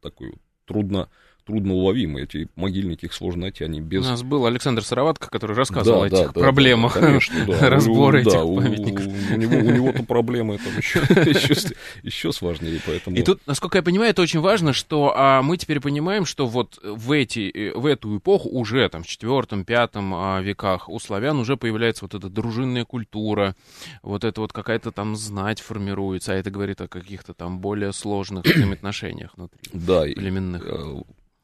такой 0.01 0.31
вот 0.31 0.41
трудно 0.65 1.09
трудно 1.45 1.73
уловимы. 1.73 2.21
Эти 2.21 2.47
могильники, 2.55 3.05
их 3.05 3.13
сложно 3.13 3.43
найти, 3.43 3.63
они 3.63 3.81
без... 3.81 4.05
У 4.05 4.09
нас 4.09 4.23
был 4.23 4.45
Александр 4.45 4.83
Сыроватко, 4.83 5.29
который 5.29 5.55
рассказывал 5.55 6.01
да, 6.01 6.05
о 6.05 6.07
этих 6.07 6.33
да, 6.33 6.39
проблемах, 6.39 6.95
да, 6.95 7.01
конечно, 7.01 7.45
да. 7.47 7.69
разбора 7.69 8.17
этих 8.17 8.31
да, 8.31 8.39
памятников. 8.43 9.05
У, 9.05 9.33
у, 9.33 9.37
него, 9.37 9.57
у 9.57 9.71
него-то 9.71 10.03
проблемы 10.03 10.57
там 10.57 10.77
еще, 10.77 10.99
еще, 10.99 11.75
еще 12.03 12.31
сложнее, 12.31 12.79
поэтому... 12.85 13.15
И 13.15 13.23
тут, 13.23 13.41
насколько 13.45 13.77
я 13.77 13.83
понимаю, 13.83 14.11
это 14.11 14.21
очень 14.21 14.39
важно, 14.39 14.73
что 14.73 15.13
а, 15.15 15.41
мы 15.41 15.57
теперь 15.57 15.79
понимаем, 15.79 16.25
что 16.25 16.47
вот 16.47 16.79
в, 16.83 17.11
эти, 17.11 17.49
э, 17.49 17.77
в 17.77 17.85
эту 17.85 18.17
эпоху 18.17 18.49
уже 18.49 18.87
там 18.89 19.03
в 19.03 19.07
четвертом, 19.07 19.65
пятом 19.65 20.13
а, 20.13 20.41
веках 20.41 20.89
у 20.89 20.99
славян 20.99 21.37
уже 21.37 21.57
появляется 21.57 22.05
вот 22.05 22.13
эта 22.13 22.29
дружинная 22.29 22.85
культура, 22.85 23.55
вот 24.01 24.23
это 24.23 24.41
вот 24.41 24.53
какая-то 24.53 24.91
там 24.91 25.15
знать 25.15 25.59
формируется, 25.59 26.33
а 26.33 26.35
это 26.35 26.51
говорит 26.51 26.81
о 26.81 26.87
каких-то 26.87 27.33
там 27.33 27.59
более 27.59 27.93
сложных 27.93 28.45
взаимоотношениях 28.45 29.31
внутри 29.35 29.59
да, 29.73 30.03
племенных. 30.03 30.65
И, 30.65 31.03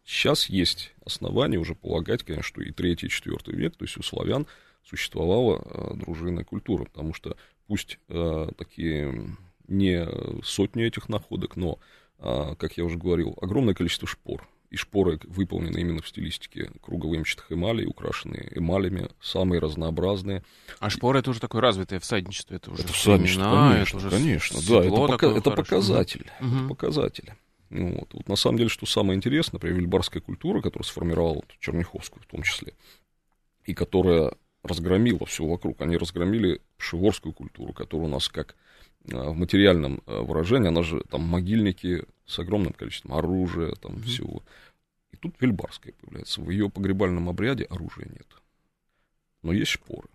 Сейчас 0.09 0.49
есть 0.49 0.91
основания 1.05 1.59
уже 1.59 1.75
полагать, 1.75 2.23
конечно, 2.23 2.41
что 2.41 2.63
и 2.63 2.71
третий, 2.71 3.05
и 3.05 3.09
четвертый 3.11 3.53
век, 3.53 3.75
то 3.75 3.85
есть 3.85 3.95
у 3.95 4.01
славян 4.01 4.47
существовала 4.83 5.61
э, 5.63 5.97
дружинная 5.97 6.43
культура, 6.43 6.85
потому 6.85 7.13
что 7.13 7.37
пусть 7.67 7.99
э, 8.07 8.47
такие 8.57 9.37
не 9.67 10.07
сотни 10.43 10.83
этих 10.83 11.09
находок, 11.09 11.55
но, 11.55 11.77
э, 12.17 12.55
как 12.57 12.75
я 12.75 12.85
уже 12.85 12.97
говорил, 12.97 13.37
огромное 13.39 13.75
количество 13.75 14.07
шпор. 14.07 14.49
И 14.71 14.77
шпоры 14.77 15.19
выполнены 15.25 15.77
именно 15.77 16.01
в 16.01 16.07
стилистике 16.07 16.71
круговымчатых 16.81 17.51
эмалей, 17.51 17.85
украшенные 17.85 18.51
эмалями, 18.55 19.09
самые 19.21 19.59
разнообразные. 19.59 20.43
А 20.79 20.89
шпоры 20.89 21.19
это 21.19 21.29
уже 21.29 21.39
такое 21.39 21.61
развитое 21.61 21.99
всадничество, 21.99 22.55
это 22.55 22.71
уже 22.71 22.81
это 22.81 22.93
всадничество, 22.93 23.43
времена, 23.43 23.73
конечно, 23.73 23.97
это 23.97 24.07
уже 24.07 24.15
конечно, 24.17 24.59
да, 24.67 24.83
это, 24.83 25.07
пока, 25.07 25.27
это 25.27 25.51
показатель, 25.51 26.31
угу. 26.41 26.55
это 26.55 26.67
показатель. 26.67 27.33
Ну 27.69 27.99
вот. 27.99 28.13
вот 28.13 28.27
на 28.27 28.35
самом 28.35 28.57
деле, 28.57 28.69
что 28.69 28.85
самое 28.85 29.15
интересное, 29.15 29.57
например, 29.57 29.77
вильбарская 29.77 30.21
культура, 30.21 30.61
которая 30.61 30.87
сформировала 30.87 31.43
Черняховскую 31.59 32.23
в 32.23 32.25
том 32.25 32.43
числе, 32.43 32.73
и 33.65 33.73
которая 33.73 34.33
разгромила 34.63 35.25
все 35.25 35.45
вокруг. 35.45 35.81
Они 35.81 35.97
разгромили 35.97 36.61
шиворскую 36.77 37.33
культуру, 37.33 37.73
которая 37.73 38.07
у 38.07 38.11
нас 38.11 38.27
как 38.27 38.55
а, 39.11 39.29
в 39.29 39.35
материальном 39.35 40.01
а, 40.05 40.21
выражении, 40.21 40.67
она 40.67 40.83
же 40.83 41.01
там 41.09 41.21
могильники 41.21 42.05
с 42.25 42.39
огромным 42.39 42.73
количеством 42.73 43.13
оружия, 43.13 43.73
там 43.75 43.93
mm-hmm. 43.93 44.03
всего. 44.03 44.43
И 45.11 45.17
тут 45.17 45.35
вельбарская 45.39 45.93
появляется. 45.93 46.41
В 46.41 46.49
ее 46.49 46.69
погребальном 46.69 47.29
обряде 47.29 47.63
оружия 47.65 48.07
нет. 48.07 48.27
Но 49.41 49.53
есть 49.53 49.71
шпоры. 49.71 50.09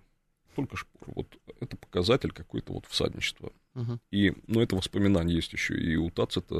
Только 0.54 0.76
шпоры. 0.76 1.12
Вот 1.14 1.38
это 1.60 1.76
показатель 1.76 2.32
какой-то 2.32 2.72
вот 2.72 2.86
всадничества 2.86 3.52
Uh-huh. 3.74 3.98
И, 4.12 4.32
ну, 4.46 4.60
это 4.60 4.76
воспоминание 4.76 5.34
есть 5.34 5.52
еще 5.52 5.74
и 5.74 5.96
у 5.96 6.08
Тацита, 6.10 6.54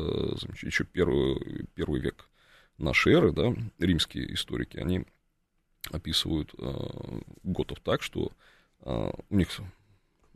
еще 0.63 0.85
первый, 0.85 1.65
первый 1.75 2.01
век 2.01 2.29
нашей 2.77 3.15
эры, 3.15 3.33
да, 3.33 3.55
римские 3.79 4.35
историки, 4.35 4.79
они 4.79 5.07
описывают 5.93 6.53
э, 6.59 7.21
готов 7.45 7.79
так, 7.81 8.03
что 8.03 8.33
э, 8.81 9.11
у 9.31 9.37
них 9.37 9.49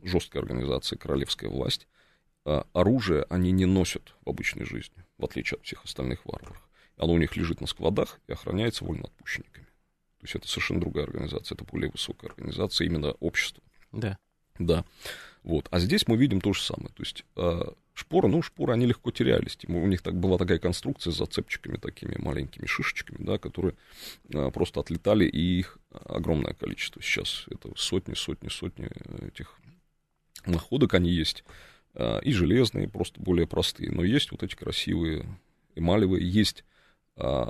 жесткая 0.03 0.41
организация, 0.41 0.97
королевская 0.97 1.49
власть, 1.49 1.87
э, 2.45 2.63
оружие 2.71 3.25
они 3.29 3.51
не 3.51 3.65
носят 3.65 4.15
в 4.23 4.29
обычной 4.29 4.65
жизни, 4.65 5.05
в 5.17 5.25
отличие 5.25 5.57
от 5.57 5.65
всех 5.65 5.83
остальных 5.83 6.25
варваров. 6.25 6.69
Оно 6.95 7.13
у 7.13 7.17
них 7.17 7.35
лежит 7.35 7.61
на 7.61 7.67
складах 7.67 8.19
и 8.27 8.31
охраняется 8.31 8.85
вольноотпущенниками. 8.85 9.67
То 10.19 10.25
есть 10.25 10.35
это 10.35 10.47
совершенно 10.47 10.81
другая 10.81 11.05
организация, 11.05 11.55
это 11.55 11.63
более 11.63 11.89
высокая 11.89 12.29
организация 12.31 12.85
именно 12.85 13.11
общества. 13.19 13.63
Да. 13.91 14.17
Да. 14.59 14.83
Вот. 15.43 15.67
А 15.71 15.79
здесь 15.79 16.07
мы 16.07 16.17
видим 16.17 16.41
то 16.41 16.51
же 16.51 16.61
самое. 16.61 16.89
То 16.89 17.01
есть 17.01 17.23
э, 17.37 17.61
шпоры, 17.93 18.27
ну, 18.27 18.41
шпоры, 18.41 18.73
они 18.73 18.85
легко 18.85 19.11
терялись. 19.11 19.57
У 19.67 19.87
них 19.87 20.01
так, 20.01 20.15
была 20.15 20.37
такая 20.37 20.59
конструкция 20.59 21.11
с 21.11 21.17
зацепчиками, 21.17 21.77
такими 21.77 22.17
маленькими 22.17 22.65
шишечками, 22.65 23.23
да, 23.23 23.37
которые 23.37 23.75
э, 24.33 24.51
просто 24.51 24.81
отлетали, 24.81 25.25
и 25.25 25.59
их 25.59 25.77
огромное 25.91 26.53
количество. 26.53 27.01
Сейчас 27.01 27.45
это 27.49 27.71
сотни, 27.77 28.13
сотни, 28.13 28.49
сотни 28.49 28.89
этих 29.25 29.57
находок, 30.45 30.93
они 30.93 31.09
есть. 31.09 31.45
Э, 31.93 32.21
и 32.21 32.33
железные, 32.33 32.89
просто 32.89 33.21
более 33.21 33.47
простые. 33.47 33.91
Но 33.91 34.03
есть 34.03 34.31
вот 34.31 34.43
эти 34.43 34.55
красивые 34.55 35.25
эмалевые, 35.75 36.29
есть 36.29 36.65
э, 37.15 37.45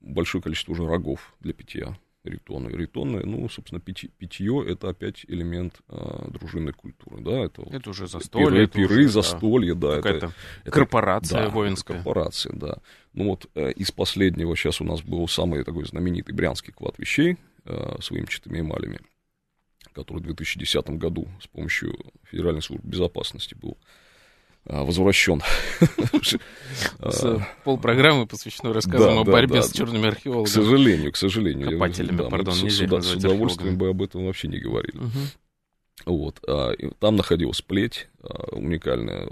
большое 0.00 0.42
количество 0.42 0.72
уже 0.72 0.86
рогов 0.86 1.34
для 1.40 1.52
питья 1.52 1.98
ритоны. 2.24 2.68
Ритоны, 2.70 3.22
ну, 3.24 3.48
собственно, 3.48 3.80
питье, 3.80 4.08
питье 4.10 4.64
это 4.66 4.88
опять 4.88 5.24
элемент 5.26 5.80
а, 5.88 6.28
дружинной 6.30 6.72
культуры, 6.72 7.20
да, 7.20 7.44
это, 7.44 7.62
это 7.62 7.90
уже 7.90 8.06
застолье. 8.06 8.66
Пиры, 8.66 8.66
пиры 8.68 9.04
уже, 9.04 9.08
застолье, 9.08 9.74
да. 9.74 10.00
да 10.00 10.10
это, 10.10 10.32
корпорация 10.64 11.42
это, 11.42 11.50
воинская. 11.50 11.98
Да, 11.98 12.04
корпорация, 12.04 12.52
да. 12.54 12.78
Ну 13.12 13.30
вот 13.30 13.50
э, 13.54 13.72
из 13.72 13.90
последнего 13.90 14.56
сейчас 14.56 14.80
у 14.80 14.84
нас 14.84 15.02
был 15.02 15.26
самый 15.28 15.64
такой 15.64 15.84
знаменитый 15.84 16.34
брянский 16.34 16.72
клад 16.72 16.98
вещей 16.98 17.36
э, 17.64 17.96
с 18.00 18.10
выемчатыми 18.10 18.60
эмалями, 18.60 19.00
который 19.92 20.18
в 20.18 20.22
2010 20.22 20.90
году 20.90 21.28
с 21.40 21.48
помощью 21.48 21.94
Федеральной 22.24 22.62
службы 22.62 22.88
безопасности 22.88 23.54
был 23.54 23.76
возвращен. 24.64 25.42
Полпрограммы 27.64 28.26
посвящено 28.26 28.72
рассказам 28.72 29.18
о 29.18 29.24
борьбе 29.24 29.62
с 29.62 29.72
черными 29.72 30.06
археологами. 30.06 30.44
К 30.44 30.48
сожалению, 30.48 31.12
к 31.12 31.16
сожалению. 31.16 31.70
Копателями, 31.70 32.28
пардон, 32.28 32.54
нельзя 32.62 32.86
С 33.00 33.14
удовольствием 33.14 33.76
бы 33.76 33.88
об 33.88 34.02
этом 34.02 34.26
вообще 34.26 34.48
не 34.48 34.58
говорили. 34.58 34.98
Вот. 36.06 36.40
Там 36.98 37.16
находилась 37.16 37.62
плеть 37.62 38.08
уникальная. 38.52 39.28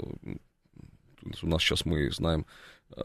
У 1.42 1.46
нас 1.46 1.62
сейчас 1.62 1.84
мы 1.84 2.10
знаем 2.10 2.46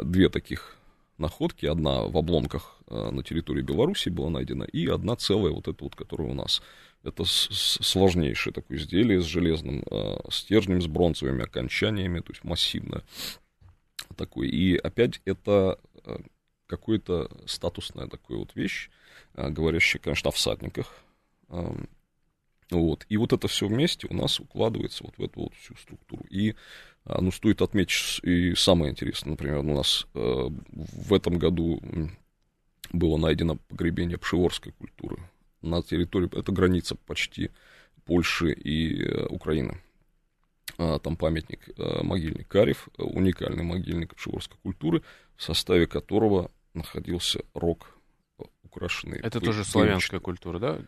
две 0.01 0.30
таких 0.30 0.76
находки. 1.17 1.65
Одна 1.65 2.01
в 2.03 2.17
обломках 2.17 2.78
на 2.89 3.23
территории 3.23 3.61
Беларуси 3.61 4.09
была 4.09 4.30
найдена, 4.30 4.63
и 4.63 4.88
одна 4.88 5.15
целая, 5.15 5.51
вот 5.51 5.67
эта 5.67 5.84
вот, 5.84 5.95
которая 5.95 6.30
у 6.30 6.34
нас 6.34 6.61
это 7.06 7.24
сложнейшее 7.26 8.51
такое 8.51 8.78
изделие 8.78 9.22
с 9.22 9.26
железным 9.26 9.84
э, 9.89 10.18
стержнем, 10.32 10.82
с 10.82 10.88
бронзовыми 10.88 11.43
окончаниями, 11.43 12.20
то 12.20 12.32
есть 12.32 12.43
массивное 12.43 13.03
такое. 14.18 14.47
И 14.47 14.76
опять 14.76 15.22
это 15.26 15.80
э, 16.03 16.18
какое-то 16.66 17.30
статусная 17.45 18.08
такая 18.08 18.38
вот 18.38 18.56
вещь, 18.56 18.89
э, 19.36 19.49
говорящая, 19.49 20.01
конечно, 20.01 20.30
о 20.30 20.32
всадниках. 20.32 20.91
Э, 21.49 21.76
вот. 22.72 23.06
И 23.08 23.18
вот 23.18 23.34
это 23.34 23.47
все 23.47 23.68
вместе 23.68 24.08
у 24.10 24.14
нас 24.16 24.39
укладывается 24.39 25.03
вот 25.03 25.18
в 25.18 25.24
эту 25.24 25.41
вот 25.41 25.53
всю 25.53 25.76
структуру. 25.76 26.26
И 26.32 26.56
ну, 27.06 27.32
стоит 27.32 27.62
отметить 27.62 28.20
и 28.24 28.56
самое 28.56 28.91
интересное, 28.91 29.32
например, 29.32 29.60
у 29.60 29.76
нас 29.76 30.08
э, 30.16 30.49
в 30.72 31.14
этом 31.14 31.38
году 31.38 31.80
было 32.91 33.18
найдено 33.18 33.58
погребение 33.68 34.18
пшеворской 34.18 34.72
культуры 34.72 35.20
на 35.66 35.82
территории, 35.82 36.30
это 36.38 36.51
граница 36.51 36.95
почти 36.95 37.51
Польши 38.05 38.53
и 38.53 39.03
э, 39.03 39.26
Украины. 39.28 39.82
А, 40.78 40.99
там 40.99 41.16
памятник, 41.16 41.70
э, 41.78 42.03
могильник 42.03 42.47
Карев, 42.47 42.89
уникальный 42.97 43.63
могильник 43.63 44.16
пшеворской 44.16 44.57
культуры, 44.61 45.01
в 45.36 45.43
составе 45.43 45.88
которого 45.88 46.51
находился 46.74 47.41
рог 47.53 47.97
украшенный. 48.63 49.20
Это 49.20 49.39
тоже 49.39 49.63
славянская 49.63 50.20
культура, 50.20 50.59
да? 50.59 50.82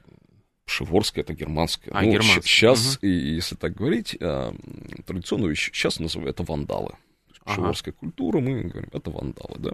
Пшеворская, 0.66 1.24
это 1.24 1.34
германская. 1.34 1.94
А, 1.94 2.02
ну, 2.02 2.12
германская. 2.12 2.42
Сейчас, 2.44 2.98
угу. 2.98 3.08
и, 3.08 3.10
если 3.10 3.56
так 3.56 3.74
говорить, 3.74 4.18
а, 4.20 4.54
традиционную 5.06 5.52
вещь, 5.52 5.72
сейчас 5.74 6.00
называют 6.00 6.36
это 6.36 6.44
вандалы. 6.44 6.96
Пшеворская 7.46 7.94
ага. 7.94 8.00
культура, 8.00 8.40
мы 8.42 8.64
говорим, 8.64 8.90
это 8.92 9.10
вандалы, 9.10 9.56
да. 9.60 9.72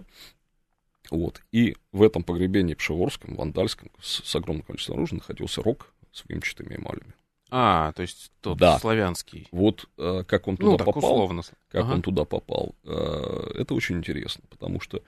Вот. 1.10 1.42
И 1.52 1.76
в 1.92 2.02
этом 2.02 2.22
погребении 2.22 2.74
Пшеворском, 2.74 3.36
Вандальском, 3.36 3.90
с, 4.00 4.22
с 4.24 4.36
огромным 4.36 4.64
количеством 4.64 4.96
оружия 4.96 5.18
находился 5.18 5.62
рог 5.62 5.92
с 6.12 6.24
выемчатыми 6.26 6.76
эмалями. 6.76 7.14
А, 7.50 7.92
то 7.92 8.02
есть 8.02 8.32
тот 8.40 8.58
да. 8.58 8.78
славянский. 8.78 9.46
Вот 9.52 9.88
э, 9.98 10.24
как 10.26 10.48
он 10.48 10.56
ну, 10.58 10.72
туда 10.72 10.84
ну, 10.84 10.92
попал, 10.92 11.14
условно. 11.14 11.42
как 11.68 11.84
ага. 11.84 11.92
он 11.94 12.02
туда 12.02 12.24
попал, 12.24 12.74
э, 12.84 13.50
это 13.54 13.74
очень 13.74 13.98
интересно, 13.98 14.42
потому 14.50 14.80
что 14.80 15.02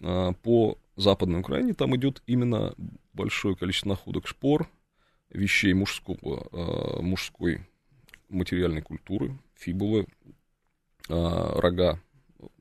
э, 0.00 0.32
по 0.42 0.78
Западной 0.96 1.40
Украине 1.40 1.74
там 1.74 1.94
идет 1.96 2.22
именно 2.26 2.74
большое 3.12 3.54
количество 3.54 3.90
находок 3.90 4.26
шпор, 4.26 4.68
вещей 5.30 5.72
мужского, 5.74 6.48
э, 6.50 7.02
мужской 7.02 7.66
материальной 8.28 8.82
культуры, 8.82 9.38
фибулы, 9.54 10.06
э, 11.08 11.58
рога, 11.60 12.00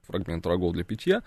фрагмент 0.04 0.46
рогов 0.46 0.74
для 0.74 0.84
питья, 0.84 1.24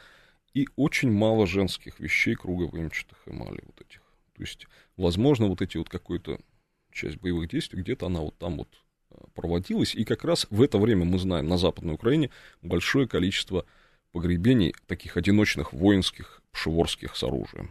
и 0.55 0.69
очень 0.77 1.11
мало 1.11 1.47
женских 1.47 2.01
вещей 2.01 2.35
круга 2.35 2.65
выемчатых 2.65 3.19
эмалей 3.27 3.63
вот 3.67 3.81
этих. 3.81 4.01
То 4.37 4.43
есть, 4.43 4.67
возможно, 4.97 5.47
вот 5.47 5.61
эти 5.63 5.77
вот 5.77 5.89
какой-то 5.89 6.41
часть 6.93 7.17
боевых 7.19 7.49
действий, 7.49 7.83
где-то 7.83 8.07
она 8.07 8.21
вот 8.21 8.39
там 8.39 8.59
вот 8.59 8.69
э, 9.11 9.17
проводилась. 9.35 9.95
И 9.95 10.05
как 10.05 10.25
раз 10.25 10.47
в 10.51 10.63
это 10.63 10.79
время 10.79 11.05
мы 11.05 11.19
знаем 11.19 11.49
на 11.49 11.59
Западной 11.59 11.95
Украине 11.95 12.31
большое 12.63 13.07
количество 13.09 13.67
погребений 14.13 14.75
таких 14.87 15.17
одиночных 15.17 15.73
воинских 15.73 16.41
пшеворских 16.53 17.17
с 17.17 17.23
оружием. 17.25 17.71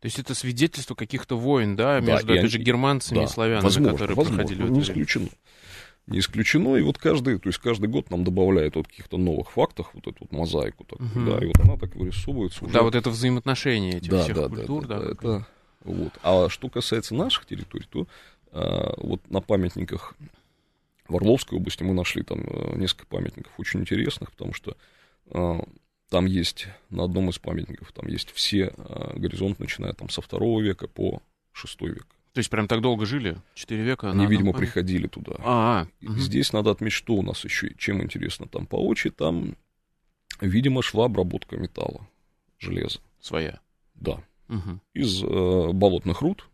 То 0.00 0.06
есть 0.06 0.18
это 0.18 0.34
свидетельство 0.34 0.96
каких-то 0.96 1.38
войн, 1.38 1.76
да, 1.76 2.00
между, 2.00 2.26
да, 2.26 2.32
опять 2.32 2.40
они, 2.40 2.48
же, 2.48 2.58
германцами 2.58 3.18
да, 3.18 3.24
и 3.24 3.28
славянами, 3.28 3.62
возможно, 3.64 3.92
которые 3.92 4.16
возможно, 4.16 4.42
проходили 4.42 4.68
не 4.68 4.80
исключено 4.80 5.28
не 6.06 6.20
исключено. 6.20 6.76
И 6.76 6.82
вот 6.82 6.98
каждый, 6.98 7.38
то 7.38 7.48
есть 7.48 7.58
каждый 7.58 7.88
год 7.88 8.10
нам 8.10 8.24
добавляют 8.24 8.76
вот 8.76 8.86
каких-то 8.86 9.16
новых 9.16 9.50
фактов, 9.50 9.90
вот 9.92 10.06
эту 10.06 10.16
вот 10.20 10.32
мозаику 10.32 10.84
такую, 10.84 11.10
угу. 11.10 11.30
да, 11.30 11.38
и 11.38 11.46
вот 11.46 11.60
она 11.60 11.76
так 11.76 11.94
вырисовывается. 11.94 12.64
Уже. 12.64 12.72
Да, 12.72 12.82
вот 12.82 12.94
это 12.94 13.10
взаимоотношение 13.10 13.98
этих 13.98 14.10
да, 14.10 14.22
всех 14.22 14.36
да, 14.36 14.48
культур, 14.48 14.86
да. 14.86 14.98
да, 14.98 15.04
да 15.04 15.10
это, 15.12 15.46
вот. 15.84 16.12
А 16.22 16.48
что 16.48 16.68
касается 16.68 17.14
наших 17.14 17.46
территорий, 17.46 17.86
то 17.90 18.06
а, 18.52 18.94
вот 18.98 19.28
на 19.30 19.40
памятниках 19.40 20.14
в 21.08 21.16
Орловской 21.16 21.58
области 21.58 21.82
мы 21.82 21.94
нашли 21.94 22.22
там 22.22 22.40
а, 22.46 22.76
несколько 22.76 23.06
памятников 23.06 23.52
очень 23.58 23.80
интересных, 23.80 24.30
потому 24.32 24.52
что 24.52 24.76
а, 25.30 25.60
там 26.08 26.26
есть, 26.26 26.68
на 26.90 27.04
одном 27.04 27.30
из 27.30 27.38
памятников, 27.38 27.92
там 27.92 28.06
есть 28.08 28.30
все 28.30 28.72
а, 28.76 29.12
горизонты, 29.16 29.62
начиная 29.62 29.92
там 29.92 30.08
со 30.08 30.22
второго 30.22 30.60
века 30.60 30.86
по 30.88 31.20
шестой 31.52 31.90
век. 31.90 32.06
То 32.36 32.40
есть 32.40 32.50
прям 32.50 32.68
так 32.68 32.82
долго 32.82 33.06
жили? 33.06 33.38
Четыре 33.54 33.82
века? 33.82 34.10
Они, 34.10 34.26
видимо, 34.26 34.52
память? 34.52 34.66
приходили 34.66 35.06
туда. 35.06 35.36
А, 35.38 35.86
-а, 36.02 36.06
угу. 36.06 36.18
Здесь 36.18 36.52
надо 36.52 36.70
отметить, 36.70 36.98
что 36.98 37.14
у 37.14 37.22
нас 37.22 37.42
еще, 37.44 37.74
чем 37.78 38.02
интересно, 38.02 38.46
там 38.46 38.66
по 38.66 38.76
очи, 38.76 39.08
там, 39.08 39.56
видимо, 40.42 40.82
шла 40.82 41.06
обработка 41.06 41.56
металла, 41.56 42.06
железа. 42.58 42.98
Своя? 43.22 43.58
Да. 43.94 44.22
Угу. 44.50 44.80
Из 44.92 45.24
э, 45.24 45.72
болотных 45.72 46.20
руд 46.20 46.46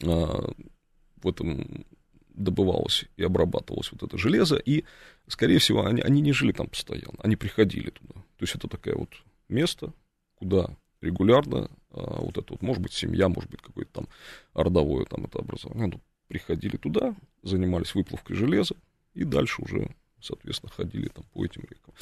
э, 0.00 0.06
в 0.06 1.28
этом 1.28 1.84
добывалось 2.30 3.04
и 3.18 3.24
обрабатывалось 3.24 3.92
вот 3.92 4.02
это 4.04 4.16
железо, 4.16 4.56
и, 4.56 4.84
скорее 5.26 5.58
всего, 5.58 5.84
они, 5.84 6.00
они 6.00 6.22
не 6.22 6.32
жили 6.32 6.52
там 6.52 6.66
постоянно, 6.66 7.18
они 7.18 7.36
приходили 7.36 7.90
туда. 7.90 8.14
То 8.14 8.44
есть 8.44 8.54
это 8.54 8.68
такое 8.68 8.94
вот 8.94 9.10
место, 9.50 9.92
куда 10.36 10.78
регулярно 11.02 11.70
а, 11.90 12.20
вот 12.20 12.36
это 12.38 12.52
вот, 12.52 12.62
может 12.62 12.82
быть, 12.82 12.92
семья, 12.92 13.28
может 13.28 13.50
быть, 13.50 13.62
какое-то 13.62 13.92
там 13.92 14.08
родовое 14.54 15.04
там 15.04 15.24
это 15.24 15.38
образование. 15.38 15.86
Ну, 15.86 16.00
приходили 16.28 16.76
туда, 16.76 17.14
занимались 17.42 17.94
выплавкой 17.94 18.36
железа, 18.36 18.74
и 19.14 19.24
дальше 19.24 19.62
уже, 19.62 19.94
соответственно, 20.20 20.72
ходили 20.72 21.08
там 21.08 21.24
по 21.32 21.44
этим 21.44 21.62
рекам. 21.62 21.94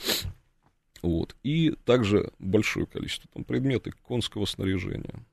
Вот. 1.03 1.37
И 1.43 1.71
также 1.85 2.31
большое 2.39 2.87
количество 2.87 3.31
там 3.33 3.45
предметов 3.45 3.95
конского 4.03 4.45
снаряжения, 4.47 5.25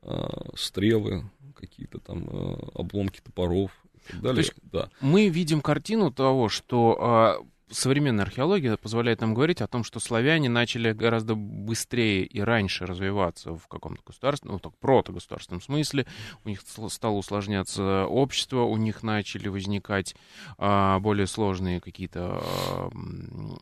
а, 0.00 0.50
стрелы, 0.56 1.24
какие-то 1.54 1.98
там 1.98 2.26
а, 2.30 2.70
обломки 2.74 3.20
топоров 3.20 3.70
и 3.94 4.12
так 4.12 4.20
далее. 4.22 4.42
То 4.42 4.50
есть 4.50 4.54
да. 4.62 4.88
Мы 5.00 5.28
видим 5.28 5.60
картину 5.60 6.10
того, 6.12 6.48
что 6.48 7.44
современная 7.72 8.24
археология 8.24 8.76
позволяет 8.76 9.20
нам 9.20 9.34
говорить 9.34 9.60
о 9.60 9.66
том, 9.66 9.84
что 9.84 10.00
славяне 10.00 10.48
начали 10.48 10.92
гораздо 10.92 11.34
быстрее 11.34 12.24
и 12.24 12.40
раньше 12.40 12.86
развиваться 12.86 13.56
в 13.56 13.66
каком-то 13.68 14.02
государственном, 14.06 14.54
ну, 14.56 14.58
так, 14.60 14.78
протогосударственном 14.78 15.60
смысле. 15.60 16.06
У 16.44 16.48
них 16.48 16.60
стало 16.88 17.14
усложняться 17.14 18.06
общество, 18.06 18.62
у 18.62 18.76
них 18.76 19.02
начали 19.02 19.48
возникать 19.48 20.14
а, 20.58 20.98
более 21.00 21.26
сложные 21.26 21.80
какие-то 21.80 22.42
а, 22.42 22.90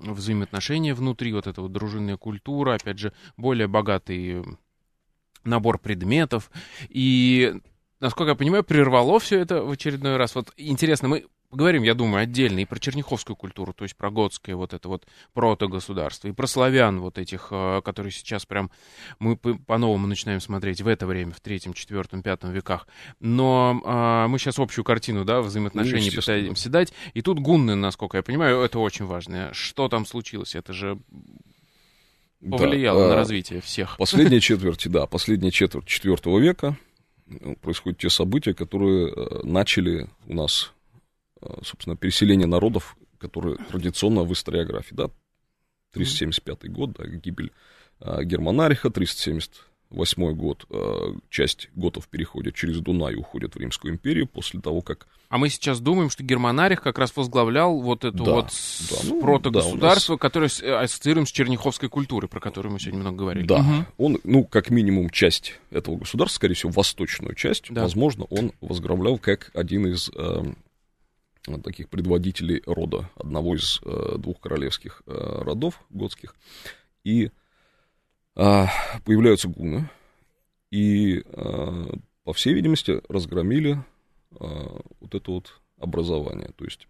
взаимоотношения 0.00 0.94
внутри, 0.94 1.32
вот 1.32 1.46
эта 1.46 1.62
вот 1.62 1.72
дружинная 1.72 2.16
культура, 2.16 2.74
опять 2.74 2.98
же, 2.98 3.12
более 3.36 3.68
богатый 3.68 4.44
набор 5.44 5.78
предметов. 5.78 6.50
И 6.88 7.54
насколько 8.00 8.30
я 8.30 8.36
понимаю, 8.36 8.64
прервало 8.64 9.18
все 9.20 9.38
это 9.38 9.62
в 9.62 9.70
очередной 9.70 10.16
раз. 10.16 10.34
Вот 10.34 10.52
интересно, 10.56 11.08
мы 11.08 11.26
поговорим, 11.50 11.82
я 11.82 11.94
думаю, 11.94 12.22
отдельно 12.22 12.60
и 12.60 12.64
про 12.64 12.78
черняховскую 12.78 13.36
культуру, 13.36 13.72
то 13.72 13.84
есть 13.84 13.96
про 13.96 14.10
готское 14.10 14.54
вот 14.54 14.72
это 14.72 14.88
вот 14.88 15.06
протогосударство, 15.34 16.28
и 16.28 16.32
про 16.32 16.46
славян 16.46 17.00
вот 17.00 17.18
этих, 17.18 17.48
э, 17.50 17.82
которые 17.84 18.12
сейчас 18.12 18.46
прям 18.46 18.70
мы 19.18 19.36
по-новому 19.36 20.06
начинаем 20.06 20.40
смотреть 20.40 20.80
в 20.80 20.88
это 20.88 21.06
время, 21.06 21.32
в 21.32 21.40
третьем, 21.40 21.74
четвертом, 21.74 22.22
пятом 22.22 22.52
веках. 22.52 22.86
Но 23.18 23.80
а, 23.84 24.28
мы 24.28 24.38
сейчас 24.38 24.58
общую 24.58 24.84
картину, 24.84 25.24
да, 25.24 25.40
взаимоотношений 25.40 26.10
ну, 26.14 26.20
пытаемся 26.20 26.70
дать. 26.70 26.92
И 27.14 27.22
тут 27.22 27.40
гунны, 27.40 27.74
насколько 27.74 28.16
я 28.16 28.22
понимаю, 28.22 28.60
это 28.60 28.78
очень 28.78 29.06
важно. 29.06 29.50
Что 29.52 29.88
там 29.88 30.06
случилось? 30.06 30.54
Это 30.54 30.72
же 30.72 30.98
повлияло 32.48 33.02
да, 33.02 33.08
на 33.08 33.14
развитие 33.16 33.60
всех. 33.60 33.96
Последняя 33.98 34.40
четверть, 34.40 34.88
да, 34.88 35.06
последняя 35.06 35.50
четверть 35.50 35.86
четвертого 35.86 36.38
века 36.38 36.78
ну, 37.26 37.56
происходят 37.56 37.98
те 37.98 38.08
события, 38.08 38.54
которые 38.54 39.12
э, 39.12 39.40
начали 39.44 40.08
у 40.26 40.34
нас 40.34 40.72
Э, 40.72 40.79
собственно, 41.62 41.96
переселение 41.96 42.46
народов, 42.46 42.96
которые 43.18 43.56
традиционно 43.56 44.22
в 44.22 44.32
историографии, 44.32 44.94
да, 44.94 45.10
375 45.92 46.70
год, 46.70 46.92
да, 46.92 47.06
гибель 47.06 47.52
э, 48.00 48.24
Германариха, 48.24 48.90
378 48.90 50.32
год, 50.32 50.64
э, 50.70 51.14
часть 51.28 51.68
готов 51.74 52.08
переходит 52.08 52.54
через 52.54 52.80
Дунай 52.80 53.14
и 53.14 53.16
уходит 53.16 53.54
в 53.54 53.58
Римскую 53.58 53.92
империю 53.92 54.26
после 54.26 54.60
того, 54.60 54.80
как... 54.80 55.06
А 55.28 55.38
мы 55.38 55.48
сейчас 55.48 55.80
думаем, 55.80 56.10
что 56.10 56.24
Германарих 56.24 56.82
как 56.82 56.98
раз 56.98 57.14
возглавлял 57.16 57.80
вот 57.80 58.04
это 58.04 58.16
да, 58.16 58.32
вот 58.32 58.46
да, 58.90 58.96
ну, 59.04 59.20
протогосударство, 59.20 60.16
да, 60.16 60.16
нас... 60.16 60.20
которое 60.20 60.80
ассоциируем 60.82 61.26
с 61.26 61.30
черняховской 61.30 61.88
культурой, 61.88 62.28
про 62.28 62.40
которую 62.40 62.72
мы 62.72 62.80
сегодня 62.80 63.00
много 63.00 63.18
говорили. 63.18 63.46
Да, 63.46 63.60
угу. 63.60 64.06
он, 64.06 64.18
ну, 64.24 64.44
как 64.44 64.70
минимум, 64.70 65.10
часть 65.10 65.60
этого 65.70 65.96
государства, 65.96 66.36
скорее 66.36 66.54
всего, 66.54 66.72
восточную 66.72 67.34
часть, 67.34 67.66
да. 67.70 67.82
возможно, 67.82 68.24
он 68.24 68.52
возглавлял 68.60 69.18
как 69.18 69.50
один 69.54 69.86
из... 69.86 70.10
Э, 70.14 70.44
таких 71.62 71.88
предводителей 71.88 72.62
рода, 72.66 73.10
одного 73.16 73.56
из 73.56 73.80
э, 73.84 74.16
двух 74.18 74.40
королевских 74.40 75.02
э, 75.06 75.42
родов 75.42 75.80
готских. 75.90 76.34
И 77.04 77.30
э, 78.36 78.64
появляются 79.04 79.48
гуны, 79.48 79.88
и, 80.70 81.22
э, 81.24 81.92
по 82.24 82.32
всей 82.32 82.54
видимости, 82.54 83.00
разгромили 83.08 83.82
э, 84.32 84.80
вот 85.00 85.14
это 85.14 85.30
вот 85.30 85.60
образование. 85.78 86.50
То 86.56 86.64
есть 86.64 86.86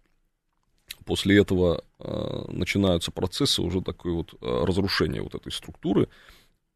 после 1.05 1.39
этого 1.39 1.83
э, 1.99 2.45
начинаются 2.49 3.11
процессы 3.11 3.61
уже 3.61 3.81
такой 3.81 4.11
вот 4.11 4.33
э, 4.33 4.63
разрушения 4.65 5.21
вот 5.21 5.35
этой 5.35 5.51
структуры, 5.51 6.09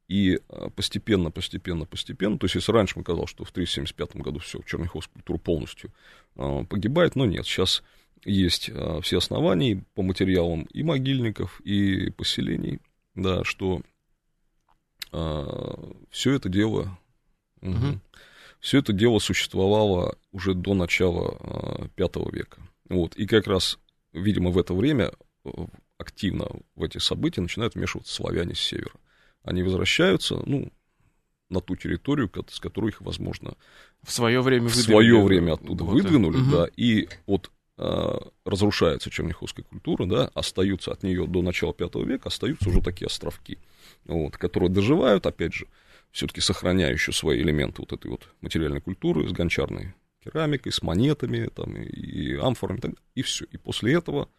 и 0.07 0.39
постепенно, 0.75 1.31
постепенно, 1.31 1.85
постепенно, 1.85 2.37
то 2.37 2.45
есть 2.45 2.55
если 2.55 2.71
раньше 2.71 2.97
мы 2.97 3.03
казалось, 3.03 3.29
что 3.29 3.43
в 3.43 3.49
1975 3.49 4.21
году 4.21 4.39
все, 4.39 4.61
Черняховская 4.61 5.13
культура 5.13 5.37
полностью 5.37 5.91
э, 6.35 6.65
погибает, 6.69 7.15
но 7.15 7.25
нет, 7.25 7.45
сейчас 7.45 7.83
есть 8.23 8.69
э, 8.69 8.99
все 9.01 9.17
основания 9.17 9.83
по 9.95 10.03
материалам 10.03 10.63
и 10.71 10.83
могильников, 10.83 11.59
и 11.61 12.11
поселений, 12.11 12.79
да, 13.15 13.43
что 13.43 13.81
все 16.09 16.33
это 16.33 16.49
дело, 16.49 16.97
угу. 17.61 18.01
все 18.59 18.79
это 18.79 18.91
дело 18.91 19.19
существовало 19.19 20.17
уже 20.33 20.53
до 20.53 20.73
начала 20.73 21.89
V 21.95 22.31
века. 22.33 22.61
Вот, 22.89 23.15
и 23.15 23.25
как 23.25 23.47
раз, 23.47 23.79
видимо, 24.11 24.49
в 24.49 24.57
это 24.57 24.73
время 24.73 25.13
активно 25.97 26.49
в 26.75 26.83
эти 26.83 26.97
события 26.97 27.39
начинают 27.39 27.75
вмешиваться 27.75 28.13
славяне 28.13 28.55
с 28.55 28.59
севера 28.59 28.91
они 29.45 29.63
возвращаются, 29.63 30.41
ну, 30.45 30.71
на 31.49 31.61
ту 31.61 31.75
территорию, 31.75 32.29
с 32.49 32.59
которой 32.59 32.89
их, 32.89 33.01
возможно, 33.01 33.55
в 34.03 34.11
свое 34.11 34.41
время, 34.41 34.67
в 34.67 34.75
свое 34.75 35.21
время 35.21 35.53
оттуда 35.53 35.83
вот 35.83 35.93
выдвинули, 35.93 36.37
угу. 36.37 36.51
да, 36.51 36.67
и 36.75 37.07
вот 37.27 37.51
а, 37.77 38.29
разрушается 38.45 39.09
черняховская 39.09 39.63
культура, 39.63 40.05
да, 40.05 40.31
остаются 40.33 40.91
от 40.91 41.03
нее 41.03 41.27
до 41.27 41.41
начала 41.41 41.75
V 41.77 42.05
века, 42.05 42.29
остаются 42.29 42.69
уже 42.69 42.81
такие 42.81 43.07
островки, 43.07 43.59
вот, 44.05 44.37
которые 44.37 44.69
доживают, 44.69 45.25
опять 45.25 45.53
же, 45.53 45.67
все-таки 46.11 46.41
сохраняя 46.41 46.91
еще 46.91 47.11
свои 47.11 47.41
элементы 47.41 47.81
вот 47.81 47.93
этой 47.93 48.09
вот 48.09 48.29
материальной 48.41 48.81
культуры 48.81 49.27
с 49.27 49.31
гончарной 49.31 49.93
керамикой, 50.23 50.71
с 50.71 50.81
монетами, 50.81 51.49
там, 51.53 51.75
и, 51.75 51.83
и 51.83 52.35
амфорами, 52.35 52.77
и, 52.77 52.81
так, 52.81 52.91
и 53.13 53.21
все. 53.21 53.45
И 53.51 53.57
после 53.57 53.93
этого 53.93 54.29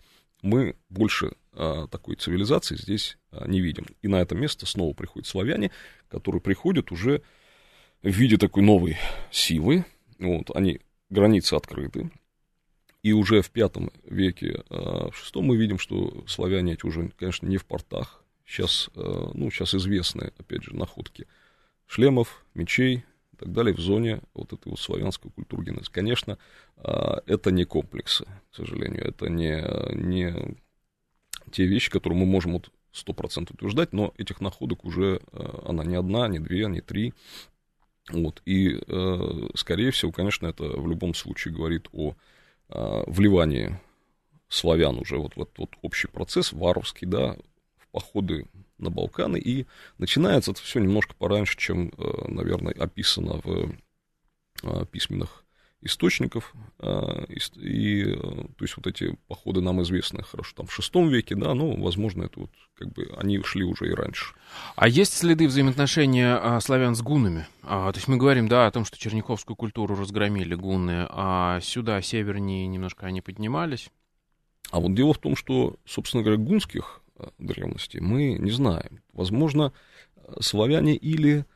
мы 0.43 0.77
больше 0.89 1.33
такой 1.57 2.17
цивилизации 2.17 2.77
здесь 2.77 3.19
а, 3.31 3.49
не 3.49 3.61
видим. 3.61 3.87
И 4.03 4.09
на 4.09 4.21
это 4.21 4.35
место 4.35 4.67
снова 4.67 4.95
приходят 4.95 5.27
славяне, 5.27 5.71
которые 6.09 6.41
приходят 6.41 6.93
уже 6.93 7.23
в 8.03 8.09
виде 8.09 8.37
такой 8.37 8.63
новой 8.63 8.97
силы. 9.31 9.85
Вот, 10.19 10.51
они, 10.55 10.81
границы 11.11 11.55
открыты. 11.55 12.11
И 13.03 13.13
уже 13.13 13.41
в 13.41 13.51
пятом 13.51 13.91
веке, 14.05 14.65
а, 14.69 15.11
в 15.11 15.17
шестом 15.17 15.47
мы 15.47 15.57
видим, 15.57 15.79
что 15.79 16.25
славяне 16.27 16.75
эти 16.75 16.85
уже, 16.85 17.11
конечно, 17.19 17.47
не 17.47 17.57
в 17.57 17.65
портах. 17.65 18.23
Сейчас, 18.45 18.91
а, 18.95 19.31
ну, 19.35 19.51
сейчас 19.51 19.75
известны, 19.75 20.33
опять 20.39 20.63
же, 20.63 20.75
находки 20.75 21.27
шлемов, 21.87 22.45
мечей, 22.55 23.05
и 23.33 23.37
так 23.37 23.53
далее 23.53 23.75
в 23.75 23.81
зоне 23.81 24.21
вот 24.35 24.53
этой 24.53 24.69
вот 24.71 24.81
славянской 24.81 25.31
культуры 25.31 25.65
генеза. 25.65 25.91
Конечно, 25.91 26.39
а, 26.77 27.23
это 27.27 27.51
не 27.51 27.65
комплексы, 27.65 28.25
к 28.51 28.57
сожалению, 28.57 29.07
это 29.07 29.29
не, 29.29 29.63
не 29.95 30.57
те 31.51 31.67
вещи, 31.67 31.91
которые 31.91 32.19
мы 32.19 32.27
можем 32.27 32.53
вот 32.55 32.71
100% 32.93 33.53
утверждать, 33.53 33.93
но 33.93 34.13
этих 34.17 34.41
находок 34.41 34.85
уже, 34.85 35.21
а, 35.33 35.65
она 35.69 35.85
не 35.85 35.97
одна, 35.97 36.29
не 36.29 36.39
две, 36.39 36.67
не 36.67 36.81
три, 36.81 37.13
вот, 38.09 38.41
и, 38.45 38.79
э, 38.87 39.49
скорее 39.57 39.91
всего, 39.91 40.13
конечно, 40.13 40.47
это 40.47 40.63
в 40.63 40.87
любом 40.87 41.13
случае 41.13 41.53
говорит 41.53 41.89
о 41.93 42.15
а, 42.69 43.03
вливании 43.09 43.81
славян 44.49 44.99
уже 44.99 45.19
вот 45.19 45.35
в 45.35 45.37
вот, 45.37 45.51
вот 45.57 45.71
общий 45.83 46.09
процесс 46.09 46.53
варварский, 46.53 47.07
да, 47.07 47.37
в 47.77 47.89
походы 47.91 48.47
на 48.79 48.91
Балканы, 48.91 49.39
и 49.39 49.67
начинается 49.99 50.53
это 50.53 50.63
все 50.63 50.81
немножко 50.81 51.15
пораньше, 51.15 51.57
чем, 51.57 51.89
э, 51.89 52.29
наверное, 52.29 52.75
описано 52.75 53.41
в 53.43 53.75
э, 54.63 54.87
письменных 54.91 55.46
источников, 55.87 56.55
э, 56.81 57.25
и, 57.57 58.05
то 58.15 58.65
есть 58.65 58.77
вот 58.77 58.87
эти 58.87 59.17
походы 59.29 59.61
нам 59.61 59.83
известны 59.83 60.23
хорошо, 60.23 60.53
там 60.57 60.67
в 60.67 60.73
шестом 60.73 61.09
веке, 61.09 61.35
да, 61.35 61.55
но, 61.55 61.75
возможно, 61.75 62.25
это 62.25 62.41
вот 62.41 62.51
как 62.75 62.93
бы 62.93 63.09
они 63.17 63.43
шли 63.43 63.65
уже 63.65 63.89
и 63.89 63.95
раньше. 63.95 64.35
А 64.77 64.89
есть 64.89 65.15
следы 65.15 65.47
взаимоотношения 65.47 66.37
а, 66.37 66.61
славян 66.61 66.95
с 66.95 67.03
гунами? 67.03 67.47
А, 67.63 67.91
то 67.93 67.99
есть 67.99 68.09
мы 68.09 68.17
говорим, 68.17 68.49
да, 68.49 68.67
о 68.67 68.71
том, 68.71 68.85
что 68.85 68.99
черниковскую 68.99 69.57
культуру 69.57 69.97
разгромили 69.97 70.55
гунны, 70.55 71.07
а 71.09 71.61
сюда, 71.61 72.03
севернее, 72.03 72.67
немножко 72.67 73.07
они 73.07 73.21
поднимались? 73.23 73.91
А 74.71 74.81
вот 74.81 74.95
дело 74.95 75.15
в 75.15 75.19
том, 75.19 75.37
что, 75.37 75.77
собственно 75.87 76.23
говоря, 76.23 76.41
гунских 76.41 77.01
древности, 77.39 77.99
мы 77.99 78.35
не 78.35 78.51
знаем. 78.51 79.01
Возможно, 79.13 79.73
славяне 80.41 80.97
или, 80.97 81.47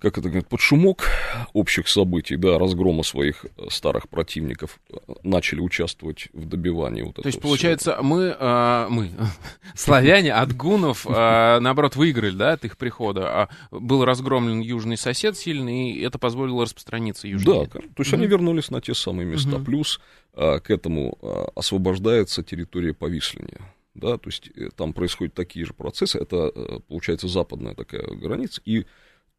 как 0.00 0.18
это 0.18 0.28
говорят, 0.28 0.48
под 0.48 0.60
шумок 0.60 1.08
общих 1.52 1.86
событий, 1.88 2.36
да, 2.36 2.58
разгрома 2.58 3.02
своих 3.02 3.44
старых 3.68 4.08
противников, 4.08 4.80
начали 5.22 5.60
участвовать 5.60 6.28
в 6.32 6.46
добивании 6.46 7.02
вот 7.02 7.12
этого 7.12 7.22
То 7.22 7.28
есть, 7.28 7.40
получается, 7.40 7.92
всего. 7.92 8.04
мы, 8.04 8.36
а, 8.38 8.88
мы, 8.88 9.10
славяне 9.74 10.32
от 10.32 10.56
гунов, 10.56 11.06
а, 11.06 11.60
наоборот, 11.60 11.96
выиграли, 11.96 12.34
да, 12.34 12.52
от 12.52 12.64
их 12.64 12.78
прихода. 12.78 13.28
А 13.28 13.48
был 13.70 14.04
разгромлен 14.04 14.60
южный 14.60 14.96
сосед 14.96 15.36
сильный, 15.36 15.90
и 15.90 16.00
это 16.02 16.18
позволило 16.18 16.62
распространиться 16.62 17.28
южнее. 17.28 17.68
Да, 17.72 17.80
то 17.80 17.90
есть 17.98 18.12
они 18.14 18.26
вернулись 18.26 18.70
на 18.70 18.80
те 18.80 18.94
самые 18.94 19.26
места. 19.26 19.58
Плюс 19.58 20.00
а, 20.32 20.60
к 20.60 20.70
этому 20.70 21.18
а, 21.20 21.50
освобождается 21.54 22.42
территория 22.42 22.94
Повисления 22.94 23.60
да, 23.94 24.18
то 24.18 24.28
есть 24.28 24.50
э, 24.56 24.70
там 24.74 24.92
происходят 24.92 25.34
такие 25.34 25.66
же 25.66 25.74
процессы, 25.74 26.18
это, 26.18 26.50
э, 26.54 26.78
получается, 26.88 27.28
западная 27.28 27.74
такая 27.74 28.06
граница, 28.06 28.60
и 28.64 28.86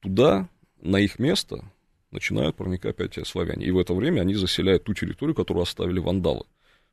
туда, 0.01 0.49
на 0.81 0.97
их 0.97 1.19
место, 1.19 1.63
начинают 2.11 2.55
проникать 2.55 2.99
опять 2.99 3.25
славяне. 3.27 3.65
И 3.65 3.71
в 3.71 3.79
это 3.79 3.93
время 3.93 4.21
они 4.21 4.35
заселяют 4.35 4.83
ту 4.83 4.93
территорию, 4.93 5.35
которую 5.35 5.63
оставили 5.63 5.99
вандалы. 5.99 6.45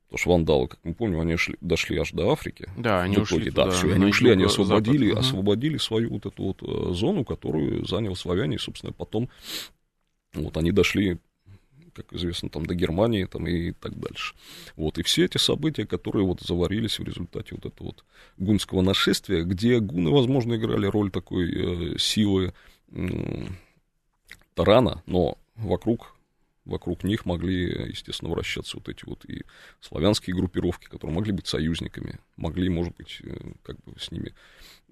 Потому 0.07 0.19
что 0.19 0.31
вандалы, 0.31 0.69
как 0.69 0.81
мы 0.85 0.95
помним, 0.95 1.21
они 1.21 1.37
шли, 1.37 1.57
дошли 1.61 1.99
аж 1.99 2.13
до 2.13 2.31
Африки. 2.33 2.71
Да, 2.79 3.03
они 3.03 3.19
ушли. 3.19 3.51
Да, 3.51 3.71
все, 3.71 3.93
они 3.93 4.07
ушли, 4.07 4.31
они 4.31 4.45
освободили, 4.45 5.09
запад. 5.09 5.25
освободили 5.25 5.77
свою 5.77 6.11
вот 6.11 6.25
эту 6.25 6.43
вот 6.43 6.63
э, 6.63 6.95
зону, 6.95 7.25
которую 7.25 7.85
занял 7.85 8.17
славяне, 8.17 8.57
и, 8.57 8.59
собственно, 8.59 8.93
потом 8.93 9.29
вот 10.33 10.57
они 10.57 10.73
дошли 10.73 11.19
как 11.95 12.13
известно, 12.13 12.49
там, 12.49 12.65
до 12.65 12.77
Германии 12.77 13.25
там, 13.25 13.49
и 13.49 13.73
так 13.73 13.99
дальше. 13.99 14.35
Вот, 14.77 14.99
и 14.99 15.03
все 15.03 15.25
эти 15.25 15.37
события, 15.37 15.85
которые 15.85 16.25
вот 16.25 16.41
заварились 16.41 17.01
в 17.01 17.03
результате 17.03 17.57
вот 17.57 17.67
этого 17.67 17.89
вот 17.89 18.05
гунского 18.37 18.83
нашествия, 18.83 19.43
где 19.43 19.81
гуны, 19.81 20.11
возможно, 20.11 20.55
играли 20.55 20.87
роль 20.87 21.11
такой 21.11 21.51
э, 21.95 21.99
силы 21.99 22.47
э, 22.47 22.53
тарана, 24.55 25.03
но 25.07 25.39
вокруг 25.57 26.15
вокруг 26.65 27.03
них 27.03 27.25
могли, 27.25 27.89
естественно, 27.89 28.31
вращаться 28.31 28.77
вот 28.77 28.91
эти 28.91 29.05
вот 29.07 29.25
и 29.25 29.43
славянские 29.81 30.37
группировки, 30.37 30.85
которые 30.85 31.15
могли 31.15 31.33
быть 31.33 31.47
союзниками, 31.47 32.19
могли, 32.37 32.69
может 32.69 32.95
быть, 32.95 33.23
э, 33.23 33.53
как 33.63 33.77
бы 33.85 33.99
с 33.99 34.11
ними 34.11 34.35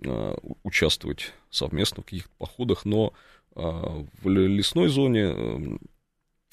э, 0.02 0.36
участвовать 0.62 1.34
совместно 1.50 2.02
в 2.02 2.06
каких-то 2.06 2.30
походах, 2.38 2.86
но 2.86 3.12
э, 3.54 3.60
в 3.60 4.28
лесной 4.28 4.88
зоне 4.88 5.78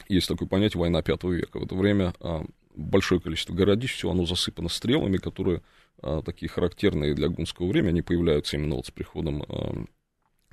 есть 0.09 0.27
такое 0.27 0.47
понятие 0.47 0.79
война 0.79 1.01
пятого 1.01 1.31
века. 1.31 1.59
В 1.59 1.63
это 1.63 1.75
время 1.75 2.13
а, 2.19 2.43
большое 2.75 3.21
количество 3.21 3.53
городищ, 3.53 3.93
все 3.93 4.09
оно 4.09 4.25
засыпано 4.25 4.69
стрелами, 4.69 5.17
которые 5.17 5.61
а, 6.01 6.21
такие 6.21 6.49
характерные 6.49 7.13
для 7.13 7.29
гунского 7.29 7.67
времени, 7.67 7.89
они 7.89 8.01
появляются 8.01 8.57
именно 8.57 8.75
вот 8.75 8.87
с 8.87 8.91
приходом 8.91 9.43
а, 9.43 9.85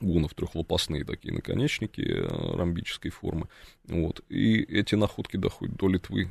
гунов, 0.01 0.35
трехлопастные 0.35 1.05
такие 1.05 1.35
наконечники 1.35 2.03
ромбической 2.03 3.11
формы. 3.11 3.49
Вот. 3.85 4.25
И 4.29 4.63
эти 4.63 4.95
находки 4.95 5.37
доходят 5.37 5.77
до 5.77 5.89
Литвы. 5.89 6.31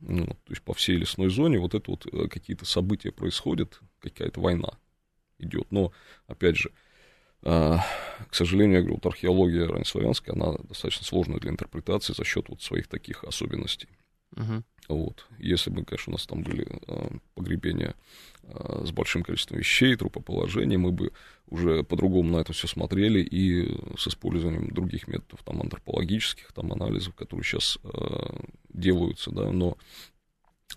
Ну, 0.00 0.26
то 0.26 0.50
есть 0.50 0.62
по 0.62 0.72
всей 0.72 0.96
лесной 0.96 1.28
зоне 1.28 1.58
вот 1.58 1.74
это 1.74 1.90
вот 1.90 2.06
э, 2.06 2.28
какие-то 2.28 2.64
события 2.64 3.12
происходят, 3.12 3.80
какая-то 4.00 4.40
война 4.40 4.70
идет. 5.38 5.70
Но, 5.70 5.92
опять 6.26 6.56
же, 6.56 6.70
а, 7.42 7.78
к 8.28 8.34
сожалению, 8.34 8.76
я 8.76 8.80
говорю, 8.80 8.96
вот 8.96 9.06
археология 9.06 9.66
раннеславянская, 9.66 10.34
она 10.34 10.56
достаточно 10.68 11.04
сложная 11.04 11.38
для 11.38 11.50
интерпретации 11.50 12.12
за 12.12 12.24
счет 12.24 12.48
вот 12.48 12.62
своих 12.62 12.88
таких 12.88 13.24
особенностей. 13.24 13.88
Uh-huh. 14.36 14.62
Вот. 14.88 15.26
Если 15.38 15.70
бы, 15.70 15.84
конечно, 15.84 16.10
у 16.10 16.14
нас 16.14 16.26
там 16.26 16.42
были 16.42 16.66
э, 16.86 17.08
погребения 17.34 17.94
э, 18.42 18.82
с 18.84 18.90
большим 18.90 19.22
количеством 19.22 19.58
вещей, 19.58 19.94
трупоположений, 19.96 20.76
мы 20.76 20.90
бы 20.90 21.12
уже 21.46 21.84
по-другому 21.84 22.36
на 22.36 22.40
это 22.40 22.52
все 22.52 22.66
смотрели 22.66 23.20
и 23.20 23.76
с 23.96 24.08
использованием 24.08 24.68
других 24.68 25.06
методов, 25.06 25.42
там, 25.44 25.60
антропологических, 25.60 26.52
там, 26.52 26.72
анализов, 26.72 27.14
которые 27.14 27.44
сейчас 27.44 27.78
э, 27.84 28.40
делаются, 28.72 29.30
да, 29.30 29.52
но 29.52 29.76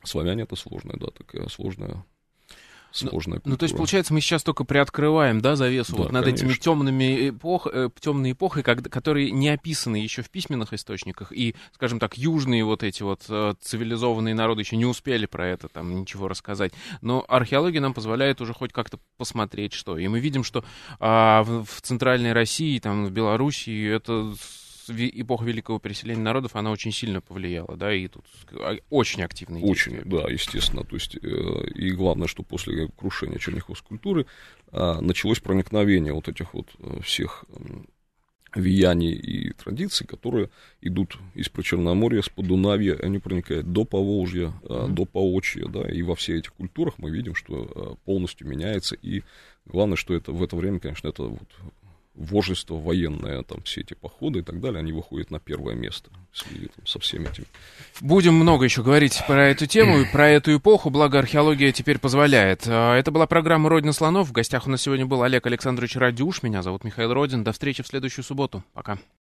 славяне 0.03 0.43
это 0.43 0.55
сложная, 0.55 0.97
да, 0.97 1.07
такая 1.07 1.47
сложная 1.47 2.05
сложная 2.93 3.41
ну, 3.43 3.51
ну, 3.51 3.57
то 3.57 3.63
есть, 3.63 3.75
получается, 3.75 4.13
мы 4.13 4.21
сейчас 4.21 4.43
только 4.43 4.63
приоткрываем, 4.63 5.41
да, 5.41 5.55
завесу 5.55 5.93
да, 5.93 6.03
вот 6.03 6.11
над 6.11 6.25
конечно. 6.25 6.45
этими 6.45 6.57
темными 6.57 7.29
эпох, 7.29 7.67
э, 7.71 7.89
темной 7.99 8.33
эпохой, 8.33 8.63
как, 8.63 8.83
которые 8.89 9.31
не 9.31 9.49
описаны 9.49 9.97
еще 9.97 10.21
в 10.21 10.29
письменных 10.29 10.73
источниках, 10.73 11.31
и, 11.31 11.55
скажем 11.73 11.99
так, 11.99 12.17
южные 12.17 12.63
вот 12.63 12.83
эти 12.83 13.01
вот 13.03 13.23
э, 13.29 13.55
цивилизованные 13.61 14.35
народы 14.35 14.61
еще 14.61 14.77
не 14.77 14.85
успели 14.85 15.25
про 15.25 15.47
это 15.47 15.67
там 15.67 15.99
ничего 16.01 16.27
рассказать. 16.27 16.73
Но 17.01 17.25
археология 17.27 17.81
нам 17.81 17.93
позволяет 17.93 18.41
уже 18.41 18.53
хоть 18.53 18.71
как-то 18.71 18.99
посмотреть, 19.17 19.73
что. 19.73 19.97
И 19.97 20.07
мы 20.07 20.19
видим, 20.19 20.43
что 20.43 20.63
а, 20.99 21.43
в, 21.43 21.65
в 21.65 21.81
центральной 21.81 22.33
России, 22.33 22.77
там, 22.79 23.05
в 23.05 23.11
Белоруссии, 23.11 23.89
это 23.89 24.33
эпоха 24.89 25.45
великого 25.45 25.79
переселения 25.79 26.21
народов, 26.21 26.55
она 26.55 26.71
очень 26.71 26.91
сильно 26.91 27.21
повлияла, 27.21 27.75
да, 27.77 27.93
и 27.93 28.07
тут 28.07 28.25
а, 28.51 28.77
очень 28.89 29.23
активные 29.23 29.63
Очень, 29.63 30.01
да, 30.05 30.29
естественно. 30.29 30.83
То 30.83 30.95
есть, 30.95 31.15
э, 31.15 31.19
и 31.75 31.91
главное, 31.91 32.27
что 32.27 32.43
после 32.43 32.87
крушения 32.87 33.37
черняховской 33.37 33.89
культуры 33.89 34.25
а, 34.71 35.01
началось 35.01 35.39
проникновение 35.39 36.13
вот 36.13 36.27
этих 36.27 36.53
вот 36.53 36.67
э, 36.79 37.01
всех 37.01 37.45
влияний 38.55 39.13
и 39.13 39.51
традиций, 39.53 40.05
которые 40.05 40.51
идут 40.81 41.17
из 41.33 41.49
Причерноморья, 41.49 42.21
с 42.21 42.29
Подунавья, 42.29 42.95
они 43.01 43.17
проникают 43.17 43.71
до 43.71 43.83
Поволжья, 43.83 44.53
mm-hmm. 44.61 44.89
до 44.89 45.05
Поочья, 45.05 45.65
да, 45.65 45.89
и 45.89 46.03
во 46.03 46.15
всех 46.15 46.37
этих 46.37 46.53
культурах 46.53 46.93
мы 46.99 47.09
видим, 47.09 47.33
что 47.33 47.97
полностью 48.05 48.47
меняется, 48.47 48.95
и 48.95 49.23
главное, 49.65 49.95
что 49.95 50.13
это 50.13 50.31
в 50.31 50.43
это 50.43 50.55
время, 50.55 50.79
конечно, 50.79 51.07
это 51.07 51.23
вот 51.23 51.49
вожество 52.15 52.75
военное, 52.75 53.43
там 53.43 53.61
все 53.63 53.81
эти 53.81 53.93
походы 53.93 54.39
и 54.39 54.41
так 54.41 54.59
далее, 54.59 54.79
они 54.79 54.91
выходят 54.91 55.31
на 55.31 55.39
первое 55.39 55.75
место 55.75 56.09
среди, 56.33 56.67
там, 56.67 56.85
со 56.85 56.99
всеми 56.99 57.27
этими. 57.27 57.45
Будем 58.01 58.35
много 58.35 58.65
еще 58.65 58.83
говорить 58.83 59.21
про 59.27 59.47
эту 59.47 59.65
тему 59.65 59.99
и 59.99 60.05
про 60.11 60.29
эту 60.29 60.55
эпоху, 60.55 60.89
благо 60.89 61.19
археология 61.19 61.71
теперь 61.71 61.99
позволяет. 61.99 62.63
А, 62.67 62.95
это 62.97 63.11
была 63.11 63.25
программа 63.25 63.69
«Родина 63.69 63.93
слонов». 63.93 64.29
В 64.29 64.31
гостях 64.31 64.67
у 64.67 64.69
нас 64.69 64.81
сегодня 64.81 65.05
был 65.05 65.23
Олег 65.23 65.45
Александрович 65.47 65.95
Радюш. 65.95 66.43
Меня 66.43 66.61
зовут 66.61 66.83
Михаил 66.83 67.13
Родин. 67.13 67.43
До 67.43 67.51
встречи 67.51 67.83
в 67.83 67.87
следующую 67.87 68.23
субботу. 68.23 68.63
Пока. 68.73 68.97